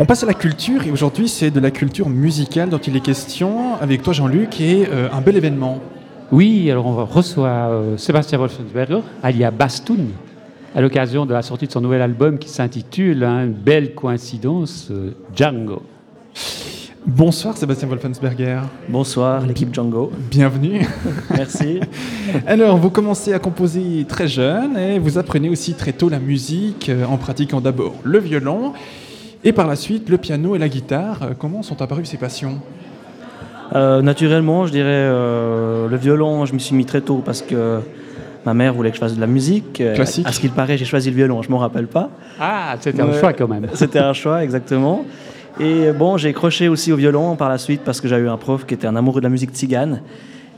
On 0.00 0.04
passe 0.04 0.24
à 0.24 0.26
la 0.26 0.34
culture 0.34 0.82
et 0.84 0.90
aujourd'hui 0.90 1.28
c'est 1.28 1.52
de 1.52 1.60
la 1.60 1.70
culture 1.70 2.08
musicale 2.08 2.68
dont 2.68 2.78
il 2.78 2.96
est 2.96 3.00
question 3.00 3.76
avec 3.76 4.02
toi 4.02 4.12
Jean-Luc 4.12 4.60
et 4.60 4.88
euh, 4.90 5.08
un 5.12 5.20
bel 5.20 5.36
événement. 5.36 5.80
Oui, 6.32 6.68
alors 6.68 6.86
on 6.86 7.04
reçoit 7.04 7.46
euh, 7.46 7.96
Sébastien 7.96 8.38
Wolfensberger, 8.38 9.02
alias 9.22 9.52
Bastoun, 9.52 10.08
à 10.74 10.80
l'occasion 10.80 11.26
de 11.26 11.32
la 11.32 11.42
sortie 11.42 11.68
de 11.68 11.72
son 11.72 11.82
nouvel 11.82 12.02
album 12.02 12.40
qui 12.40 12.48
s'intitule 12.48 13.22
Une 13.22 13.52
belle 13.52 13.94
coïncidence, 13.94 14.88
euh, 14.90 15.12
Django. 15.32 15.80
Bonsoir 17.06 17.56
Sébastien 17.56 17.86
Wolfensberger. 17.86 18.58
Bonsoir 18.88 19.46
l'équipe 19.46 19.72
Django. 19.72 20.10
Bienvenue. 20.28 20.84
Merci. 21.30 21.78
Alors 22.48 22.78
vous 22.78 22.90
commencez 22.90 23.32
à 23.32 23.38
composer 23.38 24.04
très 24.08 24.26
jeune 24.26 24.76
et 24.76 24.98
vous 24.98 25.16
apprenez 25.16 25.48
aussi 25.48 25.74
très 25.74 25.92
tôt 25.92 26.08
la 26.08 26.18
musique 26.18 26.88
euh, 26.88 27.04
en 27.04 27.16
pratiquant 27.16 27.60
d'abord 27.60 27.94
le 28.02 28.18
violon 28.18 28.72
et 29.44 29.52
par 29.52 29.68
la 29.68 29.76
suite 29.76 30.08
le 30.08 30.18
piano 30.18 30.56
et 30.56 30.58
la 30.58 30.68
guitare. 30.68 31.22
Euh, 31.22 31.34
Comment 31.38 31.62
sont 31.62 31.80
apparues 31.80 32.06
ces 32.06 32.16
passions? 32.16 32.60
Euh, 33.76 34.02
naturellement, 34.02 34.66
je 34.66 34.72
dirais 34.72 34.88
euh, 34.90 35.88
le 35.88 35.96
violon, 35.96 36.44
je 36.44 36.54
me 36.54 36.58
suis 36.58 36.74
mis 36.74 36.86
très 36.86 37.02
tôt 37.02 37.22
parce 37.24 37.40
que 37.40 37.82
ma 38.44 38.52
mère 38.52 38.74
voulait 38.74 38.90
que 38.90 38.96
je 38.96 39.00
fasse 39.00 39.14
de 39.14 39.20
la 39.20 39.28
musique. 39.28 39.80
Classique. 39.94 40.26
À 40.26 40.32
ce 40.32 40.40
qu'il 40.40 40.50
paraît, 40.50 40.76
j'ai 40.76 40.84
choisi 40.84 41.10
le 41.10 41.16
violon, 41.16 41.40
je 41.40 41.50
m'en 41.52 41.58
rappelle 41.58 41.86
pas. 41.86 42.10
Ah, 42.40 42.74
c'était 42.80 43.00
un 43.00 43.12
choix 43.12 43.32
quand 43.32 43.46
même. 43.46 43.68
C'était 43.74 44.00
un 44.00 44.12
choix, 44.12 44.42
exactement. 44.42 45.04
Et 45.58 45.90
bon, 45.92 46.18
j'ai 46.18 46.34
croché 46.34 46.68
aussi 46.68 46.92
au 46.92 46.96
violon 46.96 47.34
par 47.34 47.48
la 47.48 47.56
suite 47.56 47.80
parce 47.82 48.02
que 48.02 48.08
j'ai 48.08 48.16
eu 48.16 48.28
un 48.28 48.36
prof 48.36 48.66
qui 48.66 48.74
était 48.74 48.86
un 48.86 48.94
amoureux 48.94 49.20
de 49.20 49.24
la 49.24 49.30
musique 49.30 49.50
tzigane. 49.50 50.02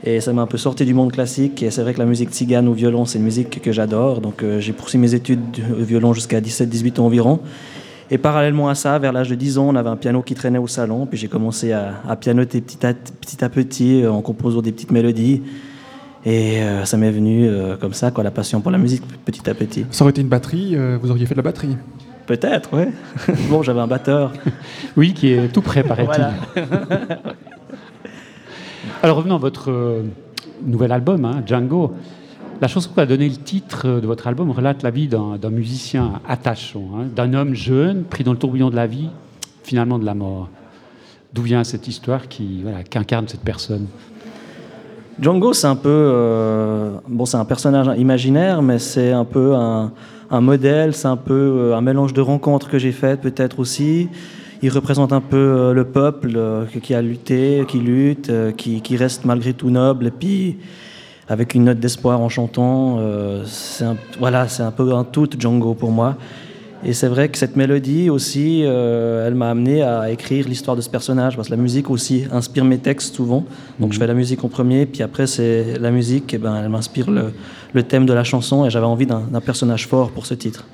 Et 0.02 0.20
ça 0.20 0.32
m'a 0.32 0.42
un 0.42 0.46
peu 0.46 0.58
sorti 0.58 0.84
du 0.84 0.94
monde 0.94 1.12
classique. 1.12 1.62
Et 1.62 1.70
c'est 1.70 1.82
vrai 1.82 1.94
que 1.94 2.00
la 2.00 2.04
musique 2.04 2.30
tzigane 2.30 2.66
au 2.66 2.72
violon, 2.72 3.04
c'est 3.04 3.18
une 3.18 3.24
musique 3.24 3.62
que 3.62 3.70
j'adore. 3.70 4.20
Donc 4.20 4.42
euh, 4.42 4.58
j'ai 4.58 4.72
poursuivi 4.72 5.02
mes 5.02 5.14
études 5.14 5.50
de 5.52 5.84
violon 5.84 6.12
jusqu'à 6.12 6.40
17-18 6.40 7.00
ans 7.00 7.06
environ. 7.06 7.40
Et 8.10 8.18
parallèlement 8.18 8.68
à 8.68 8.74
ça, 8.74 8.98
vers 8.98 9.12
l'âge 9.12 9.28
de 9.28 9.34
10 9.36 9.58
ans, 9.58 9.68
on 9.68 9.76
avait 9.76 9.90
un 9.90 9.96
piano 9.96 10.22
qui 10.22 10.34
traînait 10.34 10.58
au 10.58 10.66
salon. 10.66 11.06
Puis 11.06 11.18
j'ai 11.18 11.28
commencé 11.28 11.72
à, 11.72 12.16
pianoter 12.20 12.60
petit 12.60 13.44
à 13.44 13.48
petit, 13.48 14.02
euh, 14.02 14.10
en 14.10 14.20
composant 14.20 14.62
des 14.62 14.72
petites 14.72 14.90
mélodies. 14.90 15.42
Et 16.24 16.60
euh, 16.60 16.84
ça 16.84 16.96
m'est 16.96 17.12
venu 17.12 17.48
comme 17.80 17.94
ça, 17.94 18.10
quoi, 18.10 18.24
la 18.24 18.32
passion 18.32 18.60
pour 18.60 18.72
la 18.72 18.78
musique, 18.78 19.02
petit 19.24 19.48
à 19.48 19.54
petit. 19.54 19.86
Ça 19.92 20.02
aurait 20.02 20.10
été 20.10 20.20
une 20.20 20.28
batterie, 20.28 20.76
vous 21.00 21.10
auriez 21.12 21.26
fait 21.26 21.34
de 21.34 21.38
la 21.38 21.44
batterie. 21.44 21.76
Peut-être, 22.28 22.68
oui. 22.74 22.84
bon, 23.48 23.62
j'avais 23.62 23.80
un 23.80 23.86
batteur. 23.86 24.34
Oui, 24.98 25.14
qui 25.14 25.32
est 25.32 25.48
tout 25.48 25.62
prêt, 25.62 25.82
paraît-il. 25.82 26.06
Voilà. 26.06 26.34
Alors 29.02 29.16
revenons 29.16 29.36
à 29.36 29.38
votre 29.38 29.70
euh, 29.70 30.02
nouvel 30.62 30.92
album, 30.92 31.24
hein, 31.24 31.42
Django. 31.46 31.94
La 32.60 32.68
chanson 32.68 32.90
qui 32.92 33.00
a 33.00 33.06
donné 33.06 33.30
le 33.30 33.36
titre 33.36 33.88
euh, 33.88 34.00
de 34.02 34.06
votre 34.06 34.26
album 34.26 34.50
relate 34.50 34.82
la 34.82 34.90
vie 34.90 35.08
d'un 35.08 35.38
musicien 35.50 36.20
attachant, 36.28 36.84
hein, 36.98 37.06
d'un 37.16 37.32
homme 37.32 37.54
jeune 37.54 38.04
pris 38.04 38.24
dans 38.24 38.32
le 38.32 38.38
tourbillon 38.38 38.68
de 38.68 38.76
la 38.76 38.86
vie, 38.86 39.08
finalement 39.64 39.98
de 39.98 40.04
la 40.04 40.14
mort. 40.14 40.50
D'où 41.32 41.40
vient 41.40 41.64
cette 41.64 41.88
histoire 41.88 42.28
qui, 42.28 42.60
voilà, 42.62 42.82
qui 42.82 42.98
incarne 42.98 43.26
cette 43.26 43.40
personne? 43.40 43.86
Django, 45.20 45.52
c'est 45.52 45.66
un 45.66 45.74
peu. 45.74 45.88
euh, 45.88 46.90
bon, 47.08 47.26
c'est 47.26 47.36
un 47.36 47.44
personnage 47.44 47.88
imaginaire, 47.98 48.62
mais 48.62 48.78
c'est 48.78 49.10
un 49.10 49.24
peu 49.24 49.54
un, 49.54 49.90
un 50.30 50.40
modèle, 50.40 50.94
c'est 50.94 51.08
un 51.08 51.16
peu 51.16 51.34
euh, 51.34 51.76
un 51.76 51.80
mélange 51.80 52.12
de 52.12 52.20
rencontres 52.20 52.68
que 52.68 52.78
j'ai 52.78 52.92
faites, 52.92 53.20
peut-être 53.20 53.58
aussi. 53.58 54.08
Il 54.62 54.70
représente 54.70 55.12
un 55.12 55.20
peu 55.20 55.36
euh, 55.36 55.72
le 55.72 55.84
peuple 55.84 56.38
qui 56.82 56.94
a 56.94 57.02
lutté, 57.02 57.64
qui 57.66 57.80
lutte, 57.80 58.30
qui, 58.56 58.80
qui 58.80 58.96
reste 58.96 59.24
malgré 59.24 59.54
tout 59.54 59.70
noble, 59.70 60.06
et 60.06 60.12
puis 60.12 60.58
avec 61.28 61.54
une 61.54 61.64
note 61.64 61.80
d'espoir 61.80 62.20
en 62.20 62.28
chantant. 62.28 63.00
voilà, 64.20 64.46
c'est 64.48 64.62
un 64.62 64.70
peu 64.70 64.94
un 64.94 65.04
tout 65.04 65.28
Django 65.36 65.74
pour 65.74 65.90
moi. 65.90 66.16
Et 66.84 66.92
c'est 66.92 67.08
vrai 67.08 67.28
que 67.28 67.36
cette 67.38 67.56
mélodie 67.56 68.08
aussi, 68.08 68.62
euh, 68.64 69.26
elle 69.26 69.34
m'a 69.34 69.50
amené 69.50 69.82
à 69.82 70.10
écrire 70.10 70.48
l'histoire 70.48 70.76
de 70.76 70.80
ce 70.80 70.88
personnage, 70.88 71.36
parce 71.36 71.48
que 71.48 71.54
la 71.54 71.60
musique 71.60 71.90
aussi 71.90 72.24
inspire 72.30 72.64
mes 72.64 72.78
textes 72.78 73.16
souvent. 73.16 73.44
Donc 73.80 73.92
je 73.92 73.98
fais 73.98 74.06
la 74.06 74.14
musique 74.14 74.44
en 74.44 74.48
premier, 74.48 74.86
puis 74.86 75.02
après 75.02 75.26
c'est 75.26 75.78
la 75.78 75.90
musique, 75.90 76.34
et 76.34 76.38
ben, 76.38 76.54
elle 76.62 76.68
m'inspire 76.68 77.10
le, 77.10 77.32
le 77.72 77.82
thème 77.82 78.06
de 78.06 78.12
la 78.12 78.24
chanson, 78.24 78.64
et 78.64 78.70
j'avais 78.70 78.86
envie 78.86 79.06
d'un 79.06 79.22
d'un 79.30 79.40
personnage 79.40 79.86
fort 79.86 80.10
pour 80.10 80.26
ce 80.26 80.34
titre. 80.34 80.64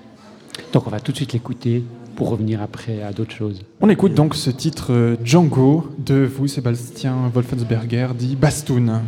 Donc 0.72 0.86
on 0.86 0.90
va 0.90 1.00
tout 1.00 1.12
de 1.12 1.16
suite 1.16 1.32
l'écouter 1.32 1.82
pour 2.16 2.28
revenir 2.30 2.62
après 2.62 3.02
à 3.02 3.12
d'autres 3.12 3.34
choses. 3.34 3.62
On 3.80 3.88
écoute 3.88 4.14
donc 4.14 4.34
ce 4.34 4.50
titre 4.50 4.92
euh, 4.92 5.16
Django 5.24 5.88
de 5.98 6.24
vous, 6.24 6.46
Sébastien 6.46 7.14
Wolfensberger, 7.32 8.08
dit 8.16 8.36
Bastoun. 8.36 9.00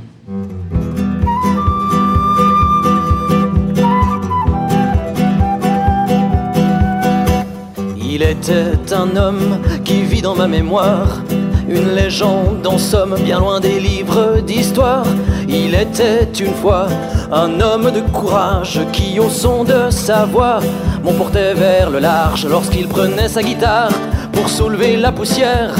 Il 8.19 8.23
était 8.23 8.95
un 8.95 9.15
homme 9.15 9.59
qui 9.85 10.01
vit 10.01 10.23
dans 10.23 10.35
ma 10.35 10.49
mémoire, 10.49 11.21
une 11.69 11.95
légende 11.95 12.67
en 12.67 12.79
somme 12.79 13.15
bien 13.23 13.41
loin 13.41 13.61
des 13.61 13.79
livres 13.79 14.41
d'histoire. 14.41 15.05
Il 15.47 15.75
était 15.75 16.25
une 16.41 16.55
fois 16.55 16.87
un 17.31 17.61
homme 17.61 17.91
de 17.91 18.01
courage 18.01 18.81
qui, 18.91 19.21
au 19.21 19.29
son 19.29 19.65
de 19.65 19.91
sa 19.91 20.25
voix, 20.25 20.61
m'emportait 21.05 21.53
vers 21.53 21.91
le 21.91 21.99
large 21.99 22.47
lorsqu'il 22.47 22.89
prenait 22.89 23.29
sa 23.29 23.43
guitare 23.43 23.93
pour 24.33 24.49
soulever 24.49 24.97
la 24.97 25.13
poussière. 25.13 25.75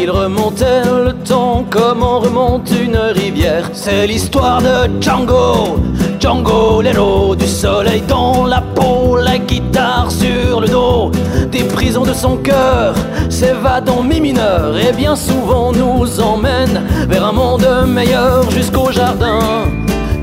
Il 0.00 0.10
remontait 0.10 0.82
le 0.84 1.12
temps 1.12 1.64
comme 1.70 2.02
on 2.02 2.20
remonte 2.20 2.70
une 2.70 2.96
rivière. 2.96 3.70
C'est 3.72 4.06
l'histoire 4.06 4.60
de 4.60 5.00
Django, 5.00 5.78
Django, 6.20 6.82
l'héros 6.82 7.34
du 7.34 7.46
soleil 7.46 8.02
dans 8.08 8.46
la 8.46 8.60
peau, 8.60 9.16
la 9.16 9.38
guitare 9.38 10.10
sur 10.10 10.60
le 10.60 10.68
dos. 10.68 11.10
Des 11.50 11.64
prisons 11.64 12.04
de 12.04 12.12
son 12.12 12.36
cœur 12.36 12.94
s'évade 13.30 13.88
en 13.88 14.02
mi 14.02 14.20
mineur 14.20 14.76
et 14.76 14.92
bien 14.92 15.16
souvent 15.16 15.72
nous 15.72 16.20
emmène 16.20 16.82
vers 17.08 17.24
un 17.24 17.32
monde 17.32 17.66
meilleur 17.86 18.50
jusqu'au 18.50 18.90
jardin 18.90 19.38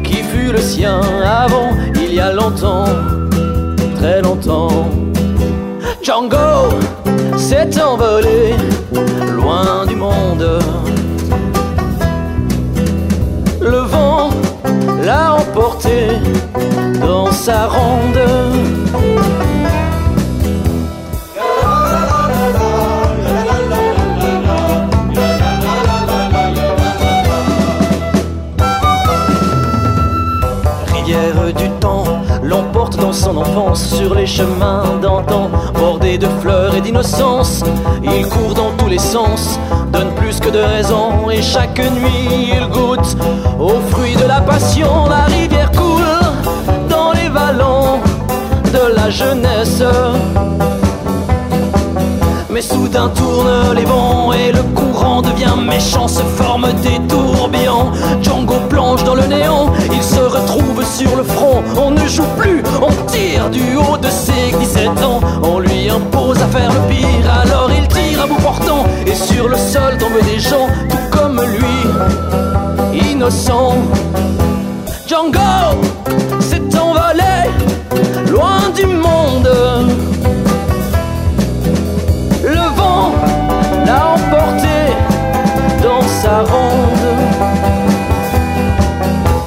qui 0.04 0.18
fut 0.18 0.52
le 0.52 0.60
sien 0.60 1.00
avant 1.26 1.72
il 1.96 2.14
y 2.14 2.20
a 2.20 2.34
longtemps, 2.34 2.86
très 3.96 4.22
longtemps. 4.22 4.90
Django 6.04 6.70
s'est 7.38 7.82
envolé 7.82 8.56
loin 9.42 9.86
du 9.86 9.96
monde. 9.96 10.60
Le 13.60 13.82
vent 13.94 14.30
l'a 15.04 15.36
emporté 15.36 16.08
dans 17.02 17.32
sa 17.32 17.68
ronde. 17.68 18.61
Son 33.14 33.38
enfance 33.38 33.96
sur 33.96 34.16
les 34.16 34.26
chemins 34.26 34.84
d'antan, 35.02 35.50
bordés 35.74 36.18
de 36.18 36.28
fleurs 36.40 36.76
et 36.76 36.82
d'innocence. 36.82 37.64
Il 38.04 38.26
court 38.28 38.54
dans 38.54 38.72
tous 38.78 38.88
les 38.88 39.00
sens, 39.00 39.60
donne 39.92 40.14
plus 40.16 40.40
que 40.40 40.50
de 40.50 40.60
raison, 40.60 41.30
et 41.30 41.42
chaque 41.42 41.80
nuit 41.80 42.54
il 42.54 42.68
goûte 42.70 43.18
aux 43.60 43.80
fruits 43.92 44.16
de 44.16 44.26
la 44.26 44.42
passion. 44.42 45.08
La 45.10 45.26
rivière 45.26 45.72
coule 45.72 46.88
dans 46.90 47.12
les 47.12 47.30
vallons 47.30 48.00
de 48.74 48.96
la 48.96 49.10
jeunesse. 49.10 49.84
Mais 52.52 52.62
soudain 52.62 53.10
tournent 53.16 53.74
les 53.74 53.86
vents 53.86 54.34
et 54.34 54.52
le 54.52 54.62
courant 54.76 55.22
devient 55.22 55.56
méchant, 55.66 56.10
se 56.10 56.22
forment 56.22 56.74
des 56.82 57.00
tourbillons. 57.08 57.92
Django 58.22 58.56
plonge 58.70 59.06
dans 59.06 59.16
le 59.16 59.26
néant, 59.26 59.72
il 59.94 60.04
se 60.04 60.20
retrouve 60.20 60.84
sur 60.86 61.16
le 61.16 61.24
front. 61.24 61.64
On 61.78 61.92
ne 61.92 62.06
joue 62.08 62.28
plus, 62.38 62.62
on 62.82 62.92
tire 63.08 63.50
du 63.50 63.78
haut 63.78 63.98
de 63.98 64.10
ses 64.10 64.58
17 64.60 64.90
ans. 65.02 65.22
On 65.44 65.60
lui 65.60 65.90
impose 65.90 66.42
à 66.42 66.48
faire 66.48 66.72
le 66.74 66.94
pire, 66.94 67.32
alors 67.42 67.70
il 67.72 67.88
tire 67.88 68.24
à 68.24 68.28
bout 68.28 68.42
portant. 68.42 68.84
Et 69.08 69.16
sur 69.16 69.48
le 69.48 69.56
sol 69.56 69.98
tombent 69.98 70.26
des 70.26 70.40
gens, 70.40 70.68
tout 70.90 71.18
comme 71.18 71.42
lui, 71.42 73.10
innocents. 73.12 73.78
Django 75.08 75.40
s'est 76.42 76.78
envolé 76.78 77.50
loin 78.30 78.70
du 78.76 78.86
monde. 78.88 79.91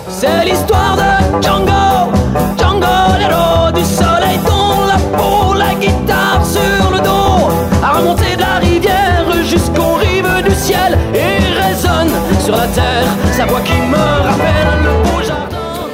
C'est 0.09 0.45
l'histoire 0.45 0.97
de 0.97 1.43
Django, 1.43 2.13
Django, 2.59 3.19
l'héros 3.19 3.71
du 3.75 3.85
soleil 3.85 4.39
dans 4.47 4.87
la 4.87 4.99
peau, 5.17 5.55
la 5.55 5.75
guitare 5.75 6.45
sur 6.45 6.91
le 6.91 6.99
dos, 6.99 7.51
à 7.83 7.99
remonter 7.99 8.37
de 8.37 8.41
la 8.41 8.59
rivière 8.59 9.25
jusqu'aux 9.45 9.95
rives 9.95 10.43
du 10.45 10.55
ciel 10.55 10.99
et 11.15 11.39
résonne 11.63 12.11
sur 12.41 12.57
la 12.57 12.67
terre 12.69 13.07
sa 13.33 13.45
voix 13.47 13.61
qui 13.61 13.73
me 13.75 13.97
rappelle 13.97 14.83
le 14.85 15.03
beau 15.05 15.23
jardin. 15.23 15.89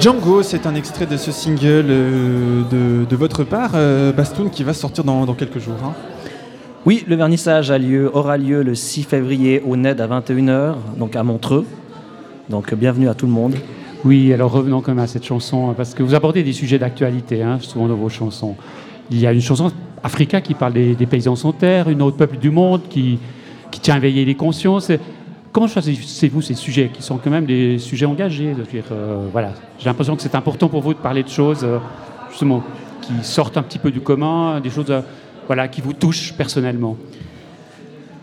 Django, 0.00 0.42
c'est 0.42 0.66
un 0.66 0.74
extrait 0.74 1.06
de 1.06 1.16
ce 1.16 1.32
single 1.32 1.86
euh, 1.88 2.62
de, 2.70 3.04
de 3.04 3.16
votre 3.16 3.44
part, 3.44 3.70
euh, 3.74 4.12
Bastoun, 4.12 4.50
qui 4.50 4.62
va 4.64 4.72
sortir 4.74 5.04
dans, 5.04 5.26
dans 5.26 5.34
quelques 5.34 5.58
jours. 5.58 5.74
hein. 5.84 5.92
Oui, 6.84 7.04
le 7.06 7.14
vernissage 7.14 7.70
a 7.70 7.78
lieu, 7.78 8.10
aura 8.12 8.36
lieu 8.36 8.64
le 8.64 8.74
6 8.74 9.04
février 9.04 9.62
au 9.64 9.76
NED 9.76 10.00
à 10.00 10.08
21h, 10.08 10.74
donc 10.98 11.14
à 11.14 11.22
Montreux. 11.22 11.64
Donc 12.50 12.74
bienvenue 12.74 13.08
à 13.08 13.14
tout 13.14 13.26
le 13.26 13.30
monde. 13.30 13.54
Oui, 14.04 14.32
alors 14.32 14.50
revenons 14.50 14.80
quand 14.80 14.90
même 14.90 15.04
à 15.04 15.06
cette 15.06 15.24
chanson, 15.24 15.70
hein, 15.70 15.74
parce 15.76 15.94
que 15.94 16.02
vous 16.02 16.16
abordez 16.16 16.42
des 16.42 16.52
sujets 16.52 16.80
d'actualité, 16.80 17.40
hein, 17.40 17.58
souvent 17.60 17.86
dans 17.86 17.94
vos 17.94 18.08
chansons. 18.08 18.56
Il 19.12 19.20
y 19.20 19.28
a 19.28 19.32
une 19.32 19.40
chanson 19.40 19.70
Africa 20.02 20.40
qui 20.40 20.54
parle 20.54 20.72
des, 20.72 21.06
paysans 21.06 21.36
sans 21.36 21.52
terre, 21.52 21.88
une 21.88 22.02
autre 22.02 22.16
peuple 22.16 22.38
du 22.38 22.50
monde 22.50 22.80
qui, 22.90 23.20
qui 23.70 23.78
tient 23.78 23.94
à 23.94 23.98
éveiller 23.98 24.24
les 24.24 24.34
consciences. 24.34 24.90
Comment 25.52 25.68
choisissez-vous 25.68 26.42
ces 26.42 26.54
sujets 26.54 26.90
qui 26.92 27.02
sont 27.02 27.18
quand 27.18 27.30
même 27.30 27.46
des 27.46 27.78
sujets 27.78 28.06
engagés 28.06 28.56
euh, 28.90 29.28
voilà. 29.30 29.52
J'ai 29.78 29.84
l'impression 29.84 30.16
que 30.16 30.22
c'est 30.22 30.34
important 30.34 30.68
pour 30.68 30.82
vous 30.82 30.94
de 30.94 30.98
parler 30.98 31.22
de 31.22 31.28
choses 31.28 31.60
euh, 31.62 31.78
justement 32.30 32.64
qui 33.02 33.12
sortent 33.22 33.56
un 33.56 33.62
petit 33.62 33.78
peu 33.78 33.92
du 33.92 34.00
commun, 34.00 34.60
des 34.60 34.70
choses 34.70 34.90
euh, 34.90 35.02
voilà, 35.46 35.68
qui 35.68 35.80
vous 35.80 35.92
touchent 35.92 36.32
personnellement. 36.34 36.96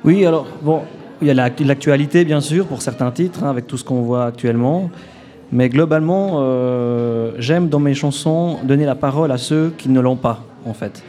Oui, 0.04 0.26
alors, 0.26 0.48
bon, 0.62 0.82
il 1.22 1.28
y 1.28 1.32
a 1.32 1.34
la- 1.34 1.50
l'actualité, 1.66 2.24
bien 2.26 2.42
sûr, 2.42 2.66
pour 2.66 2.82
certains 2.82 3.12
titres, 3.12 3.44
hein, 3.44 3.50
avec 3.50 3.68
tout 3.68 3.78
ce 3.78 3.84
qu'on 3.84 4.02
voit 4.02 4.26
actuellement. 4.26 4.90
Mais 5.52 5.68
globalement, 5.70 6.38
euh, 6.40 7.32
j'aime 7.40 7.70
dans 7.70 7.80
mes 7.80 7.94
chansons 7.96 8.58
donner 8.64 8.86
la 8.86 8.96
parole 8.96 9.32
à 9.32 9.38
ceux 9.38 9.74
qui 9.78 9.90
ne 9.90 10.00
l'ont 10.00 10.16
pas, 10.16 10.44
en 10.66 10.74
fait. 10.74 11.04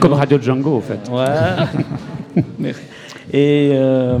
Comme 0.00 0.12
Radio 0.14 0.38
Django, 0.40 0.76
en 0.76 0.80
fait. 0.80 1.00
Ouais. 1.10 2.42
et 3.32 3.70
euh, 3.74 4.18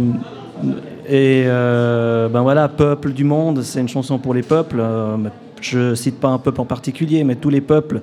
et 1.08 1.42
euh, 1.46 2.28
ben 2.28 2.42
voilà, 2.42 2.68
Peuple 2.68 3.12
du 3.12 3.24
monde, 3.24 3.62
c'est 3.62 3.80
une 3.80 3.88
chanson 3.88 4.18
pour 4.18 4.34
les 4.34 4.42
peuples. 4.42 4.80
Je 5.60 5.94
cite 5.94 6.20
pas 6.20 6.28
un 6.28 6.38
peuple 6.38 6.60
en 6.60 6.64
particulier, 6.64 7.24
mais 7.24 7.34
tous 7.34 7.50
les 7.50 7.60
peuples, 7.60 8.02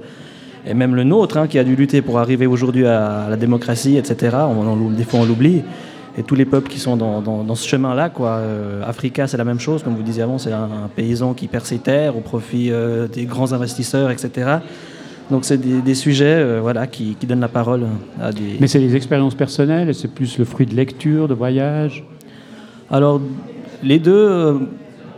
et 0.70 0.74
même 0.74 0.96
le 0.96 1.04
nôtre, 1.04 1.38
hein, 1.38 1.48
qui 1.48 1.58
a 1.60 1.64
dû 1.64 1.76
lutter 1.76 2.02
pour 2.02 2.20
arriver 2.20 2.46
aujourd'hui 2.46 2.86
à 2.86 3.28
la 3.30 3.36
démocratie, 3.38 3.98
etc. 3.98 4.36
On, 4.50 4.68
on- 4.68 4.90
des 4.92 5.04
fois, 5.04 5.22
on 5.22 5.26
l'oublie. 5.26 5.62
Et 6.20 6.24
tous 6.24 6.34
les 6.36 6.46
peuples 6.46 6.70
qui 6.70 6.80
sont 6.80 6.98
dans, 6.98 7.22
dans- 7.22 7.44
dans 7.44 7.56
ce 7.56 7.68
chemin-là, 7.68 8.10
quoi. 8.10 8.32
Euh, 8.38 8.82
Africa, 8.86 9.28
c'est 9.28 9.38
la 9.38 9.44
même 9.44 9.60
chose, 9.60 9.84
comme 9.84 9.96
vous 9.96 10.02
disiez 10.02 10.24
avant, 10.24 10.40
c'est 10.40 10.52
un, 10.52 10.64
un 10.64 10.88
paysan 10.96 11.34
qui 11.36 11.48
perd 11.48 11.64
ses 11.66 11.78
terres 11.78 12.18
au 12.18 12.22
profit 12.22 12.72
euh, 12.72 13.08
des 13.08 13.26
grands 13.26 13.54
investisseurs, 13.54 14.10
etc. 14.10 14.58
Donc 15.30 15.46
c'est 15.46 15.58
des, 15.58 15.82
des 15.82 15.94
sujets, 15.94 16.26
euh, 16.40 16.60
voilà, 16.62 16.88
qui, 16.88 17.16
qui 17.20 17.28
donnent 17.28 17.40
la 17.42 17.48
parole 17.50 17.84
à 18.20 18.32
des. 18.32 18.58
Mais 18.60 18.68
c'est 18.68 18.80
des 18.80 18.96
expériences 18.96 19.36
personnelles, 19.36 19.94
c'est 19.94 20.08
plus 20.12 20.38
le 20.40 20.46
fruit 20.46 20.66
de 20.66 20.74
lecture, 20.76 21.28
de 21.28 21.34
voyage? 21.36 22.04
Alors, 22.90 23.22
les 23.84 24.00
deux, 24.00 24.12
euh, 24.16 24.54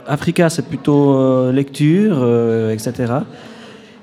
Africa, 0.06 0.50
c'est 0.50 0.66
plutôt 0.68 1.50
lecture, 1.52 2.18
etc. 2.72 3.14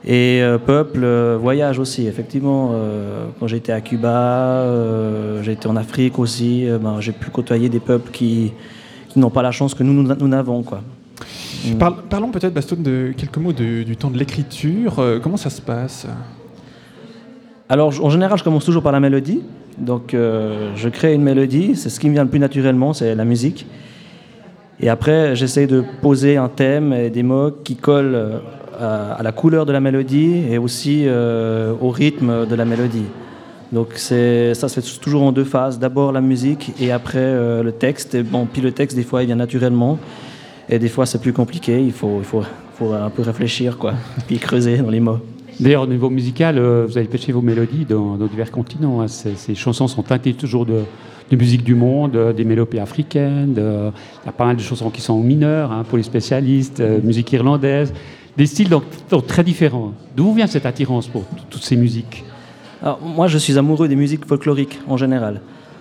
Et 0.08 0.40
euh, 0.40 0.58
peuple, 0.58 1.00
euh, 1.02 1.36
voyage 1.40 1.78
aussi, 1.80 2.06
effectivement. 2.06 2.70
euh, 2.74 3.26
quand 3.40 3.48
j'étais 3.48 3.72
à 3.72 3.80
Cuba, 3.80 4.08
euh, 4.62 5.42
j'ai 5.42 5.52
été 5.52 5.66
en 5.66 5.74
Afrique 5.76 6.18
aussi, 6.18 6.66
ben, 6.80 7.00
j'ai 7.00 7.12
pu 7.12 7.30
côtoyer 7.30 7.68
des 7.68 7.80
peuples 7.80 8.10
qui, 8.12 8.52
qui 9.08 9.18
n'ont 9.18 9.30
pas 9.30 9.42
la 9.42 9.50
chance 9.50 9.74
que 9.74 9.82
nous, 9.82 9.92
nous, 9.92 10.28
n'avons. 10.28 10.62
Quoi. 10.62 10.80
Parle- 11.78 11.96
parlons 12.08 12.30
peut-être, 12.30 12.54
Bastoun, 12.54 12.82
de 12.82 13.12
quelques 13.16 13.38
mots 13.38 13.52
de- 13.52 13.82
du 13.82 13.96
temps 13.96 14.10
de 14.10 14.18
l'écriture. 14.18 15.02
Comment 15.22 15.36
ça 15.36 15.50
se 15.50 15.60
passe? 15.60 16.06
Alors, 17.68 17.90
j- 17.90 18.00
en 18.00 18.10
général, 18.10 18.38
je 18.38 18.44
commence 18.44 18.64
toujours 18.64 18.82
par 18.84 18.92
la 18.92 19.00
mélodie. 19.00 19.40
Donc, 19.76 20.12
je 20.14 20.88
crée 20.88 21.14
une 21.14 21.22
mélodie, 21.22 21.74
c'est 21.74 21.88
ce 21.90 21.98
qui 22.00 22.06
me 22.08 22.12
vient 22.14 22.22
le 22.24 22.30
plus 22.30 22.38
naturellement, 22.38 22.92
c'est 22.94 23.14
la 23.14 23.24
musique. 23.24 23.66
Et 24.80 24.88
après, 24.88 25.34
j'essaie 25.34 25.66
de 25.66 25.82
poser 26.00 26.36
un 26.36 26.48
thème 26.48 26.92
et 26.92 27.10
des 27.10 27.22
mots 27.24 27.50
qui 27.50 27.74
collent 27.76 28.40
à, 28.78 29.14
à 29.14 29.22
la 29.22 29.32
couleur 29.32 29.66
de 29.66 29.72
la 29.72 29.80
mélodie 29.80 30.42
et 30.50 30.58
aussi 30.58 31.04
euh, 31.06 31.72
au 31.80 31.90
rythme 31.90 32.46
de 32.46 32.54
la 32.54 32.64
mélodie. 32.64 33.06
Donc, 33.72 33.94
ça 33.94 34.54
se 34.54 34.68
fait 34.68 35.00
toujours 35.00 35.22
en 35.22 35.32
deux 35.32 35.44
phases. 35.44 35.78
D'abord 35.78 36.12
la 36.12 36.20
musique 36.20 36.72
et 36.80 36.92
après 36.92 37.18
euh, 37.18 37.62
le 37.62 37.72
texte. 37.72 38.14
Et 38.14 38.22
bon, 38.22 38.46
puis 38.46 38.62
le 38.62 38.72
texte, 38.72 38.96
des 38.96 39.02
fois, 39.02 39.22
il 39.22 39.26
vient 39.26 39.36
naturellement. 39.36 39.98
Et 40.68 40.78
des 40.78 40.88
fois, 40.88 41.06
c'est 41.06 41.20
plus 41.20 41.32
compliqué. 41.32 41.80
Il 41.82 41.92
faut, 41.92 42.18
il 42.18 42.24
faut, 42.24 42.42
faut 42.74 42.92
un 42.92 43.10
peu 43.10 43.22
réfléchir, 43.22 43.78
quoi. 43.78 43.94
Puis 44.26 44.38
creuser 44.38 44.78
dans 44.78 44.90
les 44.90 45.00
mots. 45.00 45.18
D'ailleurs, 45.58 45.82
au 45.82 45.86
niveau 45.86 46.10
musical, 46.10 46.58
euh, 46.58 46.84
vous 46.86 46.98
avez 46.98 47.06
pêché 47.06 47.32
vos 47.32 47.40
mélodies 47.40 47.86
dans, 47.86 48.16
divers 48.16 48.50
continents. 48.50 49.00
hein. 49.00 49.08
Ces, 49.08 49.54
chansons 49.54 49.88
sont 49.88 50.02
teintées 50.02 50.34
toujours 50.34 50.66
de, 50.66 50.82
musique 51.32 51.64
du 51.64 51.74
monde, 51.74 52.14
euh, 52.14 52.32
des 52.34 52.44
mélopées 52.44 52.78
africaines. 52.78 53.54
Il 53.56 54.26
y 54.26 54.28
a 54.28 54.32
pas 54.32 54.44
mal 54.44 54.56
de 54.56 54.60
chansons 54.60 54.90
qui 54.90 55.00
sont 55.00 55.14
en 55.14 55.22
mineur 55.22 55.72
hein, 55.72 55.84
pour 55.88 55.96
les 55.96 56.04
spécialistes, 56.04 56.80
euh, 56.80 57.00
musique 57.02 57.32
irlandaise. 57.32 57.94
Des 58.36 58.46
styles 58.46 58.68
donc, 58.68 58.84
très 59.26 59.42
différents. 59.42 59.92
D'où 60.16 60.32
vient 60.32 60.46
cette 60.46 60.66
attirance 60.66 61.08
pour 61.08 61.24
toutes 61.50 61.64
ces 61.64 61.76
musiques? 61.76 62.24
Moi, 63.02 63.26
je 63.28 63.38
suis 63.38 63.56
amoureux 63.56 63.88
des 63.88 63.96
musiques 63.96 64.26
folkloriques 64.26 64.78
en 64.86 64.96
général. 64.96 65.40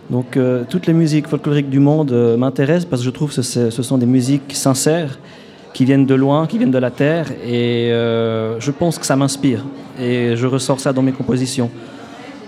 Donc, 0.10 0.38
euh, 0.38 0.64
toutes 0.70 0.86
les 0.88 0.94
musiques 0.94 1.28
folkloriques 1.28 1.70
du 1.70 1.80
monde 1.80 2.12
euh, 2.12 2.38
m'intéressent 2.38 2.86
parce 2.86 3.02
que 3.02 3.06
je 3.06 3.12
trouve 3.12 3.34
que 3.34 3.42
ce, 3.42 3.70
ce 3.70 3.84
sont 3.84 3.98
des 3.98 4.06
musiques 4.06 4.54
sincères, 4.54 5.18
qui 5.76 5.84
viennent 5.84 6.06
de 6.06 6.16
loin, 6.16 6.48
qui 6.48 6.58
viennent 6.58 6.72
de 6.72 6.78
la 6.78 6.90
terre, 6.90 7.30
et 7.46 7.92
euh, 7.92 8.58
je 8.62 8.72
pense 8.72 8.98
que 8.98 9.06
ça 9.06 9.18
m'inspire. 9.18 9.66
Et 10.00 10.38
je 10.38 10.48
ressors 10.48 10.80
ça 10.80 10.94
dans 10.94 11.02
mes 11.02 11.12
compositions. 11.12 11.70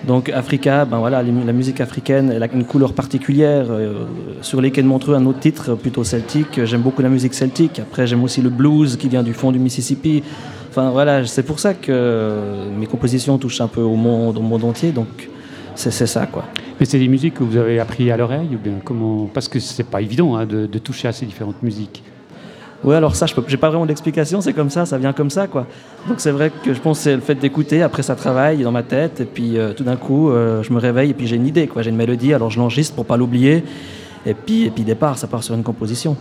Donc, 0.06 0.30
Africa, 0.30 0.86
ben 0.86 1.00
voilà, 1.00 1.24
la 1.24 1.54
musique 1.54 1.82
africaine, 1.82 2.32
elle 2.34 2.44
a 2.44 2.54
une 2.54 2.66
couleur 2.66 2.94
particulière. 2.94 3.66
euh, 3.70 4.06
sur 4.42 4.62
les 4.62 4.72
quais 4.72 4.82
de 4.82 4.88
Montreux, 4.88 5.16
un 5.16 5.26
autre 5.26 5.40
titre 5.40 5.76
plutôt 5.76 6.04
celtique. 6.04 6.64
J'aime 6.66 6.82
beaucoup 6.82 7.02
la 7.02 7.10
musique 7.10 7.34
celtique. 7.34 7.80
Après, 7.80 8.08
j'aime 8.08 8.24
aussi 8.24 8.42
le 8.42 8.50
blues 8.50 8.98
qui 8.98 9.10
vient 9.10 9.24
du 9.24 9.34
fond 9.34 9.52
du 9.52 9.60
Mississippi. 9.60 10.24
Enfin 10.70 10.92
voilà, 10.92 11.26
c'est 11.26 11.44
pour 11.44 11.60
ça 11.60 11.74
que 11.74 11.88
euh, 11.90 12.70
mes 12.78 12.86
compositions 12.86 13.38
touchent 13.38 13.62
un 13.62 13.68
peu 13.68 13.82
au 13.82 13.96
monde, 13.96 14.38
au 14.38 14.42
monde 14.42 14.64
entier. 14.64 14.92
Donc 14.92 15.30
c'est 15.76 15.92
ça 15.92 16.28
quoi. 16.28 16.46
Mais 16.80 16.86
c'est 16.86 17.00
des 17.00 17.08
musiques 17.08 17.36
que 17.36 17.44
vous 17.44 17.58
avez 17.58 17.80
appris 17.80 18.12
à 18.12 18.18
l'oreille 18.18 18.50
ou 18.54 18.58
bien 18.58 18.74
comment? 18.84 19.28
Parce 19.34 19.48
que 19.48 19.60
c'est 19.60 19.90
pas 19.90 20.02
évident 20.02 20.36
hein, 20.36 20.46
de 20.46 20.78
toucher 20.78 21.08
à 21.08 21.12
ces 21.12 21.26
différentes 21.26 21.64
musiques. 21.64 22.04
Oui, 22.84 22.94
alors 22.96 23.16
ça, 23.16 23.26
je 23.26 23.34
n'ai 23.36 23.58
pas 23.58 23.70
vraiment 23.70 23.88
d'explication, 23.88 24.40
c'est 24.40 24.54
comme 24.54 24.70
ça, 24.70 24.86
ça 24.86 25.00
vient 25.00 25.12
comme 25.12 25.32
ça, 25.32 25.48
quoi. 25.48 25.66
Donc 26.08 26.20
c'est 26.20 26.32
vrai 26.32 26.52
que 26.64 26.74
je 26.74 26.80
pense 26.80 27.00
que 27.00 27.04
c'est 27.06 27.16
le 27.16 27.22
fait 27.22 27.36
d'écouter, 27.36 27.82
après 27.82 28.04
ça 28.04 28.16
travaille 28.16 28.62
dans 28.62 28.72
ma 28.72 28.84
tête, 28.84 29.20
et 29.20 29.26
puis 29.26 29.58
euh, 29.58 29.74
tout 29.74 29.84
d'un 29.84 29.96
coup, 29.96 30.30
euh, 30.30 30.62
je 30.62 30.72
me 30.72 30.80
réveille 30.80 31.10
et 31.10 31.14
puis 31.16 31.26
j'ai 31.26 31.38
une 31.38 31.48
idée, 31.48 31.68
quoi. 31.68 31.82
J'ai 31.82 31.90
une 31.90 31.96
mélodie, 31.96 32.34
alors 32.36 32.52
je 32.52 32.60
l'enregistre 32.60 32.94
pour 32.94 33.06
pas 33.06 33.18
l'oublier, 33.18 33.64
et 34.28 34.36
puis, 34.36 34.66
et 34.66 34.70
puis 34.70 34.84
départ, 34.84 35.18
ça 35.18 35.26
part 35.26 35.44
sur 35.44 35.56
une 35.56 35.64
composition. 35.64 36.16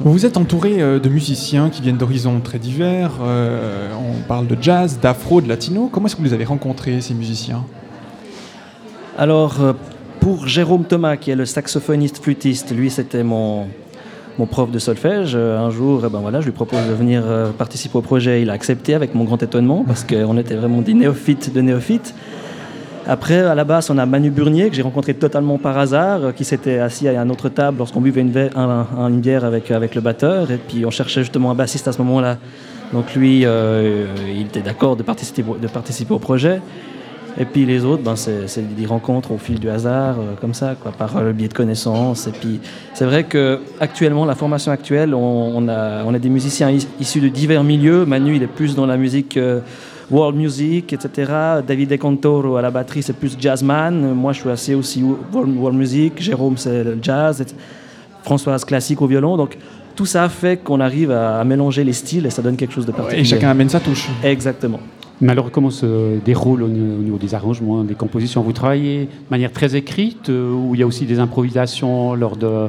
Vous 0.00 0.26
êtes 0.26 0.36
entouré 0.36 0.82
euh, 0.82 0.98
de 0.98 1.08
musiciens 1.08 1.70
qui 1.70 1.80
viennent 1.80 1.96
d'horizons 1.96 2.40
très 2.40 2.58
divers. 2.58 3.12
euh, 3.22 3.88
on 3.94 4.20
parle 4.26 4.48
de 4.48 4.56
jazz, 4.60 4.98
d'afro, 5.00 5.40
de 5.40 5.48
latino. 5.48 5.88
Comment 5.92 6.06
est-ce 6.06 6.16
que 6.16 6.20
vous 6.22 6.26
les 6.26 6.34
avez 6.34 6.44
rencontrés, 6.44 7.00
ces 7.00 7.14
musiciens? 7.14 7.64
Alors, 9.16 9.58
pour 10.18 10.48
Jérôme 10.48 10.84
Thomas, 10.84 11.16
qui 11.16 11.30
est 11.30 11.36
le 11.36 11.44
saxophoniste 11.44 12.22
flûtiste, 12.22 12.74
lui, 12.74 12.90
c'était 12.90 13.22
mon, 13.22 13.66
mon 14.38 14.46
prof 14.46 14.70
de 14.70 14.78
solfège. 14.78 15.32
Euh, 15.34 15.58
Un 15.58 15.70
jour, 15.70 16.02
eh 16.06 16.08
ben 16.08 16.20
voilà, 16.20 16.40
je 16.40 16.46
lui 16.46 16.52
propose 16.52 16.86
de 16.88 16.94
venir 16.94 17.22
euh, 17.26 17.50
participer 17.50 17.98
au 17.98 18.02
projet. 18.02 18.42
Il 18.42 18.50
a 18.50 18.52
accepté 18.52 18.94
avec 18.94 19.14
mon 19.14 19.24
grand 19.24 19.42
étonnement, 19.42 19.84
parce 19.86 20.04
qu'on 20.04 20.36
était 20.38 20.54
vraiment 20.54 20.80
des 20.80 20.94
néophytes 20.94 21.52
de 21.52 21.60
néophytes. 21.60 22.14
Après, 23.06 23.40
à 23.40 23.54
la 23.54 23.64
basse, 23.64 23.90
on 23.90 23.98
a 23.98 24.06
Manu 24.06 24.30
Burnier, 24.30 24.70
que 24.70 24.76
j'ai 24.76 24.82
rencontré 24.82 25.14
totalement 25.14 25.58
par 25.58 25.76
hasard, 25.76 26.24
euh, 26.24 26.32
qui 26.32 26.44
s'était 26.44 26.78
assis 26.78 27.08
à 27.08 27.20
une 27.20 27.30
autre 27.30 27.48
table 27.48 27.78
lorsqu'on 27.78 28.00
buvait 28.00 28.22
une, 28.22 29.20
bière 29.20 29.44
avec, 29.44 29.70
avec 29.70 29.94
le 29.94 30.00
batteur. 30.00 30.50
Et 30.50 30.58
puis, 30.58 30.86
on 30.86 30.90
cherchait 30.90 31.20
justement 31.20 31.50
un 31.50 31.54
bassiste 31.54 31.88
à 31.88 31.92
ce 31.92 31.98
moment-là. 32.02 32.38
Donc, 32.92 33.14
lui, 33.14 33.40
il 33.40 34.42
était 34.42 34.60
d'accord 34.60 34.96
de 34.96 35.02
participer, 35.02 35.42
de 35.42 35.66
participer 35.66 36.12
au 36.12 36.18
projet. 36.18 36.60
Et 37.40 37.44
puis 37.46 37.64
les 37.64 37.84
autres, 37.84 38.02
ben, 38.02 38.14
c'est 38.16 38.74
des 38.76 38.86
rencontres 38.86 39.32
au 39.32 39.38
fil 39.38 39.58
du 39.58 39.68
hasard, 39.70 40.16
euh, 40.20 40.34
comme 40.40 40.52
ça, 40.54 40.74
quoi, 40.80 40.92
par 40.92 41.16
euh, 41.16 41.24
le 41.24 41.32
biais 41.32 41.48
de 41.48 41.54
connaissances. 41.54 42.26
Et 42.26 42.30
puis 42.32 42.60
c'est 42.94 43.04
vrai 43.06 43.24
que 43.24 43.60
actuellement, 43.80 44.24
la 44.26 44.34
formation 44.34 44.70
actuelle, 44.70 45.14
on, 45.14 45.52
on 45.56 45.68
a, 45.68 46.04
on 46.04 46.12
a 46.12 46.18
des 46.18 46.28
musiciens 46.28 46.70
is- 46.70 46.86
issus 47.00 47.20
de 47.20 47.28
divers 47.28 47.64
milieux. 47.64 48.04
Manu, 48.04 48.36
il 48.36 48.42
est 48.42 48.46
plus 48.46 48.74
dans 48.74 48.84
la 48.86 48.96
musique 48.98 49.36
euh, 49.38 49.60
world 50.10 50.36
music, 50.36 50.92
etc. 50.92 51.32
David 51.66 51.88
De 51.88 51.96
Cantoro 51.96 52.56
à 52.56 52.62
la 52.62 52.70
batterie, 52.70 53.02
c'est 53.02 53.14
plus 53.16 53.34
jazzman. 53.40 54.12
Moi, 54.12 54.32
je 54.34 54.40
suis 54.40 54.50
assez 54.50 54.74
aussi 54.74 55.02
world, 55.32 55.56
world 55.56 55.78
music. 55.78 56.20
Jérôme, 56.20 56.56
c'est 56.58 56.84
le 56.84 56.98
jazz. 57.00 57.40
et- 57.40 57.46
Françoise 58.24 58.64
classique 58.64 59.02
au 59.02 59.06
violon. 59.08 59.36
Donc 59.36 59.56
tout 59.96 60.06
ça 60.06 60.28
fait 60.28 60.56
qu'on 60.62 60.78
arrive 60.78 61.10
à, 61.10 61.40
à 61.40 61.44
mélanger 61.44 61.82
les 61.82 61.92
styles 61.92 62.24
et 62.24 62.30
ça 62.30 62.40
donne 62.40 62.56
quelque 62.56 62.72
chose 62.72 62.86
de 62.86 62.92
particulier. 62.92 63.22
Et 63.22 63.24
chacun 63.24 63.50
amène 63.50 63.68
sa 63.68 63.80
touche. 63.80 64.08
Exactement. 64.22 64.78
Mais 65.22 65.30
alors, 65.30 65.52
comment 65.52 65.70
se 65.70 66.18
déroule 66.18 66.64
au 66.64 66.68
niveau, 66.68 66.94
au 66.98 67.02
niveau 67.02 67.16
des 67.16 67.34
arrangements, 67.34 67.84
des 67.84 67.94
compositions? 67.94 68.42
Vous 68.42 68.52
travaillez 68.52 69.04
de 69.04 69.30
manière 69.30 69.52
très 69.52 69.76
écrite 69.76 70.28
euh, 70.30 70.52
ou 70.52 70.74
il 70.74 70.80
y 70.80 70.82
a 70.82 70.86
aussi 70.86 71.06
des 71.06 71.20
improvisations 71.20 72.14
lors 72.14 72.36
de. 72.36 72.68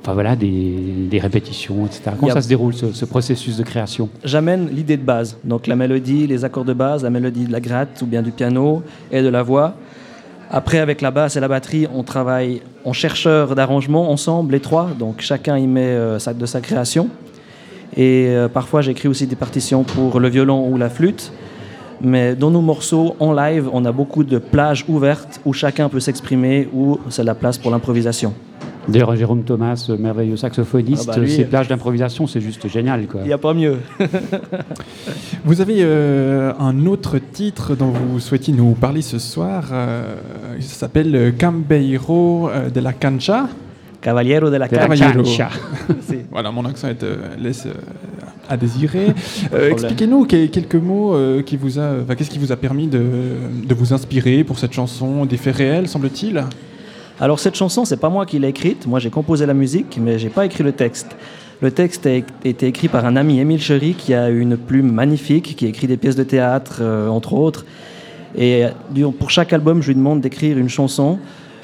Enfin 0.00 0.14
voilà, 0.14 0.36
des, 0.36 0.74
des 1.10 1.18
répétitions, 1.18 1.84
etc. 1.84 2.12
Comment 2.18 2.32
ça 2.32 2.40
se 2.40 2.48
déroule, 2.48 2.72
ce, 2.72 2.92
ce 2.92 3.04
processus 3.04 3.56
de 3.58 3.62
création? 3.62 4.08
J'amène 4.24 4.70
l'idée 4.72 4.96
de 4.96 5.02
base, 5.02 5.36
donc 5.44 5.66
la 5.66 5.76
mélodie, 5.76 6.26
les 6.26 6.44
accords 6.44 6.64
de 6.64 6.72
base, 6.72 7.02
la 7.02 7.10
mélodie 7.10 7.44
de 7.44 7.52
la 7.52 7.60
gratte 7.60 8.00
ou 8.02 8.06
bien 8.06 8.22
du 8.22 8.30
piano 8.30 8.82
et 9.12 9.20
de 9.20 9.28
la 9.28 9.42
voix. 9.42 9.74
Après, 10.48 10.78
avec 10.78 11.02
la 11.02 11.10
basse 11.10 11.36
et 11.36 11.40
la 11.40 11.48
batterie, 11.48 11.88
on 11.92 12.04
travaille 12.04 12.62
en 12.84 12.92
chercheur 12.92 13.56
d'arrangement 13.56 14.10
ensemble, 14.12 14.52
les 14.52 14.60
trois, 14.60 14.90
donc 14.96 15.20
chacun 15.20 15.58
y 15.58 15.66
met 15.66 15.82
euh, 15.88 16.18
de 16.38 16.46
sa 16.46 16.60
création. 16.60 17.08
Et 17.96 18.28
euh, 18.28 18.48
parfois, 18.48 18.80
j'écris 18.80 19.08
aussi 19.08 19.26
des 19.26 19.36
partitions 19.36 19.82
pour 19.82 20.20
le 20.20 20.28
violon 20.28 20.68
ou 20.70 20.78
la 20.78 20.88
flûte. 20.88 21.32
Mais 22.00 22.34
dans 22.34 22.50
nos 22.50 22.60
morceaux 22.60 23.16
en 23.20 23.32
live, 23.32 23.68
on 23.72 23.84
a 23.84 23.92
beaucoup 23.92 24.24
de 24.24 24.38
plages 24.38 24.84
ouvertes 24.88 25.40
où 25.44 25.52
chacun 25.52 25.88
peut 25.88 26.00
s'exprimer, 26.00 26.68
où 26.72 26.98
c'est 27.08 27.24
la 27.24 27.34
place 27.34 27.58
pour 27.58 27.70
l'improvisation. 27.70 28.34
D'ailleurs, 28.88 29.16
Jérôme 29.16 29.42
Thomas, 29.42 29.84
euh, 29.90 29.96
merveilleux 29.98 30.36
saxophoniste, 30.36 31.08
Ah 31.10 31.16
bah 31.16 31.20
lui, 31.20 31.28
ces 31.30 31.42
euh, 31.42 31.46
plages 31.48 31.66
d'improvisation, 31.66 32.28
c'est 32.28 32.40
juste 32.40 32.68
génial. 32.68 33.06
Quoi. 33.06 33.22
Il 33.24 33.26
n'y 33.26 33.32
a 33.32 33.38
pas 33.38 33.52
mieux. 33.52 33.78
Vous 35.44 35.60
avez 35.60 35.78
euh, 35.80 36.52
un 36.60 36.86
autre 36.86 37.18
titre 37.18 37.74
dont 37.74 37.90
vous 37.90 38.20
souhaitiez 38.20 38.54
nous 38.54 38.72
parler 38.74 39.02
ce 39.02 39.18
soir. 39.18 39.64
euh, 39.72 40.14
il 40.56 40.62
s'appelle 40.62 41.34
Cambeiro 41.36 42.48
de 42.72 42.80
la 42.80 42.92
Cancha. 42.92 43.48
Cavaliero 44.06 44.50
de 44.50 44.56
la 44.56 44.68
Cavaliero. 44.68 45.24
Cancha. 45.24 45.50
voilà, 46.30 46.52
mon 46.52 46.64
accent 46.64 46.86
est, 46.86 47.02
euh, 47.02 47.34
laisse 47.38 47.66
euh, 47.66 47.72
à 48.48 48.56
désirer. 48.56 49.06
Euh. 49.52 49.70
Expliquez-nous 49.70 50.24
que- 50.26 50.46
quelques 50.46 50.74
mots 50.76 51.14
euh, 51.14 51.42
qui 51.42 51.56
vous 51.56 51.78
a, 51.78 51.92
enfin, 52.02 52.14
qu'est-ce 52.14 52.30
qui 52.30 52.38
vous 52.38 52.52
a 52.52 52.56
permis 52.56 52.86
de, 52.88 53.02
de 53.66 53.74
vous 53.74 53.92
inspirer 53.92 54.44
pour 54.44 54.58
cette 54.58 54.72
chanson, 54.72 55.24
des 55.24 55.36
faits 55.36 55.56
réels, 55.56 55.88
semble-t-il? 55.88 56.42
Alors 57.20 57.38
cette 57.38 57.54
chanson, 57.54 57.84
c'est 57.84 57.96
pas 57.96 58.08
moi 58.10 58.26
qui 58.26 58.38
l'ai 58.38 58.48
écrite. 58.48 58.86
Moi, 58.86 58.98
j'ai 58.98 59.10
composé 59.10 59.46
la 59.46 59.54
musique, 59.54 59.98
mais 60.02 60.18
j'ai 60.18 60.28
pas 60.28 60.44
écrit 60.46 60.64
le 60.64 60.72
texte. 60.72 61.16
Le 61.62 61.70
texte 61.70 62.06
a 62.06 62.10
été 62.44 62.66
écrit 62.66 62.88
par 62.88 63.06
un 63.06 63.16
ami, 63.16 63.40
Émile 63.40 63.60
Chery, 63.62 63.94
qui 63.94 64.12
a 64.12 64.28
une 64.28 64.56
plume 64.58 64.92
magnifique, 64.92 65.56
qui 65.56 65.66
écrit 65.66 65.86
des 65.86 65.96
pièces 65.96 66.16
de 66.16 66.24
théâtre, 66.24 66.78
euh, 66.80 67.08
entre 67.08 67.32
autres. 67.32 67.64
Et 68.36 68.64
pour 69.18 69.30
chaque 69.30 69.52
album, 69.54 69.80
je 69.80 69.88
lui 69.88 69.94
demande 69.94 70.20
d'écrire 70.20 70.58
une 70.58 70.68
chanson, 70.68 71.18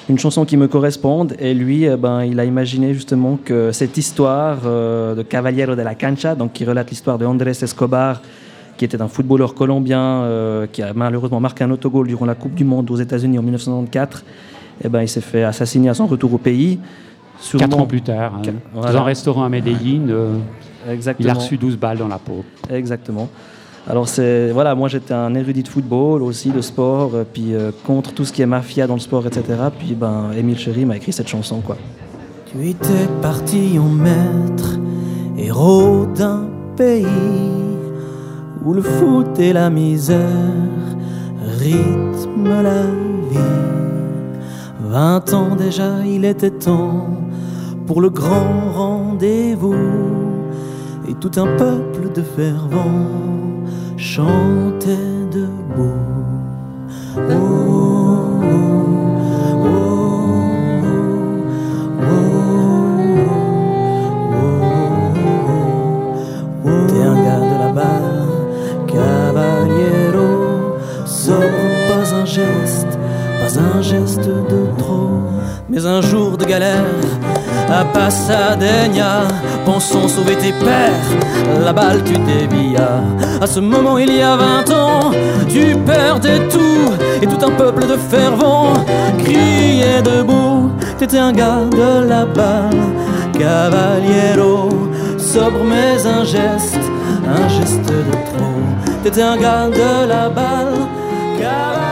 une 0.08 0.18
chanson 0.18 0.44
qui 0.44 0.56
me 0.56 0.68
corresponde. 0.68 1.34
Et 1.38 1.54
lui, 1.54 1.84
eh 1.84 1.96
ben, 1.96 2.24
il 2.24 2.38
a 2.40 2.44
imaginé 2.44 2.94
justement 2.94 3.38
que 3.42 3.72
cette 3.72 3.96
histoire 3.96 4.58
euh, 4.64 5.14
de 5.14 5.22
Cavaliero 5.22 5.74
de 5.74 5.82
la 5.82 5.94
Cancha, 5.94 6.34
donc 6.34 6.52
qui 6.52 6.64
relate 6.64 6.90
l'histoire 6.90 7.18
de 7.18 7.26
Andrés 7.26 7.50
Escobar, 7.50 8.22
qui 8.76 8.84
était 8.84 9.00
un 9.00 9.08
footballeur 9.08 9.54
colombien 9.54 10.00
euh, 10.00 10.66
qui 10.66 10.82
a 10.82 10.92
malheureusement 10.94 11.40
marqué 11.40 11.64
un 11.64 11.70
autogol 11.70 12.08
durant 12.08 12.26
la 12.26 12.34
Coupe 12.34 12.54
du 12.54 12.64
Monde 12.64 12.90
aux 12.90 12.96
États-Unis 12.96 13.38
en 13.38 13.42
1994. 13.42 14.24
Eh 14.84 14.88
ben, 14.88 15.02
il 15.02 15.08
s'est 15.08 15.20
fait 15.20 15.44
assassiner 15.44 15.88
à 15.88 15.94
son 15.94 16.06
retour 16.06 16.32
au 16.34 16.38
pays. 16.38 16.80
Quatre 17.58 17.78
ans 17.78 17.86
plus 17.86 18.02
tard, 18.02 18.34
hein, 18.36 18.52
dans 18.74 18.96
un 18.96 19.02
restaurant 19.02 19.44
à 19.44 19.48
Medellín, 19.48 20.08
euh, 20.10 20.36
il 21.18 21.28
a 21.28 21.34
reçu 21.34 21.56
12 21.56 21.76
balles 21.76 21.98
dans 21.98 22.08
la 22.08 22.18
peau. 22.18 22.44
Exactement. 22.70 23.28
Alors 23.88 24.08
c'est 24.08 24.52
voilà, 24.52 24.74
moi 24.76 24.88
j'étais 24.88 25.12
un 25.12 25.34
érudit 25.34 25.64
de 25.64 25.68
football 25.68 26.22
aussi, 26.22 26.50
de 26.50 26.60
sport, 26.60 27.10
euh, 27.14 27.24
puis 27.30 27.54
euh, 27.54 27.72
contre 27.84 28.12
tout 28.14 28.24
ce 28.24 28.32
qui 28.32 28.40
est 28.40 28.46
mafia 28.46 28.86
dans 28.86 28.94
le 28.94 29.00
sport, 29.00 29.26
etc. 29.26 29.42
Puis 29.76 29.94
ben 29.94 30.30
Émile 30.36 30.58
Chéry 30.58 30.84
m'a 30.84 30.96
écrit 30.96 31.12
cette 31.12 31.28
chanson 31.28 31.60
quoi. 31.60 31.76
Tu 32.46 32.68
étais 32.68 33.08
parti 33.20 33.78
en 33.80 33.88
maître, 33.88 34.78
héros 35.36 36.06
d'un 36.06 36.46
pays 36.76 37.06
où 38.64 38.72
le 38.72 38.82
foot 38.82 39.38
et 39.40 39.52
la 39.52 39.68
misère 39.68 40.18
rythment 41.58 42.62
la 42.62 42.82
vie. 42.82 43.62
Vingt 44.80 45.32
ans 45.34 45.56
déjà, 45.56 46.04
il 46.06 46.24
était 46.24 46.50
temps 46.50 47.08
pour 47.86 48.00
le 48.00 48.10
grand 48.10 48.70
rendez-vous. 48.72 49.74
Et 51.08 51.14
tout 51.14 51.32
un 51.36 51.56
peuple 51.56 52.12
de 52.14 52.22
fervents 52.22 53.51
chantait 54.02 54.98
debout. 55.30 55.92
Oh, 57.16 57.22
oh, 59.62 59.92
T'es 66.88 67.02
un 67.02 67.14
gars 67.24 67.38
de 67.38 67.74
balle, 67.74 68.26
cavaliero. 68.88 70.30
Sobre, 71.06 71.46
pas 71.88 72.12
un 72.12 72.24
geste, 72.24 72.98
pas 73.40 73.60
un 73.60 73.80
geste 73.80 74.26
de 74.26 74.78
trop. 74.78 75.10
Mais 75.68 75.86
un 75.86 76.00
jour 76.00 76.36
de 76.36 76.44
galère, 76.44 76.84
à 77.70 77.84
Pasadena, 77.84 79.22
pensons 79.64 80.08
sauver 80.08 80.36
tes 80.36 80.52
pères. 80.52 81.08
La 81.64 81.72
balle, 81.72 82.02
tu 82.04 82.12
dévillas. 82.12 83.02
À 83.40 83.46
ce 83.46 83.60
moment, 83.60 83.98
il 83.98 84.14
y 84.14 84.22
a 84.22 84.36
20 84.36 84.70
ans, 84.70 85.10
tu 85.48 85.76
perdais 85.86 86.40
tout. 86.48 86.92
Et 87.20 87.26
tout 87.26 87.44
un 87.44 87.50
peuple 87.50 87.86
de 87.86 87.96
fervents 87.96 88.74
criait 89.24 90.02
debout. 90.02 90.70
T'étais 90.98 91.18
un 91.18 91.32
gars 91.32 91.64
de 91.70 92.06
la 92.08 92.24
balle, 92.24 92.82
cavaliero. 93.38 94.68
Sobre, 95.18 95.64
mais 95.64 96.04
un 96.06 96.24
geste, 96.24 96.78
un 97.26 97.48
geste 97.48 97.86
de 97.86 98.12
trop. 98.12 98.98
T'étais 99.02 99.22
un 99.22 99.36
gars 99.36 99.68
de 99.68 100.08
la 100.08 100.28
balle, 100.28 100.86
cavaliero. 101.38 101.91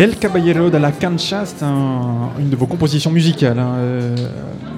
El 0.00 0.16
Caballero 0.16 0.70
de 0.70 0.78
la 0.78 0.92
Cancha, 0.92 1.44
c'est 1.44 1.62
un- 1.62 2.30
une 2.38 2.48
de 2.48 2.56
vos 2.56 2.64
compositions 2.66 3.10
musicales. 3.10 3.58
hein, 3.58 3.72
euh, 3.76 4.16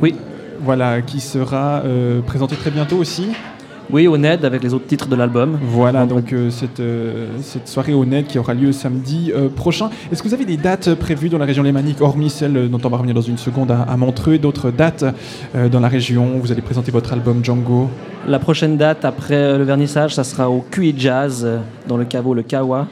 oui. 0.02 0.16
Voilà, 0.64 1.00
qui 1.00 1.20
sera 1.20 1.82
euh, 1.84 2.20
présentée 2.22 2.56
très 2.56 2.70
bientôt 2.72 2.96
aussi. 2.96 3.28
Oui, 3.90 4.08
au 4.08 4.16
NED 4.16 4.44
avec 4.44 4.64
les 4.64 4.74
autres 4.74 4.86
titres 4.86 5.06
de 5.06 5.14
l'album. 5.14 5.58
Voilà, 5.62 6.06
donc 6.06 6.32
euh, 6.32 6.50
cette, 6.50 6.80
euh, 6.80 7.26
cette 7.40 7.68
soirée 7.68 7.92
au 7.94 8.04
net 8.04 8.26
qui 8.26 8.38
aura 8.40 8.54
lieu 8.54 8.72
samedi 8.72 9.30
euh, 9.32 9.48
prochain. 9.48 9.90
Est-ce 10.10 10.22
que 10.24 10.28
vous 10.28 10.34
avez 10.34 10.44
des 10.44 10.56
dates 10.56 10.94
prévues 10.94 11.28
dans 11.28 11.38
la 11.38 11.44
région 11.44 11.62
lémanique, 11.62 12.00
hormis 12.00 12.30
celle 12.30 12.68
dont 12.68 12.80
on 12.82 12.88
va 12.88 12.96
revenir 12.96 13.14
dans 13.14 13.20
une 13.20 13.38
seconde 13.38 13.70
à, 13.70 13.82
à 13.82 13.96
Montreux, 13.96 14.38
d'autres 14.38 14.70
dates 14.72 15.04
dans 15.70 15.80
la 15.80 15.88
région 15.88 16.36
où 16.36 16.40
Vous 16.40 16.50
allez 16.52 16.62
présenter 16.62 16.90
votre 16.90 17.12
album 17.12 17.44
Django? 17.44 17.88
La 18.26 18.38
prochaine 18.40 18.76
date 18.76 19.04
après 19.04 19.56
le 19.58 19.62
vernissage, 19.64 20.14
ça 20.16 20.24
sera 20.24 20.48
au 20.50 20.64
QI 20.68 20.94
Jazz 20.96 21.46
dans 21.86 21.96
le 21.96 22.04
caveau 22.04 22.34
Le 22.34 22.42
Kawa. 22.42 22.86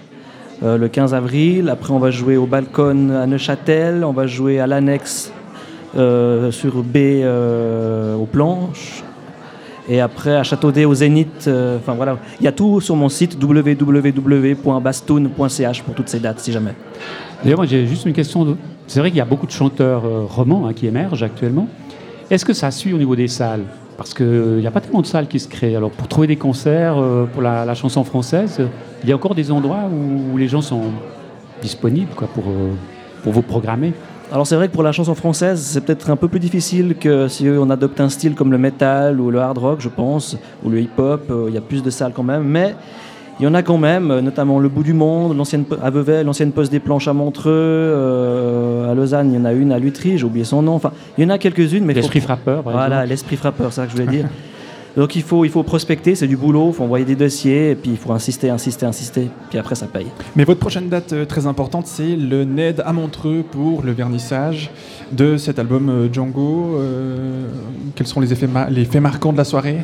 Euh, 0.62 0.76
le 0.76 0.88
15 0.88 1.14
avril. 1.14 1.70
Après, 1.70 1.90
on 1.92 1.98
va 1.98 2.10
jouer 2.10 2.36
au 2.36 2.44
Balcon 2.46 3.08
à 3.10 3.26
Neuchâtel. 3.26 4.04
On 4.04 4.12
va 4.12 4.26
jouer 4.26 4.60
à 4.60 4.66
l'annexe 4.66 5.32
euh, 5.96 6.50
sur 6.50 6.82
B 6.82 6.96
euh, 6.96 8.16
aux 8.16 8.26
planches. 8.26 9.02
Et 9.88 9.98
après, 10.00 10.36
à 10.36 10.42
Châteaudet, 10.42 10.84
au 10.84 10.92
Zénith. 10.94 11.48
voilà, 11.86 12.18
il 12.38 12.44
y 12.44 12.48
a 12.48 12.52
tout 12.52 12.80
sur 12.80 12.94
mon 12.94 13.08
site 13.08 13.42
www.bastoun.ch 13.42 15.82
pour 15.82 15.94
toutes 15.94 16.10
ces 16.10 16.20
dates, 16.20 16.40
si 16.40 16.52
jamais. 16.52 16.74
D'ailleurs, 17.42 17.58
moi 17.58 17.66
j'ai 17.66 17.86
juste 17.86 18.04
une 18.06 18.12
question. 18.12 18.56
C'est 18.86 19.00
vrai 19.00 19.10
qu'il 19.10 19.18
y 19.18 19.22
a 19.22 19.24
beaucoup 19.24 19.46
de 19.46 19.52
chanteurs 19.52 20.02
romans 20.28 20.68
hein, 20.68 20.74
qui 20.74 20.86
émergent 20.86 21.24
actuellement. 21.24 21.66
Est-ce 22.30 22.44
que 22.44 22.52
ça 22.52 22.70
suit 22.70 22.92
au 22.92 22.98
niveau 22.98 23.16
des 23.16 23.26
salles? 23.26 23.64
Parce 24.00 24.14
qu'il 24.14 24.56
n'y 24.56 24.66
a 24.66 24.70
pas 24.70 24.80
tellement 24.80 25.02
de 25.02 25.06
salles 25.06 25.26
qui 25.26 25.38
se 25.38 25.46
créent. 25.46 25.76
Alors 25.76 25.90
pour 25.90 26.08
trouver 26.08 26.26
des 26.26 26.36
concerts 26.36 26.96
euh, 26.96 27.26
pour 27.26 27.42
la, 27.42 27.74
chanson 27.74 28.02
française, 28.02 28.56
euh, 28.58 28.66
il 29.02 29.10
y 29.10 29.12
a 29.12 29.14
encore 29.14 29.34
des 29.34 29.52
endroits 29.52 29.90
où, 29.92 30.38
les 30.38 30.48
gens 30.48 30.62
sont 30.62 30.84
disponibles 31.60 32.08
pour, 32.14 32.44
euh, 32.48 32.72
pour 33.22 33.34
vous 33.34 33.42
programmer 33.42 33.92
Alors 34.32 34.46
c'est 34.46 34.54
vrai 34.54 34.68
que 34.68 34.72
pour 34.72 34.84
la 34.84 34.92
chanson 34.92 35.14
française, 35.14 35.60
c'est 35.60 35.82
peut-être 35.82 36.08
un 36.08 36.16
peu 36.16 36.28
plus 36.28 36.40
difficile 36.40 36.94
que 36.94 37.28
si 37.28 37.46
on 37.46 37.68
adopte 37.68 38.00
un 38.00 38.08
style 38.08 38.34
comme 38.34 38.52
le 38.52 38.56
metal 38.58 39.20
ou 39.20 39.30
le 39.30 39.38
hard 39.38 39.58
rock, 39.58 39.80
je 39.80 39.90
pense, 39.90 40.34
ou 40.64 40.70
le 40.70 40.80
hip-hop. 40.80 41.26
euh, 41.30 41.46
Il 41.48 41.54
y 41.54 41.58
a 41.58 41.60
plus 41.60 41.82
de 41.82 41.90
salles 41.90 42.12
quand 42.14 42.22
même, 42.22 42.44
mais 42.44 42.74
il 43.40 43.44
y 43.44 43.46
en 43.46 43.54
a 43.54 43.62
quand 43.62 43.78
même, 43.78 44.10
euh, 44.10 44.20
notamment 44.20 44.58
le 44.58 44.68
bout 44.68 44.82
du 44.82 44.92
monde, 44.92 45.36
l'ancienne 45.36 45.64
à 45.82 45.90
Vevey, 45.90 46.22
l'ancienne 46.24 46.52
poste 46.52 46.70
des 46.70 46.78
planches 46.80 47.08
à 47.08 47.12
Montreux, 47.14 47.50
euh, 47.54 48.90
à 48.90 48.94
Lausanne, 48.94 49.32
il 49.32 49.38
y 49.38 49.40
en 49.40 49.44
a 49.46 49.52
une 49.52 49.72
à 49.72 49.78
Lutry, 49.78 50.18
j'ai 50.18 50.24
oublié 50.24 50.44
son 50.44 50.62
nom. 50.62 50.74
Enfin, 50.74 50.92
il 51.16 51.24
y 51.24 51.26
en 51.26 51.30
a 51.30 51.38
quelques-unes, 51.38 51.84
mais 51.84 51.94
L'Esprit 51.94 52.20
faut- 52.20 52.26
frappeur, 52.26 52.62
par 52.62 52.72
Voilà, 52.72 53.06
l'esprit 53.06 53.36
frappeur, 53.36 53.72
c'est 53.72 53.80
ça 53.80 53.86
que 53.86 53.92
je 53.92 53.96
voulais 53.96 54.10
dire. 54.18 54.26
Donc 54.96 55.14
il 55.14 55.22
faut, 55.22 55.44
il 55.44 55.50
faut 55.52 55.62
prospecter, 55.62 56.16
c'est 56.16 56.26
du 56.26 56.36
boulot, 56.36 56.70
il 56.70 56.74
faut 56.74 56.82
envoyer 56.82 57.04
des 57.04 57.14
dossiers, 57.14 57.70
et 57.70 57.74
puis 57.76 57.92
il 57.92 57.96
faut 57.96 58.12
insister, 58.12 58.50
insister, 58.50 58.86
insister, 58.86 59.28
puis 59.48 59.56
après 59.58 59.76
ça 59.76 59.86
paye. 59.86 60.08
Mais 60.34 60.42
votre 60.44 60.58
prochaine 60.58 60.88
date 60.88 61.12
euh, 61.12 61.24
très 61.24 61.46
importante, 61.46 61.86
c'est 61.86 62.16
le 62.16 62.44
NED 62.44 62.82
à 62.84 62.92
Montreux 62.92 63.44
pour 63.48 63.82
le 63.84 63.92
vernissage 63.92 64.70
de 65.12 65.36
cet 65.36 65.60
album 65.60 65.88
euh, 65.88 66.12
Django. 66.12 66.74
Euh, 66.76 67.44
quels 67.94 68.08
sont 68.08 68.20
les, 68.20 68.32
effets 68.32 68.48
les 68.70 68.84
faits 68.84 69.00
marquants 69.00 69.32
de 69.32 69.38
la 69.38 69.44
soirée? 69.44 69.78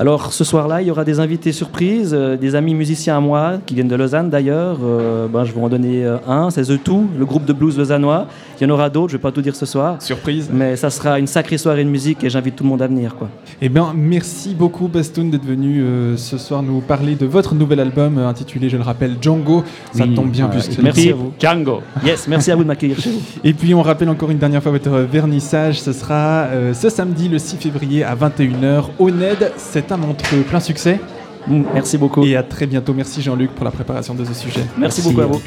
Alors 0.00 0.32
ce 0.32 0.44
soir-là, 0.44 0.80
il 0.80 0.86
y 0.86 0.92
aura 0.92 1.04
des 1.04 1.18
invités 1.18 1.50
surprises, 1.50 2.14
euh, 2.14 2.36
des 2.36 2.54
amis 2.54 2.72
musiciens 2.72 3.16
à 3.16 3.20
moi 3.20 3.54
qui 3.66 3.74
viennent 3.74 3.88
de 3.88 3.96
Lausanne 3.96 4.30
d'ailleurs. 4.30 4.78
Euh, 4.80 5.26
ben, 5.26 5.44
je 5.44 5.52
vais 5.52 5.60
en 5.60 5.68
donner 5.68 6.04
euh, 6.04 6.18
un, 6.28 6.50
c'est 6.50 6.62
The 6.62 6.80
Two, 6.80 7.06
le 7.18 7.24
groupe 7.24 7.44
de 7.44 7.52
blues 7.52 7.76
lausannois. 7.76 8.28
Il 8.60 8.66
y 8.66 8.70
en 8.70 8.74
aura 8.74 8.90
d'autres, 8.90 9.10
je 9.10 9.16
ne 9.16 9.18
vais 9.18 9.22
pas 9.22 9.32
tout 9.32 9.42
dire 9.42 9.54
ce 9.54 9.66
soir. 9.66 10.00
Surprise. 10.00 10.50
Mais 10.52 10.76
ça 10.76 10.90
sera 10.90 11.18
une 11.18 11.26
sacrée 11.26 11.58
soirée 11.58 11.84
de 11.84 11.88
musique 11.88 12.24
et 12.24 12.30
j'invite 12.30 12.56
tout 12.56 12.64
le 12.64 12.70
monde 12.70 12.82
à 12.82 12.86
venir. 12.88 13.14
Quoi. 13.14 13.28
Eh 13.60 13.68
bien, 13.68 13.92
merci 13.94 14.54
beaucoup, 14.54 14.88
Bastoun, 14.88 15.30
d'être 15.30 15.44
venu 15.44 15.80
euh, 15.80 16.16
ce 16.16 16.38
soir 16.38 16.62
nous 16.62 16.80
parler 16.80 17.14
de 17.14 17.26
votre 17.26 17.54
nouvel 17.54 17.78
album 17.78 18.18
euh, 18.18 18.28
intitulé, 18.28 18.68
je 18.68 18.76
le 18.76 18.82
rappelle, 18.82 19.16
Django. 19.20 19.62
Ça 19.92 20.04
Oui, 20.04 20.14
tombe 20.14 20.30
bien, 20.30 20.48
puisque 20.48 20.78
Merci 20.80 21.10
à 21.10 21.14
vous. 21.14 21.32
Django. 21.38 21.82
Yes, 22.04 22.26
merci 22.26 22.50
à 22.50 22.56
vous 22.56 22.62
de 22.62 22.68
m'accueillir 22.68 22.98
chez 23.00 23.10
vous. 23.10 23.20
Et 23.44 23.52
puis 23.52 23.74
on 23.74 23.82
rappelle 23.82 24.08
encore 24.08 24.30
une 24.30 24.38
dernière 24.38 24.62
fois 24.62 24.72
votre 24.72 24.90
vernissage, 24.90 25.80
ce 25.80 25.92
sera 25.92 26.46
euh, 26.46 26.74
ce 26.74 26.88
samedi 26.88 27.28
le 27.28 27.38
6 27.38 27.56
février 27.56 28.02
à 28.02 28.16
21h 28.16 28.86
au 28.98 29.10
NED, 29.10 29.52
à 29.90 29.96
Montreux, 29.96 30.42
plein 30.42 30.60
succès. 30.60 31.00
Merci 31.48 31.98
beaucoup. 31.98 32.24
Et 32.24 32.36
à 32.36 32.42
très 32.42 32.66
bientôt, 32.66 32.92
merci 32.94 33.22
Jean-Luc 33.22 33.52
pour 33.52 33.64
la 33.64 33.70
préparation 33.70 34.14
de 34.14 34.24
ce 34.24 34.34
sujet. 34.34 34.60
Merci 34.76 35.02
beaucoup 35.02 35.20
à 35.20 35.26
vous. 35.26 35.40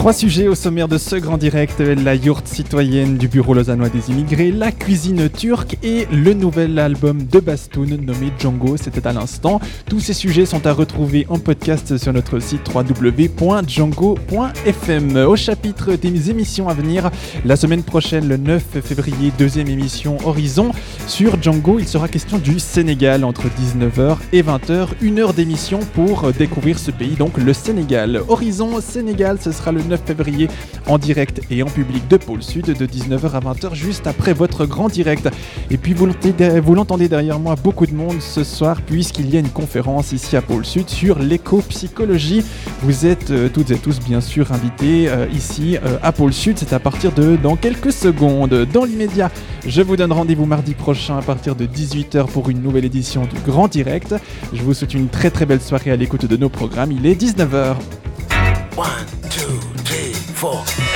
Trois 0.00 0.14
sujets 0.14 0.48
au 0.48 0.54
sommaire 0.54 0.88
de 0.88 0.96
ce 0.96 1.16
grand 1.16 1.36
direct 1.36 1.78
la 1.80 2.14
yourte 2.14 2.48
citoyenne 2.48 3.18
du 3.18 3.28
Bureau 3.28 3.52
lausannois 3.52 3.90
des 3.90 4.08
immigrés, 4.08 4.50
la 4.50 4.72
cuisine 4.72 5.28
turque 5.28 5.76
et 5.82 6.06
le 6.10 6.32
nouvel 6.32 6.78
album 6.78 7.24
de 7.24 7.38
Bastoun 7.38 8.00
nommé 8.00 8.32
Django. 8.38 8.78
C'était 8.78 9.06
à 9.06 9.12
l'instant. 9.12 9.60
Tous 9.90 10.00
ces 10.00 10.14
sujets 10.14 10.46
sont 10.46 10.66
à 10.66 10.72
retrouver 10.72 11.26
en 11.28 11.38
podcast 11.38 11.98
sur 11.98 12.14
notre 12.14 12.38
site 12.38 12.62
www.django.fm. 12.74 15.16
Au 15.16 15.36
chapitre 15.36 15.92
des 15.96 16.30
émissions 16.30 16.70
à 16.70 16.72
venir, 16.72 17.10
la 17.44 17.56
semaine 17.56 17.82
prochaine, 17.82 18.26
le 18.26 18.38
9 18.38 18.80
février, 18.82 19.32
deuxième 19.38 19.68
émission 19.68 20.16
Horizon. 20.24 20.70
Sur 21.08 21.42
Django, 21.42 21.78
il 21.78 21.86
sera 21.86 22.08
question 22.08 22.38
du 22.38 22.58
Sénégal 22.58 23.22
entre 23.22 23.48
19h 23.48 24.16
et 24.32 24.42
20h. 24.42 24.86
Une 25.02 25.18
heure 25.18 25.34
d'émission 25.34 25.80
pour 25.92 26.32
découvrir 26.32 26.78
ce 26.78 26.90
pays, 26.90 27.16
donc 27.16 27.36
le 27.36 27.52
Sénégal. 27.52 28.22
Horizon 28.28 28.80
Sénégal, 28.80 29.36
ce 29.42 29.52
sera 29.52 29.72
le 29.72 29.89
9 29.90 30.00
février 30.06 30.48
en 30.86 30.98
direct 30.98 31.40
et 31.50 31.62
en 31.62 31.66
public 31.66 32.06
de 32.08 32.16
Pôle 32.16 32.42
Sud 32.42 32.66
de 32.66 32.86
19h 32.86 33.32
à 33.32 33.40
20h 33.40 33.74
juste 33.74 34.06
après 34.06 34.32
votre 34.32 34.64
grand 34.66 34.88
direct. 34.88 35.28
Et 35.70 35.76
puis 35.76 35.92
vous 35.94 36.06
l'entendez- 36.74 37.08
derrière 37.08 37.38
moi, 37.38 37.56
beaucoup 37.62 37.86
de 37.86 37.94
monde 37.94 38.20
ce 38.20 38.44
soir 38.44 38.80
puisqu'il 38.82 39.28
y 39.30 39.36
a 39.36 39.40
une 39.40 39.48
conférence 39.50 40.12
ici 40.12 40.36
à 40.36 40.42
Pôle 40.42 40.64
Sud 40.64 40.88
sur 40.88 41.18
l'éco-psychologie. 41.18 42.44
Vous 42.82 43.04
êtes 43.06 43.30
euh, 43.30 43.48
toutes 43.52 43.70
et 43.70 43.76
tous 43.78 43.98
bien 44.00 44.20
sûr 44.20 44.52
invités 44.52 45.08
euh, 45.08 45.26
ici 45.32 45.76
euh, 45.76 45.98
à 46.02 46.12
Pôle 46.12 46.32
Sud. 46.32 46.56
C'est 46.58 46.72
à 46.72 46.78
partir 46.78 47.12
de 47.12 47.36
dans 47.36 47.56
quelques 47.56 47.92
secondes. 47.92 48.66
Dans 48.72 48.84
l'immédiat, 48.84 49.30
je 49.66 49.82
vous 49.82 49.96
donne 49.96 50.12
rendez-vous 50.12 50.46
mardi 50.46 50.74
prochain 50.74 51.18
à 51.18 51.22
partir 51.22 51.54
de 51.56 51.66
18h 51.66 52.26
pour 52.28 52.48
une 52.48 52.62
nouvelle 52.62 52.84
édition 52.84 53.22
du 53.22 53.36
Grand 53.44 53.68
Direct. 53.68 54.14
Je 54.52 54.62
vous 54.62 54.72
souhaite 54.74 54.94
une 54.94 55.08
très 55.08 55.30
très 55.30 55.46
belle 55.46 55.60
soirée 55.60 55.90
à 55.90 55.96
l'écoute 55.96 56.24
de 56.26 56.36
nos 56.36 56.48
programmes. 56.48 56.92
Il 56.92 57.06
est 57.06 57.20
19h. 57.20 57.74
One, 58.76 58.86
two, 59.30 59.59
three, 60.40 60.48
four. 60.48 60.89